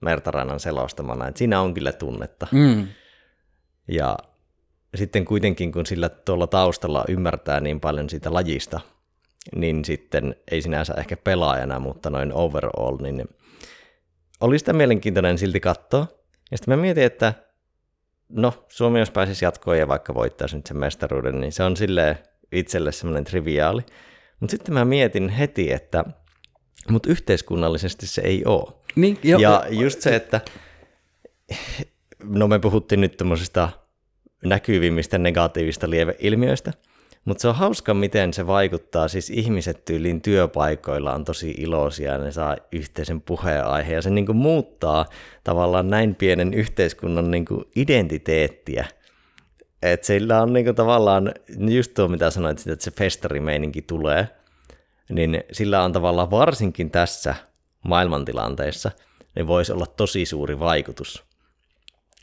Mertarannan 0.00 0.60
selostamana, 0.60 1.28
että 1.28 1.38
siinä 1.38 1.60
on 1.60 1.74
kyllä 1.74 1.92
tunnetta. 1.92 2.46
Mm. 2.52 2.88
Ja 3.88 4.18
sitten 4.94 5.24
kuitenkin, 5.24 5.72
kun 5.72 5.86
sillä 5.86 6.08
tuolla 6.08 6.46
taustalla 6.46 7.04
ymmärtää 7.08 7.60
niin 7.60 7.80
paljon 7.80 8.10
siitä 8.10 8.32
lajista, 8.32 8.80
niin 9.56 9.84
sitten 9.84 10.36
ei 10.50 10.62
sinänsä 10.62 10.94
ehkä 10.94 11.16
pelaajana, 11.16 11.80
mutta 11.80 12.10
noin 12.10 12.32
overall, 12.32 12.98
niin 13.02 13.28
oli 14.40 14.58
sitä 14.58 14.72
mielenkiintoinen 14.72 15.38
silti 15.38 15.60
katsoa. 15.60 16.06
Ja 16.50 16.56
sitten 16.56 16.78
mä 16.78 16.82
mietin, 16.82 17.04
että 17.04 17.34
no, 18.28 18.64
Suomi 18.68 18.98
jos 18.98 19.10
pääsisi 19.10 19.44
jatkoon 19.44 19.78
ja 19.78 19.88
vaikka 19.88 20.14
voittaisi 20.14 20.56
nyt 20.56 20.66
sen 20.66 20.76
mestaruuden, 20.76 21.40
niin 21.40 21.52
se 21.52 21.62
on 21.62 21.76
sille 21.76 22.18
itselle 22.52 22.92
semmoinen 22.92 23.24
triviaali. 23.24 23.82
Mutta 24.40 24.50
sitten 24.50 24.74
mä 24.74 24.84
mietin 24.84 25.28
heti, 25.28 25.72
että 25.72 26.04
mutta 26.90 27.10
yhteiskunnallisesti 27.10 28.06
se 28.06 28.22
ei 28.22 28.44
ole. 28.44 28.72
Niin, 28.96 29.18
jo, 29.22 29.38
ja 29.38 29.64
just 29.70 30.00
se, 30.00 30.16
että 30.16 30.40
no 32.24 32.48
me 32.48 32.58
puhuttiin 32.58 33.00
nyt 33.00 33.16
tämmöisistä 33.16 33.68
näkyvimmistä 34.44 35.18
negatiivista 35.18 35.90
lieveilmiöistä, 35.90 36.72
mutta 37.24 37.42
se 37.42 37.48
on 37.48 37.54
hauska, 37.54 37.94
miten 37.94 38.34
se 38.34 38.46
vaikuttaa. 38.46 39.08
Siis 39.08 39.30
ihmiset 39.30 39.84
tyyliin 39.84 40.22
työpaikoilla 40.22 41.14
on 41.14 41.24
tosi 41.24 41.50
iloisia 41.50 42.12
ja 42.12 42.18
ne 42.18 42.32
saa 42.32 42.56
yhteisen 42.72 43.20
puheenaiheen. 43.20 43.94
Ja 43.94 44.02
se 44.02 44.10
niin 44.10 44.26
kuin 44.26 44.36
muuttaa 44.36 45.06
tavallaan 45.44 45.90
näin 45.90 46.14
pienen 46.14 46.54
yhteiskunnan 46.54 47.30
niin 47.30 47.44
kuin 47.44 47.64
identiteettiä. 47.76 48.86
Että 49.82 50.06
sillä 50.06 50.42
on 50.42 50.52
niin 50.52 50.64
kuin 50.64 50.76
tavallaan, 50.76 51.34
just 51.58 51.94
tuo 51.94 52.08
mitä 52.08 52.30
sanoit, 52.30 52.66
että 52.66 52.84
se 52.84 52.90
festarimeininki 52.90 53.82
tulee, 53.82 54.28
niin 55.08 55.44
sillä 55.52 55.82
on 55.82 55.92
tavallaan 55.92 56.30
varsinkin 56.30 56.90
tässä 56.90 57.34
maailmantilanteessa, 57.84 58.90
niin 59.34 59.46
voisi 59.46 59.72
olla 59.72 59.86
tosi 59.86 60.26
suuri 60.26 60.58
vaikutus 60.58 61.24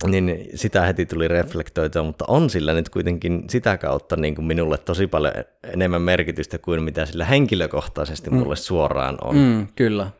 niin 0.08 0.50
sitä 0.56 0.82
heti 0.82 1.06
tuli 1.06 1.28
reflektoitua, 1.28 2.04
mutta 2.04 2.26
on 2.28 2.50
sillä 2.50 2.74
nyt 2.74 2.90
kuitenkin 2.90 3.44
sitä 3.50 3.78
kautta 3.78 4.16
niin 4.16 4.36
kuin 4.36 4.46
minulle 4.46 4.78
tosi 4.78 5.08
paljon 5.08 5.34
enemmän 5.64 6.02
merkitystä 6.02 6.58
kuin 6.58 6.84
mitä 6.84 7.06
sillä 7.06 7.26
henkilökohtaisesti 7.26 8.30
mm. 8.30 8.36
mulle 8.36 8.56
suoraan 8.56 9.18
on. 9.22 9.36
Mm, 9.36 9.68
kyllä. 9.76 10.12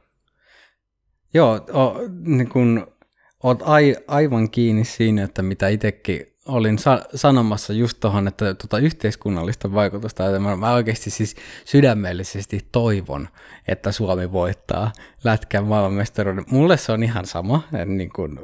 Joo, 1.34 1.56
o, 1.74 1.96
niin 2.26 2.50
kun, 2.50 2.88
oot 3.44 3.62
ai, 3.62 3.96
aivan 4.08 4.50
kiinni 4.50 4.86
siinä, 4.86 5.24
että 5.24 5.42
mitä 5.42 5.68
itsekin 5.68 6.32
olin 6.46 6.80
sa- 6.80 7.06
sanomassa 7.16 7.74
just 7.74 8.00
tuohon, 8.00 8.28
että 8.28 8.54
tuota 8.54 8.78
yhteiskunnallista 8.78 9.74
vaikutusta, 9.74 10.26
että 10.26 10.40
mä, 10.40 10.56
mä 10.56 10.74
oikeasti 10.74 11.10
siis 11.10 11.36
sydämellisesti 11.66 12.60
toivon, 12.72 13.28
että 13.68 13.92
Suomi 13.92 14.32
voittaa 14.32 14.92
lätkän 15.24 15.66
maailmanmestaruuden. 15.66 16.46
Mulle 16.52 16.78
se 16.78 16.92
on 16.92 17.04
ihan 17.04 17.26
sama, 17.26 17.64
niin 17.86 18.10
kuin 18.16 18.40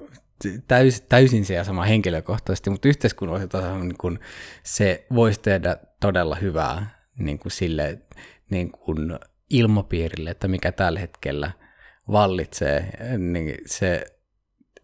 täys, 0.67 1.01
täysin 1.01 1.45
se 1.45 1.53
ja 1.53 1.63
sama 1.63 1.83
henkilökohtaisesti, 1.83 2.69
mutta 2.69 2.87
yhteiskunnallisella 2.87 3.51
tasolla 3.51 3.83
niin 3.83 3.97
kuin 3.97 4.19
se 4.63 5.05
voisi 5.15 5.39
tehdä 5.39 5.77
todella 5.99 6.35
hyvää 6.35 6.97
niin 7.19 7.39
kuin 7.39 7.51
sille 7.51 8.01
niin 8.49 8.71
kuin 8.71 9.19
ilmapiirille, 9.49 10.29
että 10.29 10.47
mikä 10.47 10.71
tällä 10.71 10.99
hetkellä 10.99 11.51
vallitsee, 12.11 12.89
niin 13.17 13.57
se 13.65 14.05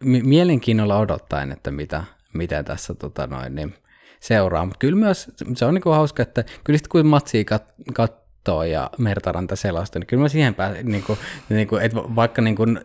mielenkiinnolla 0.04 1.00
odottaen, 1.00 1.52
että 1.52 1.72
mitä, 1.72 2.04
mitä 2.34 2.64
tässä 2.64 2.94
tota 2.94 3.28
noin, 3.28 3.56
niin 3.56 3.76
seuraa. 4.20 4.66
Mutta 4.66 4.80
kyllä 4.80 5.00
myös 5.00 5.32
se 5.56 5.66
on 5.66 5.74
niin 5.74 5.82
kuin 5.82 5.96
hauska, 5.96 6.24
että 6.24 6.44
kyllä 6.64 6.78
sitten 6.78 6.90
kun 6.90 7.08
matsia 7.08 7.44
kat, 7.44 7.64
katsoo 7.94 8.64
ja 8.64 8.90
Mertaranta 8.98 9.56
selosta, 9.56 10.00
niin 10.00 10.08
kyllä 10.08 10.22
mä 10.22 10.30
siihen 10.30 10.56
pääsen, 10.56 10.86
niin 10.86 11.04
kuin, 11.04 11.20
niin 11.50 11.68
kuin, 11.68 11.82
että 11.84 11.98
vaikka 11.98 12.42
niin 12.42 12.56
kuin 12.56 12.80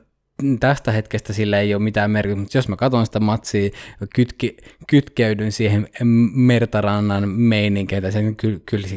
tästä 0.61 0.93
hetkestä 0.93 1.33
sillä 1.33 1.61
ei 1.61 1.75
ole 1.75 1.83
mitään 1.83 2.11
merkitystä, 2.11 2.41
mutta 2.41 2.59
jos 2.59 2.69
mä 2.69 2.77
katson 2.77 3.07
sitä 3.07 3.21
matsia, 3.21 3.71
kytke, 4.15 4.55
kytkeydyn 4.87 5.53
siihen 5.53 5.89
Mertarannan 6.35 7.29
meininkiin, 7.29 8.13
sen 8.13 8.37
kyllä, 8.37 8.59
kyllä, 8.71 8.89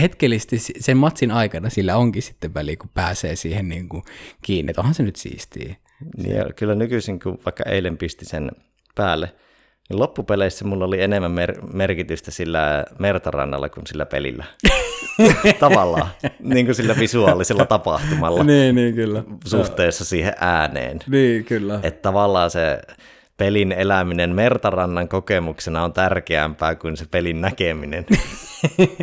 hetkellisesti 0.00 0.58
sen 0.58 0.96
matsin 0.96 1.30
aikana 1.30 1.70
sillä 1.70 1.96
onkin 1.96 2.22
sitten 2.22 2.54
väli, 2.54 2.76
kun 2.76 2.90
pääsee 2.94 3.36
siihen 3.36 3.68
niin 3.68 3.88
kuin 3.88 4.02
kiinni, 4.42 4.70
että 4.70 4.80
onhan 4.80 4.94
se 4.94 5.02
nyt 5.02 5.16
siistiä. 5.16 5.76
Niin, 6.16 6.54
kyllä 6.56 6.74
nykyisin, 6.74 7.20
kun 7.20 7.38
vaikka 7.44 7.64
eilen 7.64 7.98
pisti 7.98 8.24
sen 8.24 8.50
päälle, 8.94 9.34
niin 9.88 10.00
loppupeleissä 10.00 10.64
mulla 10.64 10.84
oli 10.84 11.02
enemmän 11.02 11.30
mer- 11.30 11.60
merkitystä 11.72 12.30
sillä 12.30 12.84
mertarannalla 12.98 13.68
kuin 13.68 13.86
sillä 13.86 14.06
pelillä. 14.06 14.44
Tavallaan, 15.60 16.08
niin 16.40 16.66
kuin 16.66 16.74
sillä 16.74 16.96
visuaalisella 16.98 17.66
tapahtumalla 17.66 18.44
niin, 18.54 18.74
niin, 18.74 18.94
kyllä. 18.94 19.22
suhteessa 19.44 20.04
siihen 20.04 20.34
ääneen. 20.40 20.98
Niin, 21.08 21.44
kyllä. 21.44 21.80
Että 21.82 22.02
tavallaan 22.02 22.50
se 22.50 22.82
pelin 23.36 23.72
eläminen 23.72 24.30
mertarannan 24.30 25.08
kokemuksena 25.08 25.84
on 25.84 25.92
tärkeämpää 25.92 26.74
kuin 26.74 26.96
se 26.96 27.06
pelin 27.10 27.40
näkeminen. 27.40 28.06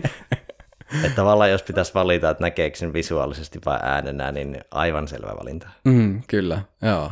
että 1.03 1.15
tavallaan 1.15 1.51
jos 1.51 1.63
pitäisi 1.63 1.93
valita, 1.93 2.29
että 2.29 2.43
näkeekö 2.43 2.77
sen 2.77 2.93
visuaalisesti 2.93 3.59
vai 3.65 3.79
äänenä, 3.81 4.31
niin 4.31 4.61
aivan 4.71 5.07
selvä 5.07 5.31
valinta. 5.39 5.69
Mm, 5.85 6.21
kyllä, 6.27 6.61
joo. 6.81 7.11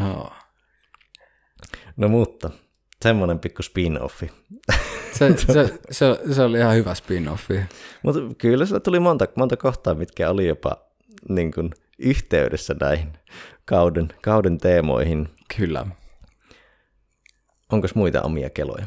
Joo. 0.00 0.32
No 1.96 2.08
mutta, 2.08 2.50
semmoinen 3.02 3.38
pikku 3.38 3.62
spin-offi. 3.62 4.30
Se, 5.12 5.36
se, 5.36 5.78
se, 5.90 6.18
se 6.32 6.42
oli 6.42 6.58
ihan 6.58 6.74
hyvä 6.74 6.94
spin-offi. 6.94 7.60
Mutta 8.02 8.20
kyllä 8.38 8.66
sillä 8.66 8.80
tuli 8.80 9.00
monta, 9.00 9.26
monta 9.36 9.56
kohtaa, 9.56 9.94
mitkä 9.94 10.30
oli 10.30 10.46
jopa 10.46 10.76
niin 11.28 11.52
kuin, 11.52 11.70
yhteydessä 11.98 12.74
näihin 12.80 13.12
kauden, 13.64 14.08
kauden 14.22 14.58
teemoihin. 14.58 15.28
Kyllä. 15.56 15.86
Onko 17.72 17.88
muita 17.94 18.22
omia 18.22 18.50
keloja? 18.50 18.86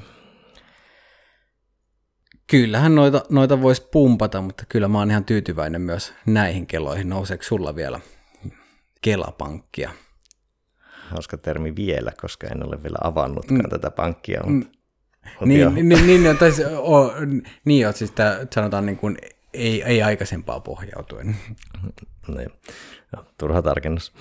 Kyllähän 2.48 2.96
noita, 2.96 3.24
noita 3.30 3.62
voisi 3.62 3.88
pumpata, 3.92 4.42
mutta 4.42 4.64
kyllä 4.70 4.88
mä 4.88 4.98
oon 4.98 5.12
ihan 5.12 5.26
tyytyväinen 5.26 5.82
myös 5.82 6.14
näihin 6.26 6.68
keloihin. 6.68 7.10
Nouseeko 7.10 7.44
sulla 7.44 7.76
vielä 7.76 8.00
kelapankkia? 9.02 9.92
Hauska 11.08 11.38
termi 11.38 11.76
vielä, 11.76 12.12
koska 12.22 12.48
en 12.48 12.68
ole 12.68 12.84
vielä 12.84 12.98
avannutkaan 13.04 13.62
mm. 13.62 13.70
tätä 13.70 13.92
pankkia. 13.92 14.42
Mutta, 14.46 14.72
mm. 15.42 15.48
niin, 15.50 15.76
niin, 15.76 15.90
niin, 15.90 16.24
niin, 16.24 16.38
tai, 16.38 16.52
o, 16.78 17.12
niin, 17.66 17.94
siis 17.94 18.12
tämä, 18.12 18.40
sanotaan 18.54 18.86
niin 18.86 18.98
kuin, 18.98 19.18
ei, 19.54 19.84
ei 19.84 20.02
aikaisempaa 20.02 20.60
pohjautuen. 20.60 21.36
Niin. 22.28 22.50
No, 23.16 23.26
turha 23.38 23.62
tarkennus. 23.62 24.14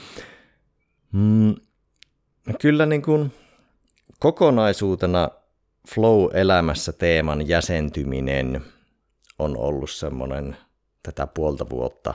Mm, 1.13 1.55
kyllä 2.61 2.87
niin 2.87 3.03
kuin 3.03 3.33
kokonaisuutena 4.19 5.31
flow-elämässä 5.95 6.93
teeman 6.93 7.49
jäsentyminen 7.49 8.65
on 9.39 9.57
ollut 9.57 9.91
semmoinen 9.91 10.57
tätä 11.03 11.27
puolta 11.27 11.71
vuotta 11.71 12.15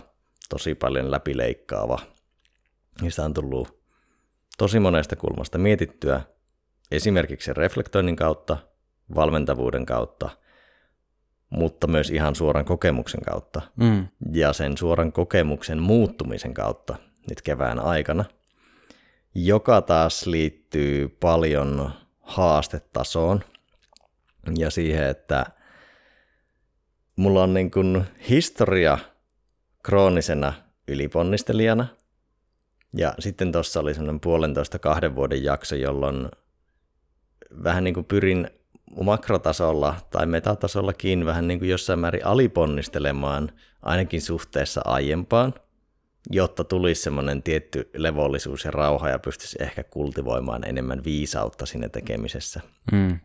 tosi 0.49 0.75
paljon 0.75 1.11
läpileikkaava. 1.11 1.99
Niistä 3.01 3.25
on 3.25 3.33
tullut 3.33 3.80
tosi 4.61 4.79
monesta 4.79 5.15
kulmasta 5.15 5.57
mietittyä, 5.57 6.21
esimerkiksi 6.91 7.53
reflektoinnin 7.53 8.15
kautta, 8.15 8.57
valmentavuuden 9.15 9.85
kautta, 9.85 10.29
mutta 11.49 11.87
myös 11.87 12.09
ihan 12.09 12.35
suoran 12.35 12.65
kokemuksen 12.65 13.21
kautta 13.21 13.61
mm. 13.75 14.07
ja 14.31 14.53
sen 14.53 14.77
suoran 14.77 15.11
kokemuksen 15.11 15.81
muuttumisen 15.81 16.53
kautta 16.53 16.95
nyt 17.29 17.41
kevään 17.41 17.79
aikana, 17.79 18.25
joka 19.35 19.81
taas 19.81 20.25
liittyy 20.25 21.09
paljon 21.09 21.91
haastetasoon 22.19 23.41
ja 24.57 24.69
siihen, 24.69 25.07
että 25.07 25.45
mulla 27.15 27.43
on 27.43 27.53
niin 27.53 27.71
kuin 27.71 28.03
historia 28.29 28.97
kroonisena 29.83 30.53
yliponnistelijana– 30.87 31.87
ja 32.93 33.13
sitten 33.19 33.51
tuossa 33.51 33.79
oli 33.79 33.93
semmoinen 33.93 34.19
puolentoista 34.19 34.79
kahden 34.79 35.15
vuoden 35.15 35.43
jakso, 35.43 35.75
jolloin 35.75 36.29
vähän 37.63 37.83
niin 37.83 37.93
kuin 37.93 38.05
pyrin 38.05 38.49
makrotasolla 39.03 39.95
tai 40.09 40.25
metatasollakin 40.25 41.25
vähän 41.25 41.47
niin 41.47 41.59
kuin 41.59 41.69
jossain 41.69 41.99
määrin 41.99 42.25
aliponnistelemaan 42.25 43.51
ainakin 43.81 44.21
suhteessa 44.21 44.81
aiempaan, 44.85 45.53
jotta 46.29 46.63
tulisi 46.63 47.01
semmoinen 47.01 47.43
tietty 47.43 47.89
levollisuus 47.93 48.65
ja 48.65 48.71
rauha 48.71 49.09
ja 49.09 49.19
pystyisi 49.19 49.57
ehkä 49.61 49.83
kultivoimaan 49.83 50.67
enemmän 50.67 51.03
viisautta 51.03 51.65
siinä 51.65 51.89
tekemisessä 51.89 52.61
mm. 52.91 53.19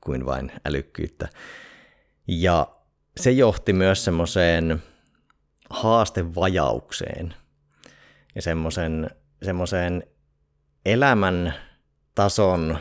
kuin 0.00 0.26
vain 0.26 0.52
älykkyyttä. 0.66 1.28
Ja 2.28 2.66
se 3.16 3.30
johti 3.30 3.72
myös 3.72 4.04
semmoiseen 4.04 4.82
haastevajaukseen– 5.70 7.34
ja 8.38 8.42
semmoisen, 8.42 9.10
semmoiseen 9.42 10.02
elämän 10.86 11.54
tason 12.14 12.78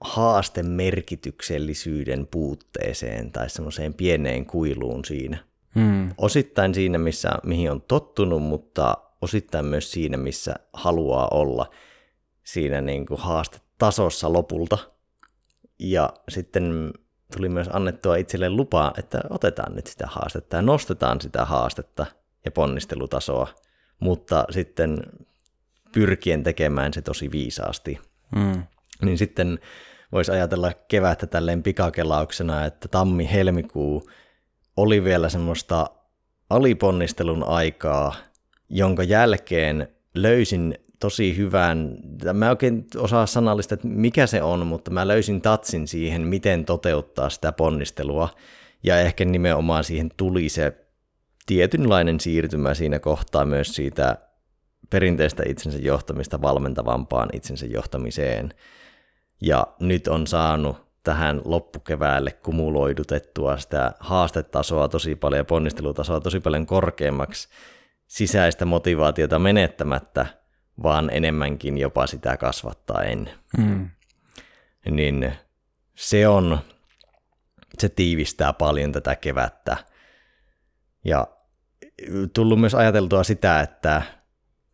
haastemerkityksellisyyden 0.00 2.26
puutteeseen 2.26 3.32
tai 3.32 3.50
semmoiseen 3.50 3.94
pieneen 3.94 4.46
kuiluun 4.46 5.04
siinä. 5.04 5.38
Hmm. 5.74 6.10
Osittain 6.18 6.74
siinä, 6.74 6.98
missä, 6.98 7.30
mihin 7.44 7.70
on 7.70 7.82
tottunut, 7.82 8.42
mutta 8.42 8.96
osittain 9.22 9.64
myös 9.64 9.92
siinä, 9.92 10.16
missä 10.16 10.54
haluaa 10.72 11.28
olla 11.30 11.70
siinä 12.42 12.80
niin 12.80 13.06
kuin 13.06 13.20
haastetasossa 13.20 14.32
lopulta. 14.32 14.78
Ja 15.78 16.12
sitten 16.28 16.92
tuli 17.36 17.48
myös 17.48 17.68
annettua 17.72 18.16
itselle 18.16 18.50
lupaa, 18.50 18.92
että 18.98 19.20
otetaan 19.30 19.74
nyt 19.74 19.86
sitä 19.86 20.06
haastetta 20.06 20.56
ja 20.56 20.62
nostetaan 20.62 21.20
sitä 21.20 21.44
haastetta 21.44 22.06
ja 22.44 22.50
ponnistelutasoa– 22.50 23.48
mutta 24.00 24.44
sitten 24.50 25.02
pyrkien 25.92 26.42
tekemään 26.42 26.92
se 26.92 27.02
tosi 27.02 27.30
viisaasti. 27.32 27.98
Mm. 28.36 28.62
Niin 29.02 29.18
sitten 29.18 29.58
voisi 30.12 30.32
ajatella 30.32 30.72
kevättä 30.88 31.26
tälleen 31.26 31.62
pikakelauksena, 31.62 32.64
että 32.64 32.88
tammi-helmikuu 32.88 34.10
oli 34.76 35.04
vielä 35.04 35.28
semmoista 35.28 35.90
aliponnistelun 36.50 37.44
aikaa, 37.44 38.14
jonka 38.68 39.02
jälkeen 39.02 39.88
löysin 40.14 40.74
tosi 41.00 41.36
hyvän, 41.36 41.98
mä 42.32 42.50
oikein 42.50 42.86
osaa 42.96 43.26
sanallista, 43.26 43.74
että 43.74 43.88
mikä 43.88 44.26
se 44.26 44.42
on, 44.42 44.66
mutta 44.66 44.90
mä 44.90 45.08
löysin 45.08 45.40
tatsin 45.40 45.88
siihen, 45.88 46.22
miten 46.22 46.64
toteuttaa 46.64 47.30
sitä 47.30 47.52
ponnistelua, 47.52 48.28
ja 48.82 49.00
ehkä 49.00 49.24
nimenomaan 49.24 49.84
siihen 49.84 50.10
tuli 50.16 50.48
se 50.48 50.72
tietynlainen 51.46 52.20
siirtymä 52.20 52.74
siinä 52.74 52.98
kohtaa 52.98 53.44
myös 53.44 53.74
siitä 53.74 54.16
perinteistä 54.90 55.42
itsensä 55.46 55.78
johtamista 55.78 56.42
valmentavampaan 56.42 57.28
itsensä 57.32 57.66
johtamiseen. 57.66 58.54
Ja 59.40 59.66
nyt 59.80 60.08
on 60.08 60.26
saanut 60.26 60.90
tähän 61.02 61.40
loppukeväälle 61.44 62.32
kumuloidutettua 62.32 63.56
sitä 63.56 63.92
haastetasoa 64.00 64.88
tosi 64.88 65.16
paljon 65.16 65.38
ja 65.38 65.44
ponnistelutasoa 65.44 66.20
tosi 66.20 66.40
paljon 66.40 66.66
korkeammaksi 66.66 67.48
sisäistä 68.06 68.64
motivaatiota 68.64 69.38
menettämättä, 69.38 70.26
vaan 70.82 71.10
enemmänkin 71.12 71.78
jopa 71.78 72.06
sitä 72.06 72.36
kasvattaen. 72.36 73.30
Mm. 73.58 73.90
Niin 74.90 75.32
se 75.94 76.28
on, 76.28 76.58
se 77.78 77.88
tiivistää 77.88 78.52
paljon 78.52 78.92
tätä 78.92 79.16
kevättä 79.16 79.76
ja 81.04 81.26
tullut 82.32 82.60
myös 82.60 82.74
ajateltua 82.74 83.24
sitä, 83.24 83.60
että 83.60 84.02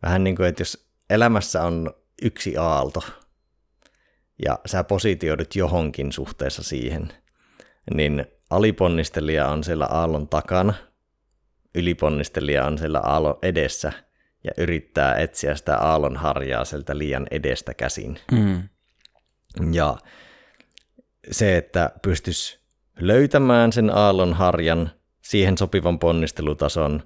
vähän 0.03 0.23
niin 0.23 0.35
kuin, 0.35 0.49
että 0.49 0.61
jos 0.61 0.87
elämässä 1.09 1.63
on 1.63 1.93
yksi 2.21 2.57
aalto 2.57 3.03
ja 4.45 4.59
sä 4.65 4.83
positioidut 4.83 5.55
johonkin 5.55 6.11
suhteessa 6.11 6.63
siihen, 6.63 7.13
niin 7.93 8.25
aliponnistelija 8.49 9.47
on 9.47 9.63
siellä 9.63 9.85
aallon 9.85 10.27
takana, 10.27 10.73
yliponnistelija 11.75 12.65
on 12.65 12.77
siellä 12.77 12.99
aallon 12.99 13.39
edessä 13.41 13.93
ja 14.43 14.51
yrittää 14.57 15.15
etsiä 15.15 15.55
sitä 15.55 15.77
aallon 15.77 16.17
harjaa 16.17 16.65
sieltä 16.65 16.97
liian 16.97 17.27
edestä 17.31 17.73
käsin. 17.73 18.19
Mm. 18.31 18.69
Ja 19.71 19.97
se, 21.31 21.57
että 21.57 21.91
pystys 22.01 22.59
löytämään 22.99 23.73
sen 23.73 23.89
aallon 23.89 24.33
harjan 24.33 24.91
siihen 25.27 25.57
sopivan 25.57 25.99
ponnistelutason 25.99 27.03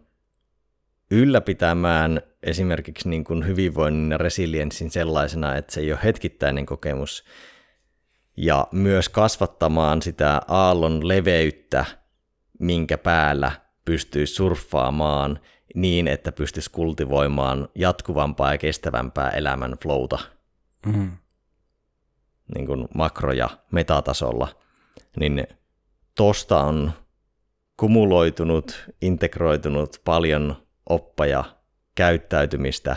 ylläpitämään 1.11 2.21
esimerkiksi 2.43 3.09
niin 3.09 3.23
kuin 3.23 3.47
hyvinvoinnin 3.47 4.11
ja 4.11 4.17
resilienssin 4.17 4.91
sellaisena, 4.91 5.55
että 5.55 5.73
se 5.73 5.81
ei 5.81 5.91
ole 5.91 5.99
hetkittäinen 6.03 6.65
kokemus, 6.65 7.23
ja 8.37 8.67
myös 8.71 9.09
kasvattamaan 9.09 10.01
sitä 10.01 10.41
aallon 10.47 11.07
leveyttä, 11.07 11.85
minkä 12.59 12.97
päällä 12.97 13.51
pystyy 13.85 14.27
surffaamaan 14.27 15.39
niin, 15.75 16.07
että 16.07 16.31
pystyisi 16.31 16.71
kultivoimaan 16.71 17.69
jatkuvampaa 17.75 18.51
ja 18.51 18.57
kestävämpää 18.57 19.29
elämän 19.29 19.75
flowta. 19.81 20.19
Mm. 20.85 21.11
niin 22.55 22.65
kuin 22.65 22.87
makro- 22.95 23.33
ja 23.33 23.49
metatasolla, 23.71 24.47
niin 25.19 25.47
tosta 26.15 26.63
on 26.63 26.91
kumuloitunut, 27.81 28.89
integroitunut 29.01 30.01
paljon 30.05 30.55
oppaja 30.89 31.43
käyttäytymistä, 31.95 32.95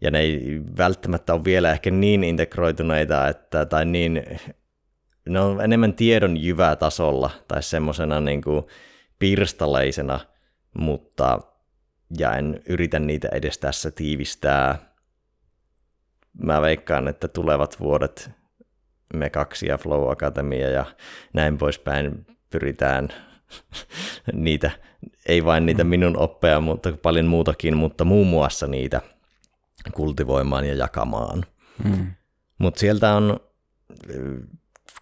ja 0.00 0.10
ne 0.10 0.20
ei 0.20 0.60
välttämättä 0.78 1.34
ole 1.34 1.44
vielä 1.44 1.72
ehkä 1.72 1.90
niin 1.90 2.24
integroituneita, 2.24 3.28
että, 3.28 3.66
tai 3.66 3.84
niin, 3.84 4.24
ne 5.28 5.40
on 5.40 5.60
enemmän 5.60 5.94
tiedon 5.94 6.36
jyvää 6.36 6.76
tasolla, 6.76 7.30
tai 7.48 7.62
semmoisena 7.62 8.20
niin 8.20 8.42
kuin 8.42 8.64
pirstaleisena, 9.18 10.20
mutta 10.78 11.38
ja 12.18 12.36
en 12.36 12.62
yritä 12.68 12.98
niitä 12.98 13.28
edes 13.32 13.58
tässä 13.58 13.90
tiivistää. 13.90 14.78
Mä 16.42 16.62
veikkaan, 16.62 17.08
että 17.08 17.28
tulevat 17.28 17.80
vuodet 17.80 18.30
me 19.14 19.30
kaksi 19.30 19.66
ja 19.66 19.78
Flow 19.78 20.10
Academia 20.10 20.68
ja 20.68 20.84
näin 21.32 21.58
poispäin 21.58 22.26
pyritään 22.50 23.08
niitä, 24.32 24.70
ei 25.26 25.44
vain 25.44 25.66
niitä 25.66 25.84
minun 25.84 26.16
oppeja, 26.16 26.60
mutta 26.60 26.92
paljon 26.92 27.26
muutakin, 27.26 27.76
mutta 27.76 28.04
muun 28.04 28.26
muassa 28.26 28.66
niitä 28.66 29.00
kultivoimaan 29.94 30.68
ja 30.68 30.74
jakamaan. 30.74 31.44
Mm. 31.84 32.06
Mutta 32.58 32.80
sieltä 32.80 33.14
on, 33.14 33.40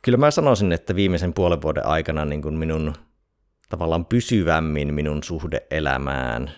kyllä 0.03 0.19
mä 0.19 0.31
sanoisin, 0.31 0.73
että 0.73 0.95
viimeisen 0.95 1.35
puolen 1.35 1.63
vuoden 1.63 1.87
aikana 1.87 2.25
niin 2.25 2.43
kun 2.43 2.55
minun 2.55 2.95
tavallaan 3.69 4.07
pysyvämmin 4.07 4.95
minun 4.95 5.23
suhde 5.23 5.67
elämään 5.71 6.51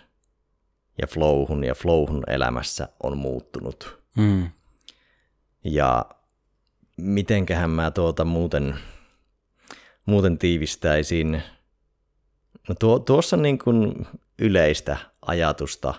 ja 1.00 1.06
flowhun 1.06 1.64
ja 1.64 1.74
flowhun 1.74 2.24
elämässä 2.26 2.88
on 3.02 3.18
muuttunut. 3.18 4.02
Mm. 4.16 4.50
Ja 5.64 6.04
mitenköhän 6.96 7.70
mä 7.70 7.90
tuota 7.90 8.24
muuten, 8.24 8.74
muuten 10.06 10.38
tiivistäisin. 10.38 11.42
No 12.68 12.74
tuo, 12.78 12.98
tuossa 12.98 13.36
niin 13.36 13.58
kuin 13.58 14.06
yleistä 14.38 14.96
ajatusta, 15.22 15.94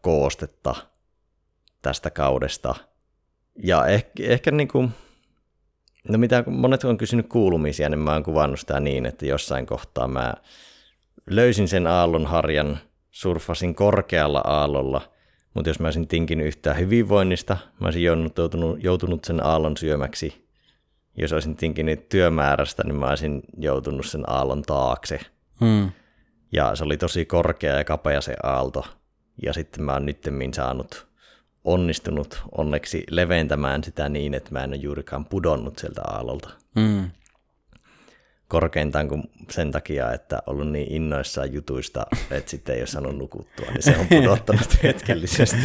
koostetta 0.00 0.74
tästä 1.82 2.10
kaudesta. 2.10 2.74
Ja 3.62 3.86
ehkä, 3.86 4.22
ehkä 4.22 4.50
niin 4.50 4.68
kuin, 4.68 4.90
no 6.08 6.18
mitä 6.18 6.44
monet 6.46 6.84
on 6.84 6.98
kysynyt 6.98 7.28
kuulumisia, 7.28 7.88
niin 7.88 7.98
mä 7.98 8.12
oon 8.12 8.22
kuvannut 8.22 8.60
sitä 8.60 8.80
niin, 8.80 9.06
että 9.06 9.26
jossain 9.26 9.66
kohtaa 9.66 10.08
mä 10.08 10.34
löysin 11.30 11.68
sen 11.68 11.86
aallon 11.86 12.26
harjan, 12.26 12.78
surfasin 13.10 13.74
korkealla 13.74 14.40
aallolla– 14.44 15.00
mutta 15.56 15.70
jos 15.70 15.80
mä 15.80 15.86
olisin 15.86 16.08
tinkinyt 16.08 16.46
yhtään 16.46 16.78
hyvinvoinnista, 16.78 17.56
mä 17.80 17.86
olisin 17.86 18.02
joutunut, 18.02 18.84
joutunut 18.84 19.24
sen 19.24 19.46
aallon 19.46 19.76
syömäksi. 19.76 20.46
Jos 21.16 21.32
olisin 21.32 21.56
tinkinyt 21.56 22.08
työmäärästä, 22.08 22.82
niin 22.84 22.96
mä 22.96 23.08
olisin 23.08 23.42
joutunut 23.58 24.06
sen 24.06 24.30
aallon 24.30 24.62
taakse. 24.62 25.20
Hmm. 25.60 25.90
Ja 26.52 26.76
se 26.76 26.84
oli 26.84 26.96
tosi 26.96 27.24
korkea 27.24 27.74
ja 27.74 27.84
kapea 27.84 28.20
se 28.20 28.36
aalto. 28.42 28.86
Ja 29.42 29.52
sitten 29.52 29.84
mä 29.84 29.92
oon 29.92 30.06
nyttemmin 30.06 30.54
saanut 30.54 31.06
onnistunut 31.64 32.42
onneksi 32.58 33.04
leventämään 33.10 33.84
sitä 33.84 34.08
niin, 34.08 34.34
että 34.34 34.52
mä 34.52 34.64
en 34.64 34.70
ole 34.70 34.76
juurikaan 34.76 35.24
pudonnut 35.24 35.78
sieltä 35.78 36.02
aallolta. 36.02 36.50
Hmm 36.80 37.10
korkeintaan 38.48 39.08
kuin 39.08 39.22
sen 39.50 39.72
takia, 39.72 40.12
että 40.12 40.42
ollut 40.46 40.70
niin 40.70 40.92
innoissaan 40.92 41.52
jutuista, 41.52 42.06
että 42.30 42.50
sitten 42.50 42.74
ei 42.74 42.80
ole 42.80 42.86
saanut 42.86 43.16
nukuttua, 43.16 43.66
niin 43.70 43.82
se 43.82 43.96
on 43.98 44.06
pudottanut 44.06 44.78
hetkellisesti. 44.82 45.56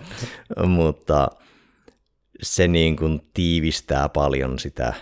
Mutta 0.66 1.30
se 2.42 2.68
niin 2.68 2.96
kuin 2.96 3.30
tiivistää 3.34 4.08
paljon 4.08 4.58
sitä, 4.58 4.94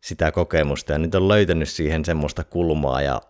sitä 0.00 0.32
kokemusta 0.32 0.92
ja 0.92 0.98
nyt 0.98 1.14
on 1.14 1.28
löytänyt 1.28 1.68
siihen 1.68 2.04
semmoista 2.04 2.44
kulmaa 2.44 3.02
ja 3.02 3.20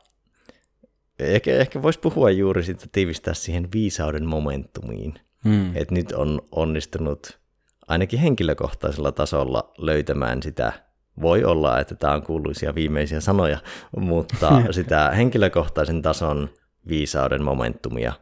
ehkä, 1.19 1.55
ehkä 1.55 1.83
voisi 1.83 2.01
puhua 2.01 2.31
juuri 2.31 2.63
siitä 2.63 2.87
tiivistää 2.93 3.35
siihen 3.35 3.69
viisauden 3.73 4.27
momentumiin. 4.27 5.21
Mm. 5.45 5.77
Että 5.77 5.95
nyt 5.95 6.13
on 6.13 6.41
onnistunut 6.53 7.39
ainakin 7.89 8.21
henkilökohtaisella 8.21 9.13
tasolla 9.13 9.73
löytämään 9.79 10.43
sitä 10.43 10.73
voi 11.23 11.45
olla, 11.45 11.81
että 11.81 11.95
tämä 11.95 12.15
on 12.15 12.23
kuuluisia 12.23 12.75
viimeisiä 12.75 13.21
sanoja, 13.21 13.59
mutta 13.97 14.63
sitä 14.71 15.11
henkilökohtaisen 15.11 16.03
tason 16.03 16.51
viisauden 16.89 17.45
momentumia 17.45 18.13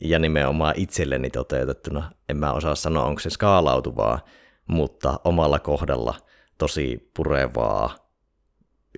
ja 0.00 0.18
nimenomaan 0.18 0.74
itselleni 0.76 1.30
toteutettuna, 1.30 2.10
en 2.28 2.36
mä 2.36 2.52
osaa 2.52 2.74
sanoa, 2.74 3.04
onko 3.04 3.20
se 3.20 3.30
skaalautuvaa, 3.30 4.20
mutta 4.68 5.20
omalla 5.24 5.58
kohdalla 5.58 6.14
tosi 6.58 7.10
purevaa, 7.16 7.96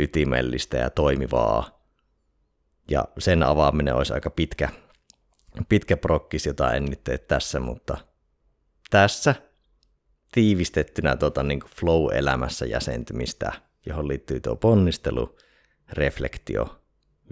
ytimellistä 0.00 0.76
ja 0.76 0.90
toimivaa. 0.90 1.80
Ja 2.90 3.04
sen 3.18 3.42
avaaminen 3.42 3.94
olisi 3.94 4.12
aika 4.12 4.30
pitkä, 4.30 4.68
pitkä 5.68 5.96
prokkis, 5.96 6.46
jota 6.46 6.72
en 6.72 6.84
nyt 6.84 7.04
tee 7.04 7.18
tässä, 7.18 7.60
mutta 7.60 7.98
tässä 8.90 9.34
tiivistettynä 10.32 11.16
tuota, 11.16 11.42
niin 11.42 11.60
flow-elämässä 11.80 12.66
jäsentymistä, 12.66 13.52
johon 13.86 14.08
liittyy 14.08 14.40
tuo 14.40 14.56
ponnistelu, 14.56 15.36
reflektio, 15.92 16.82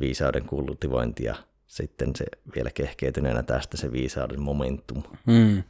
viisauden 0.00 0.44
kultivointi 0.44 1.24
ja 1.24 1.34
sitten 1.66 2.16
se 2.16 2.24
vielä 2.54 2.70
kehkeytyneenä 2.70 3.42
tästä 3.42 3.76
se 3.76 3.92
viisauden 3.92 4.40
momentum. 4.40 5.02
Mm. 5.26 5.62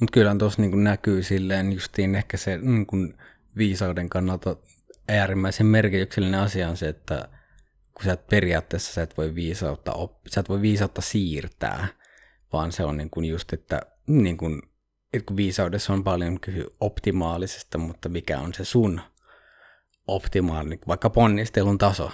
Mutta 0.00 0.12
kyllä 0.12 0.36
tuossa 0.38 0.62
niin 0.62 0.84
näkyy 0.84 1.22
silleen 1.22 1.72
justiin 1.72 2.14
ehkä 2.14 2.36
se 2.36 2.58
niin 2.58 2.86
kuin 2.86 3.14
viisauden 3.58 4.08
kannalta 4.08 4.56
äärimmäisen 5.08 5.66
merkityksellinen 5.66 6.40
asia 6.40 6.68
on 6.68 6.76
se, 6.76 6.88
että 6.88 7.28
kun 7.94 8.04
sä 8.04 8.12
et 8.12 8.26
periaatteessa 8.26 8.92
sä 8.92 9.02
et 9.02 9.16
voi 9.16 9.34
viisautta, 9.34 9.92
op, 9.92 10.12
sä 10.26 10.40
et 10.40 10.48
voi 10.48 10.60
viisautta 10.60 11.00
siirtää, 11.00 11.88
vaan 12.52 12.72
se 12.72 12.84
on 12.84 12.96
niin 12.96 13.10
kuin 13.10 13.24
just, 13.24 13.52
että 13.52 13.80
niin 14.06 14.36
kuin 14.36 14.62
kun 15.26 15.36
viisaudessa 15.36 15.92
on 15.92 16.04
paljon 16.04 16.40
kyhy 16.40 16.66
optimaalisesta, 16.80 17.78
mutta 17.78 18.08
mikä 18.08 18.40
on 18.40 18.54
se 18.54 18.64
sun 18.64 19.00
optimaalinen, 20.06 20.78
vaikka 20.88 21.10
ponnistelun 21.10 21.78
taso. 21.78 22.10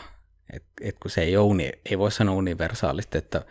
Et, 0.53 0.65
et 0.81 0.99
kun 0.99 1.11
se 1.11 1.23
ei, 1.23 1.37
ole, 1.37 1.73
ei 1.85 1.99
voi 1.99 2.13
sanoa 2.13 2.35
universaalisti, 2.35 3.19
että 3.19 3.47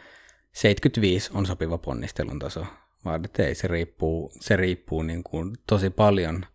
75 0.52 1.32
on 1.34 1.46
sopiva 1.46 1.78
ponnistelun 1.78 2.40
taso, 2.40 2.66
vaan 3.06 3.26
että 3.26 3.44
ei, 3.44 3.56
se 3.56 3.68
riippuu, 3.68 4.32
se 4.40 4.56
riippuu 4.56 5.02
niin 5.02 5.24
kuin 5.24 5.56
tosi 5.68 5.90
paljon 5.90 6.46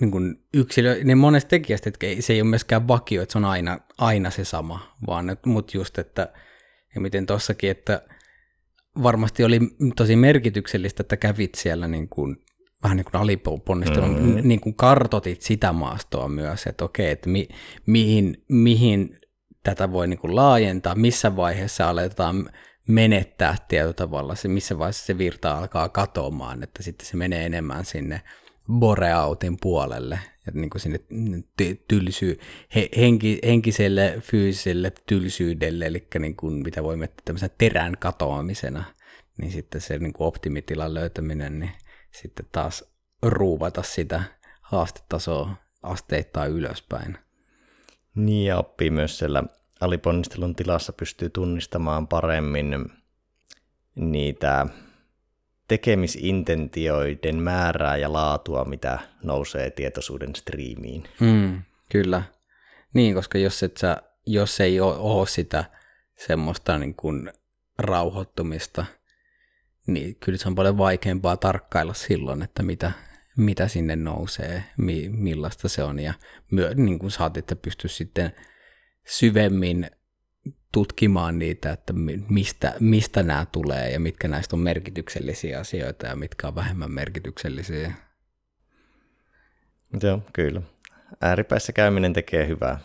niin 0.00 0.10
kuin 0.10 0.44
yksilö, 0.54 1.04
niin 1.04 1.18
monesta 1.18 1.48
tekijästä, 1.48 1.88
että 1.88 2.06
se 2.20 2.32
ei 2.32 2.40
ole 2.40 2.50
myöskään 2.50 2.88
vakio, 2.88 3.22
että 3.22 3.32
se 3.32 3.38
on 3.38 3.44
aina, 3.44 3.78
aina 3.98 4.30
se 4.30 4.44
sama, 4.44 4.96
vaan 5.06 5.36
mutta 5.46 5.76
just, 5.76 5.98
että 5.98 6.32
ja 6.94 7.00
miten 7.00 7.26
tossakin, 7.26 7.70
että 7.70 8.02
varmasti 9.02 9.44
oli 9.44 9.60
tosi 9.96 10.16
merkityksellistä, 10.16 11.00
että 11.00 11.16
kävit 11.16 11.54
siellä 11.54 11.88
niin 11.88 12.08
kuin, 12.08 12.36
vähän 12.82 12.96
niin 12.96 13.04
kuin 13.04 13.20
aliponnistelun, 13.20 14.10
mm-hmm. 14.10 14.48
niin 14.48 14.60
kuin 14.60 14.74
kartotit 14.74 15.42
sitä 15.42 15.72
maastoa 15.72 16.28
myös, 16.28 16.66
että 16.66 16.84
okei, 16.84 17.10
että 17.10 17.28
mi, 17.28 17.48
mihin, 17.86 18.44
mihin 18.48 19.18
tätä 19.62 19.92
voi 19.92 20.08
niin 20.08 20.18
kuin 20.18 20.36
laajentaa, 20.36 20.94
missä 20.94 21.36
vaiheessa 21.36 21.88
aletaan 21.88 22.50
menettää 22.88 23.56
tietyllä 23.68 23.92
tavalla, 23.92 24.34
se, 24.34 24.48
missä 24.48 24.78
vaiheessa 24.78 25.06
se 25.06 25.18
virta 25.18 25.58
alkaa 25.58 25.88
katoamaan, 25.88 26.62
että 26.62 26.82
sitten 26.82 27.06
se 27.06 27.16
menee 27.16 27.46
enemmän 27.46 27.84
sinne 27.84 28.20
boreautin 28.72 29.56
puolelle, 29.60 30.20
että 30.48 30.60
niin 30.60 30.70
kuin 30.70 30.82
sinne 30.82 31.00
tylsyy, 31.88 32.40
he, 32.74 32.88
henki, 32.96 33.38
henkiselle, 33.44 34.18
fyysiselle 34.20 34.92
tylsyydelle, 35.06 35.86
eli 35.86 36.06
niin 36.18 36.36
kuin, 36.36 36.54
mitä 36.54 36.82
voi 36.82 36.96
miettiä 36.96 37.22
tämmöisenä 37.24 37.54
terän 37.58 37.96
katoamisena, 37.98 38.84
niin 39.38 39.52
sitten 39.52 39.80
se 39.80 39.98
niin 39.98 40.12
kuin 40.12 40.26
optimitilan 40.26 40.94
löytäminen, 40.94 41.58
niin 41.58 41.70
sitten 42.10 42.46
taas 42.52 42.84
ruuvata 43.22 43.82
sitä 43.82 44.22
haastetasoa 44.60 45.56
asteittain 45.82 46.52
ylöspäin. 46.52 47.18
Niin 48.14 48.46
ja 48.46 48.58
oppii 48.58 48.90
myös 48.90 49.18
siellä 49.18 49.42
aliponnistelun 49.80 50.54
tilassa 50.54 50.92
pystyy 50.92 51.30
tunnistamaan 51.30 52.08
paremmin 52.08 52.90
niitä 53.94 54.66
tekemisintentioiden 55.68 57.36
määrää 57.42 57.96
ja 57.96 58.12
laatua, 58.12 58.64
mitä 58.64 58.98
nousee 59.22 59.70
tietoisuuden 59.70 60.34
striimiin. 60.34 61.04
Mm, 61.20 61.62
kyllä. 61.88 62.22
Niin, 62.94 63.14
koska 63.14 63.38
jos, 63.38 63.62
et 63.62 63.76
sä, 63.76 64.02
jos 64.26 64.60
ei 64.60 64.80
ole, 64.80 65.26
sitä 65.26 65.64
semmoista 66.16 66.78
niin 66.78 66.94
kuin 66.94 67.32
rauhoittumista, 67.78 68.86
niin 69.86 70.16
kyllä 70.16 70.38
se 70.38 70.48
on 70.48 70.54
paljon 70.54 70.78
vaikeampaa 70.78 71.36
tarkkailla 71.36 71.94
silloin, 71.94 72.42
että 72.42 72.62
mitä, 72.62 72.92
mitä 73.36 73.68
sinne 73.68 73.96
nousee, 73.96 74.64
mi, 74.76 75.08
millaista 75.08 75.68
se 75.68 75.82
on. 75.82 75.98
Ja 75.98 76.14
myö, 76.50 76.74
niin 76.74 76.98
kuin 76.98 77.10
saat, 77.10 77.36
että 77.36 77.56
pysty 77.56 77.88
sitten 77.88 78.32
syvemmin 79.06 79.90
tutkimaan 80.72 81.38
niitä, 81.38 81.72
että 81.72 81.92
mistä, 82.28 82.74
mistä 82.80 83.22
nämä 83.22 83.46
tulee 83.52 83.90
ja 83.90 84.00
mitkä 84.00 84.28
näistä 84.28 84.56
on 84.56 84.60
merkityksellisiä 84.60 85.60
asioita 85.60 86.06
ja 86.06 86.16
mitkä 86.16 86.48
on 86.48 86.54
vähemmän 86.54 86.90
merkityksellisiä. 86.90 87.92
Joo, 90.02 90.22
kyllä. 90.32 90.62
Ääripäissä 91.20 91.72
käyminen 91.72 92.12
tekee 92.12 92.48
hyvää. 92.48 92.78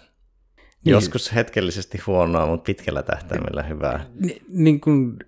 Niin. 0.85 0.91
Joskus 0.91 1.35
hetkellisesti 1.35 1.97
huonoa, 2.07 2.45
mutta 2.45 2.63
pitkällä 2.63 3.03
tähtäimellä 3.03 3.63
hyvää. 3.63 4.05
Ni, 4.19 4.41
niin 4.47 4.81
kuin 4.81 5.19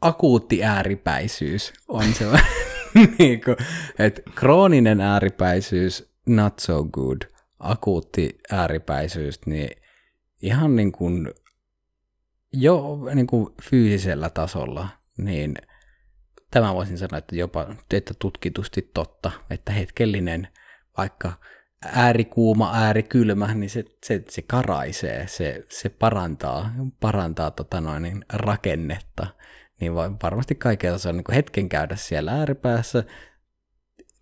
akuutti 0.00 0.64
ääripäisyys 0.64 1.72
on 1.88 2.14
se, 2.14 2.24
niin 3.18 3.40
kuin, 3.44 3.56
että 3.98 4.22
krooninen 4.34 5.00
ääripäisyys, 5.00 6.12
not 6.26 6.58
so 6.58 6.84
good. 6.84 7.18
Akuutti 7.58 8.38
ääripäisyys, 8.50 9.46
niin 9.46 9.70
ihan 10.42 10.76
niin 10.76 10.92
kuin 10.92 11.30
jo 12.56 12.98
niin 13.14 13.26
kuin 13.26 13.54
fyysisellä 13.62 14.30
tasolla, 14.30 14.88
niin 15.18 15.54
tämä 16.50 16.74
voisin 16.74 16.98
sanoa, 16.98 17.18
että 17.18 17.36
jopa 17.36 17.66
että 17.92 18.14
tutkitusti 18.18 18.90
totta, 18.94 19.30
että 19.50 19.72
hetkellinen 19.72 20.48
vaikka 20.96 21.32
äärikuuma, 21.84 22.74
äärikylmä, 22.74 23.54
niin 23.54 23.70
se, 23.70 23.84
se, 24.04 24.22
se 24.28 24.42
karaisee, 24.42 25.26
se, 25.28 25.64
se 25.68 25.88
parantaa, 25.88 26.72
parantaa 27.00 27.50
tota 27.50 27.80
noin, 27.80 28.02
niin 28.02 28.24
rakennetta. 28.32 29.26
Niin 29.80 29.94
varmasti 29.94 30.54
kaikkea 30.54 30.98
se 30.98 31.08
on 31.08 31.16
niin 31.16 31.34
hetken 31.34 31.68
käydä 31.68 31.96
siellä 31.96 32.32
ääripäässä, 32.32 33.04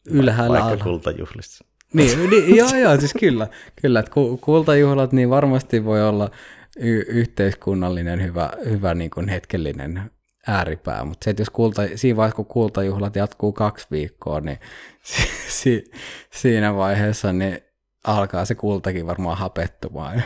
ylhäällä 0.07 0.59
Vaikka 0.59 0.69
alla. 0.69 0.85
kultajuhlissa. 0.85 1.65
Niin, 1.93 2.31
niin 2.31 2.57
joo, 2.57 2.77
joo, 2.77 2.97
siis 3.01 3.15
kyllä, 3.21 3.49
kyllä 3.83 4.01
että 4.01 4.13
kultajuhlat 4.41 5.13
niin 5.13 5.31
varmasti 5.31 5.85
voi 5.85 6.09
olla 6.09 6.31
y- 6.77 7.05
yhteiskunnallinen 7.09 8.23
hyvä, 8.23 8.53
hyvä 8.65 8.95
niin 8.95 9.11
kuin 9.11 9.29
hetkellinen 9.29 10.11
ääripää, 10.47 11.05
mutta 11.05 11.25
se, 11.25 11.31
että 11.31 11.41
jos 11.41 11.51
kulta, 11.51 11.83
siinä 11.95 12.17
vaiheessa, 12.17 12.37
kun 12.37 12.47
kultajuhlat 12.47 13.17
jatkuu 13.17 13.53
kaksi 13.53 13.87
viikkoa, 13.91 14.41
niin 14.41 14.59
si, 15.03 15.29
si, 15.49 15.85
siinä 16.31 16.75
vaiheessa 16.75 17.33
niin 17.33 17.59
alkaa 18.05 18.45
se 18.45 18.55
kultakin 18.55 19.07
varmaan 19.07 19.39
hapettumaan. 19.39 20.23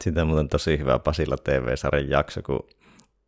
Sitä 0.00 0.22
on 0.22 0.28
muuten 0.28 0.48
tosi 0.48 0.78
hyvä 0.78 0.98
Pasilla 0.98 1.36
TV-sarjan 1.36 2.10
jakso, 2.10 2.42
kun 2.42 2.68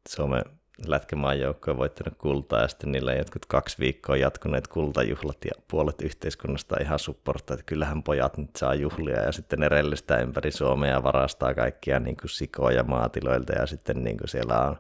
Suomen 0.08 0.42
lätkämaan 0.86 1.40
joukko 1.40 1.70
on 1.70 1.76
voittanut 1.76 2.18
kultaa 2.18 2.60
ja 2.60 2.68
sitten 2.68 2.92
niillä 2.92 3.12
jotkut 3.12 3.46
kaksi 3.46 3.76
viikkoa 3.78 4.16
jatkuneet 4.16 4.68
kultajuhlat 4.68 5.44
ja 5.44 5.52
puolet 5.70 6.02
yhteiskunnasta 6.02 6.76
ihan 6.80 6.98
supporttaa, 6.98 7.54
että 7.54 7.64
kyllähän 7.66 8.02
pojat 8.02 8.38
nyt 8.38 8.56
saa 8.56 8.74
juhlia 8.74 9.20
ja 9.20 9.32
sitten 9.32 9.58
ne 9.58 9.68
rellistää 9.68 10.20
ympäri 10.20 10.50
Suomea 10.50 10.90
ja 10.90 11.02
varastaa 11.02 11.54
kaikkia 11.54 12.00
niin 12.00 12.16
kuin 12.16 12.30
sikoja 12.30 12.82
maatiloilta 12.82 13.52
ja 13.52 13.66
sitten 13.66 14.04
niin 14.04 14.18
kuin 14.18 14.28
siellä, 14.28 14.60
on, 14.60 14.76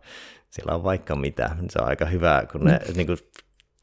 siellä 0.50 0.74
on 0.74 0.84
vaikka 0.84 1.16
mitä. 1.16 1.56
Se 1.70 1.78
on 1.82 1.88
aika 1.88 2.04
hyvä, 2.04 2.46
kun 2.52 2.64
ne 2.64 2.80
niin 2.94 3.06
kuin 3.06 3.18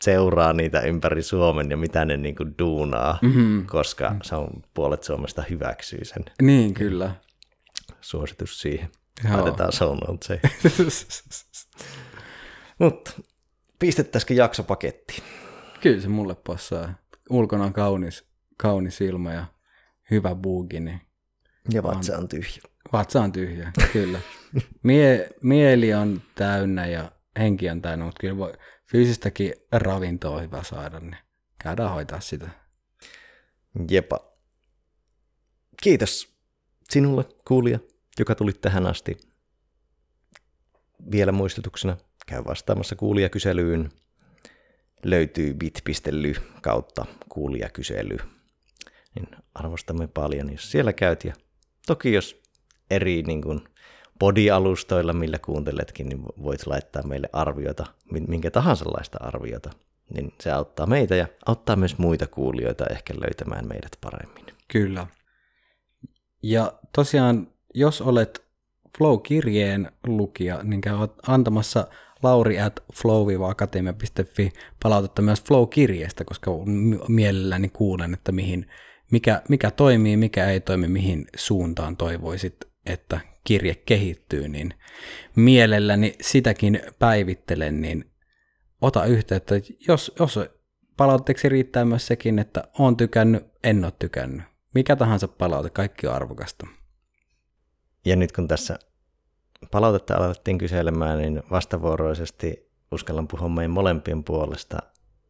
seuraa 0.02 0.54
niitä 0.54 0.82
ympäri 0.82 1.22
Suomen 1.22 1.72
ja 1.72 1.78
mitä 1.78 2.06
ne 2.06 2.18
niin 2.18 2.36
kuin 2.36 2.56
duunaa, 2.60 3.20
mm-hmm. 3.22 3.66
koska 3.66 4.16
se 4.24 4.36
on 4.36 4.48
puolet 4.74 5.04
Suomesta 5.04 5.44
hyväksyy 5.50 6.06
sen. 6.06 6.26
Niin, 6.42 6.74
kyllä. 6.74 7.12
Suositus 8.02 8.62
siihen. 8.62 8.90
Joo. 9.24 9.34
Laitetaan 9.34 9.74
show 9.74 9.98
Mutta 12.80 13.12
pistettäisikö 13.80 14.34
jakso 14.34 14.64
pakettiin? 14.64 15.24
Kyllä 15.82 16.02
se 16.02 16.08
mulle 16.08 16.36
passaa. 16.36 16.94
Ulkona 17.30 17.64
on 17.64 17.74
kaunis, 17.74 18.26
kaunis 18.58 19.02
ilma 19.02 19.34
ja 19.34 19.46
hyvä 20.12 20.36
buugi. 20.36 20.80
Niin 20.80 21.02
ja 21.74 21.84
vatsa 21.84 22.18
on 22.18 22.28
tyhjä. 22.28 22.62
Vatsa 22.94 23.22
on 23.22 23.32
tyhjä, 23.32 23.72
kyllä. 23.94 24.20
Mie, 24.84 25.30
mieli 25.42 25.94
on 25.94 26.22
täynnä 26.36 26.88
ja 26.88 27.12
henki 27.40 27.70
on 27.70 27.82
täynnä, 27.82 28.06
mutta 28.06 28.22
kyllä 28.22 28.38
voi, 28.38 28.54
fyysistäkin 28.92 29.54
ravintoa 29.72 30.36
on 30.36 30.42
hyvä 30.42 30.64
saada, 30.64 31.00
niin 31.00 31.18
käydään 31.64 31.92
hoitaa 31.92 32.20
sitä. 32.20 32.50
Jepa. 33.90 34.20
Kiitos 35.84 36.36
sinulle, 36.90 37.26
kuulija, 37.48 37.80
joka 38.20 38.36
tuli 38.36 38.54
tähän 38.54 38.88
asti. 38.88 39.18
Vielä 41.12 41.32
muistutuksena, 41.32 41.98
käy 42.26 42.44
vastaamassa 42.46 42.96
kuulijakyselyyn. 42.96 43.90
Löytyy 45.04 45.54
bit.ly 45.54 46.34
kautta 46.62 47.06
kuulijakysely. 47.30 48.18
Niin 49.16 49.28
arvostamme 49.54 50.08
paljon, 50.08 50.52
jos 50.52 50.72
siellä 50.72 50.94
käyt. 50.94 51.24
Ja 51.24 51.34
toki 51.88 52.14
jos 52.14 52.42
eri 52.90 53.22
niin 53.22 53.42
kuin, 53.42 53.62
podialustoilla, 54.20 55.14
millä 55.14 55.40
kuunteletkin, 55.40 56.10
niin 56.10 56.24
voit 56.24 56.68
laittaa 56.68 57.04
meille 57.04 57.30
arviota, 57.34 57.86
minkä 58.28 58.52
tahansa 58.52 58.86
laista 58.86 59.18
arviota. 59.22 59.70
Niin 60.14 60.34
se 60.42 60.52
auttaa 60.52 60.86
meitä 60.86 61.16
ja 61.16 61.28
auttaa 61.46 61.76
myös 61.76 61.98
muita 61.98 62.28
kuulijoita 62.28 62.86
ehkä 62.86 63.14
löytämään 63.14 63.68
meidät 63.68 63.98
paremmin. 64.02 64.46
Kyllä. 64.68 65.08
Ja 66.44 66.74
tosiaan, 66.96 67.48
jos 67.76 68.02
olet 68.02 68.46
Flow-kirjeen 68.98 69.92
lukija, 70.08 70.64
niin 70.64 70.82
käy 70.82 70.96
antamassa 71.28 71.88
lauri 72.24 72.60
at 72.60 72.84
flow-akatemia.fi 72.94 74.52
palautetta 74.84 75.22
myös 75.22 75.44
Flow-kirjeestä, 75.44 76.24
koska 76.24 76.52
mielelläni 77.08 77.70
kuulen, 77.70 78.14
että 78.14 78.32
mihin, 78.32 78.68
mikä, 79.12 79.42
mikä 79.50 79.72
toimii, 79.72 80.18
mikä 80.18 80.50
ei 80.50 80.60
toimi, 80.60 80.88
mihin 80.88 81.28
suuntaan 81.36 81.98
toivoisit, 81.98 82.56
että 82.86 83.20
kirje 83.44 83.76
kehittyy, 83.76 84.48
niin 84.48 84.74
mielelläni 85.36 86.14
sitäkin 86.22 86.80
päivittelen, 87.00 87.82
niin 87.82 88.12
ota 88.82 89.06
yhteyttä. 89.06 89.56
Jos, 89.88 90.12
jos 90.20 90.40
palautteeksi 90.98 91.50
riittää 91.50 91.86
myös 91.86 92.08
sekin, 92.08 92.40
että 92.40 92.64
on 92.80 92.98
tykännyt, 92.98 93.44
en 93.64 93.84
ole 93.84 93.94
tykännyt. 94.00 94.46
Mikä 94.76 94.96
tahansa 94.96 95.28
palaute, 95.28 95.70
kaikki 95.70 96.08
on 96.08 96.14
arvokasta. 96.14 96.68
Ja 98.06 98.16
nyt 98.16 98.32
kun 98.32 98.48
tässä 98.48 98.80
palautetta 99.72 100.16
alettiin 100.16 100.58
kyselemään, 100.58 101.18
niin 101.18 101.44
vastavuoroisesti 101.52 102.72
uskallan 102.92 103.28
puhua 103.28 103.50
meidän 103.50 103.72
molempien 103.72 104.24
puolesta. 104.24 104.80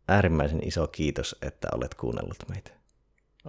Äärimmäisen 0.08 0.68
iso 0.68 0.88
kiitos, 0.88 1.36
että 1.42 1.68
olet 1.76 1.96
kuunnellut 1.96 2.38
meitä. 2.50 2.72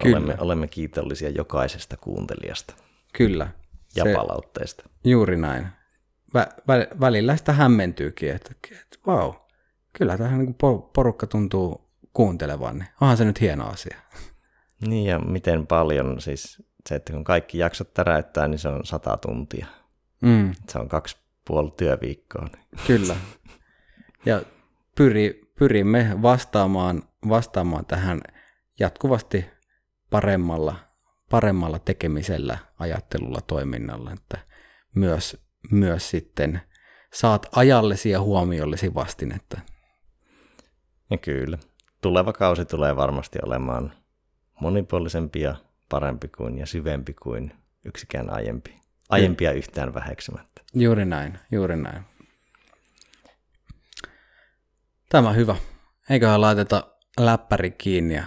Kyllä. 0.01 0.17
Olemme, 0.17 0.35
olemme 0.39 0.67
kiitollisia 0.67 1.29
jokaisesta 1.29 1.97
kuuntelijasta. 1.97 2.73
Kyllä. 3.13 3.49
Ja 3.95 4.03
se, 4.03 4.13
palautteesta. 4.13 4.89
Juuri 5.03 5.37
näin. 5.37 5.67
Vä, 6.33 6.47
vä, 6.67 6.87
välillä 6.99 7.37
sitä 7.37 7.53
hämmentyykin, 7.53 8.31
että, 8.31 8.51
että 8.71 8.97
vau, 9.07 9.33
kyllä 9.93 10.17
tähän 10.17 10.39
niin 10.39 10.55
porukka 10.93 11.27
tuntuu 11.27 11.89
kuuntelevan, 12.13 12.79
niin 12.79 12.89
onhan 13.01 13.17
se 13.17 13.25
nyt 13.25 13.41
hieno 13.41 13.67
asia. 13.67 13.97
Niin 14.87 15.05
ja 15.05 15.19
miten 15.19 15.67
paljon 15.67 16.21
siis 16.21 16.63
se, 16.87 16.95
että 16.95 17.13
kun 17.13 17.23
kaikki 17.23 17.57
jaksot 17.57 17.93
täräyttää, 17.93 18.47
niin 18.47 18.59
se 18.59 18.67
on 18.67 18.85
sata 18.85 19.17
tuntia. 19.17 19.65
Mm. 20.21 20.55
Se 20.69 20.79
on 20.79 20.89
kaksi 20.89 21.17
puoli 21.47 21.71
työviikkoa. 21.77 22.45
Niin. 22.45 22.87
Kyllä. 22.87 23.15
Ja 24.25 24.41
pyri, 24.97 25.51
pyrimme 25.59 26.21
vastaamaan, 26.21 27.03
vastaamaan 27.29 27.85
tähän 27.85 28.21
jatkuvasti 28.79 29.45
paremmalla, 30.09 30.75
paremmalla 31.29 31.79
tekemisellä, 31.79 32.57
ajattelulla, 32.79 33.41
toiminnalla, 33.41 34.11
että 34.13 34.37
myös, 34.95 35.37
myös 35.71 36.09
sitten 36.09 36.61
saat 37.13 37.47
ajallesi 37.55 38.09
ja 38.09 38.21
huomiollesi 38.21 38.93
vastinetta. 38.93 39.59
Ja 41.09 41.17
kyllä. 41.17 41.57
Tuleva 42.01 42.33
kausi 42.33 42.65
tulee 42.65 42.95
varmasti 42.95 43.39
olemaan 43.45 43.93
monipuolisempi 44.61 45.41
ja 45.41 45.55
parempi 45.89 46.27
kuin 46.27 46.57
ja 46.57 46.65
syvempi 46.65 47.13
kuin 47.13 47.53
yksikään 47.85 48.33
aiempi 48.33 48.77
aiempia 49.09 49.51
yhtään 49.51 49.93
väheksymättä. 49.93 50.61
Juuri 50.73 51.05
näin, 51.05 51.39
juuri 51.51 51.75
näin. 51.75 52.03
Tämä 55.09 55.29
on 55.29 55.35
hyvä. 55.35 55.55
Eiköhän 56.09 56.41
laiteta 56.41 56.83
läppäri 57.19 57.71
kiinni 57.71 58.15
ja 58.15 58.23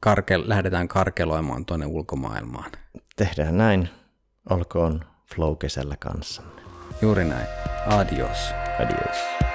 karke, 0.00 0.48
lähdetään 0.48 0.88
karkeloimaan 0.88 1.66
tuonne 1.66 1.86
ulkomaailmaan. 1.86 2.70
Tehdään 3.16 3.58
näin. 3.58 3.88
Olkoon 4.50 5.04
flow 5.34 5.56
kesällä 5.56 5.96
kanssamme. 6.00 6.62
Juuri 7.02 7.24
näin. 7.24 7.46
Adios. 7.86 8.38
Adios. 8.78 9.47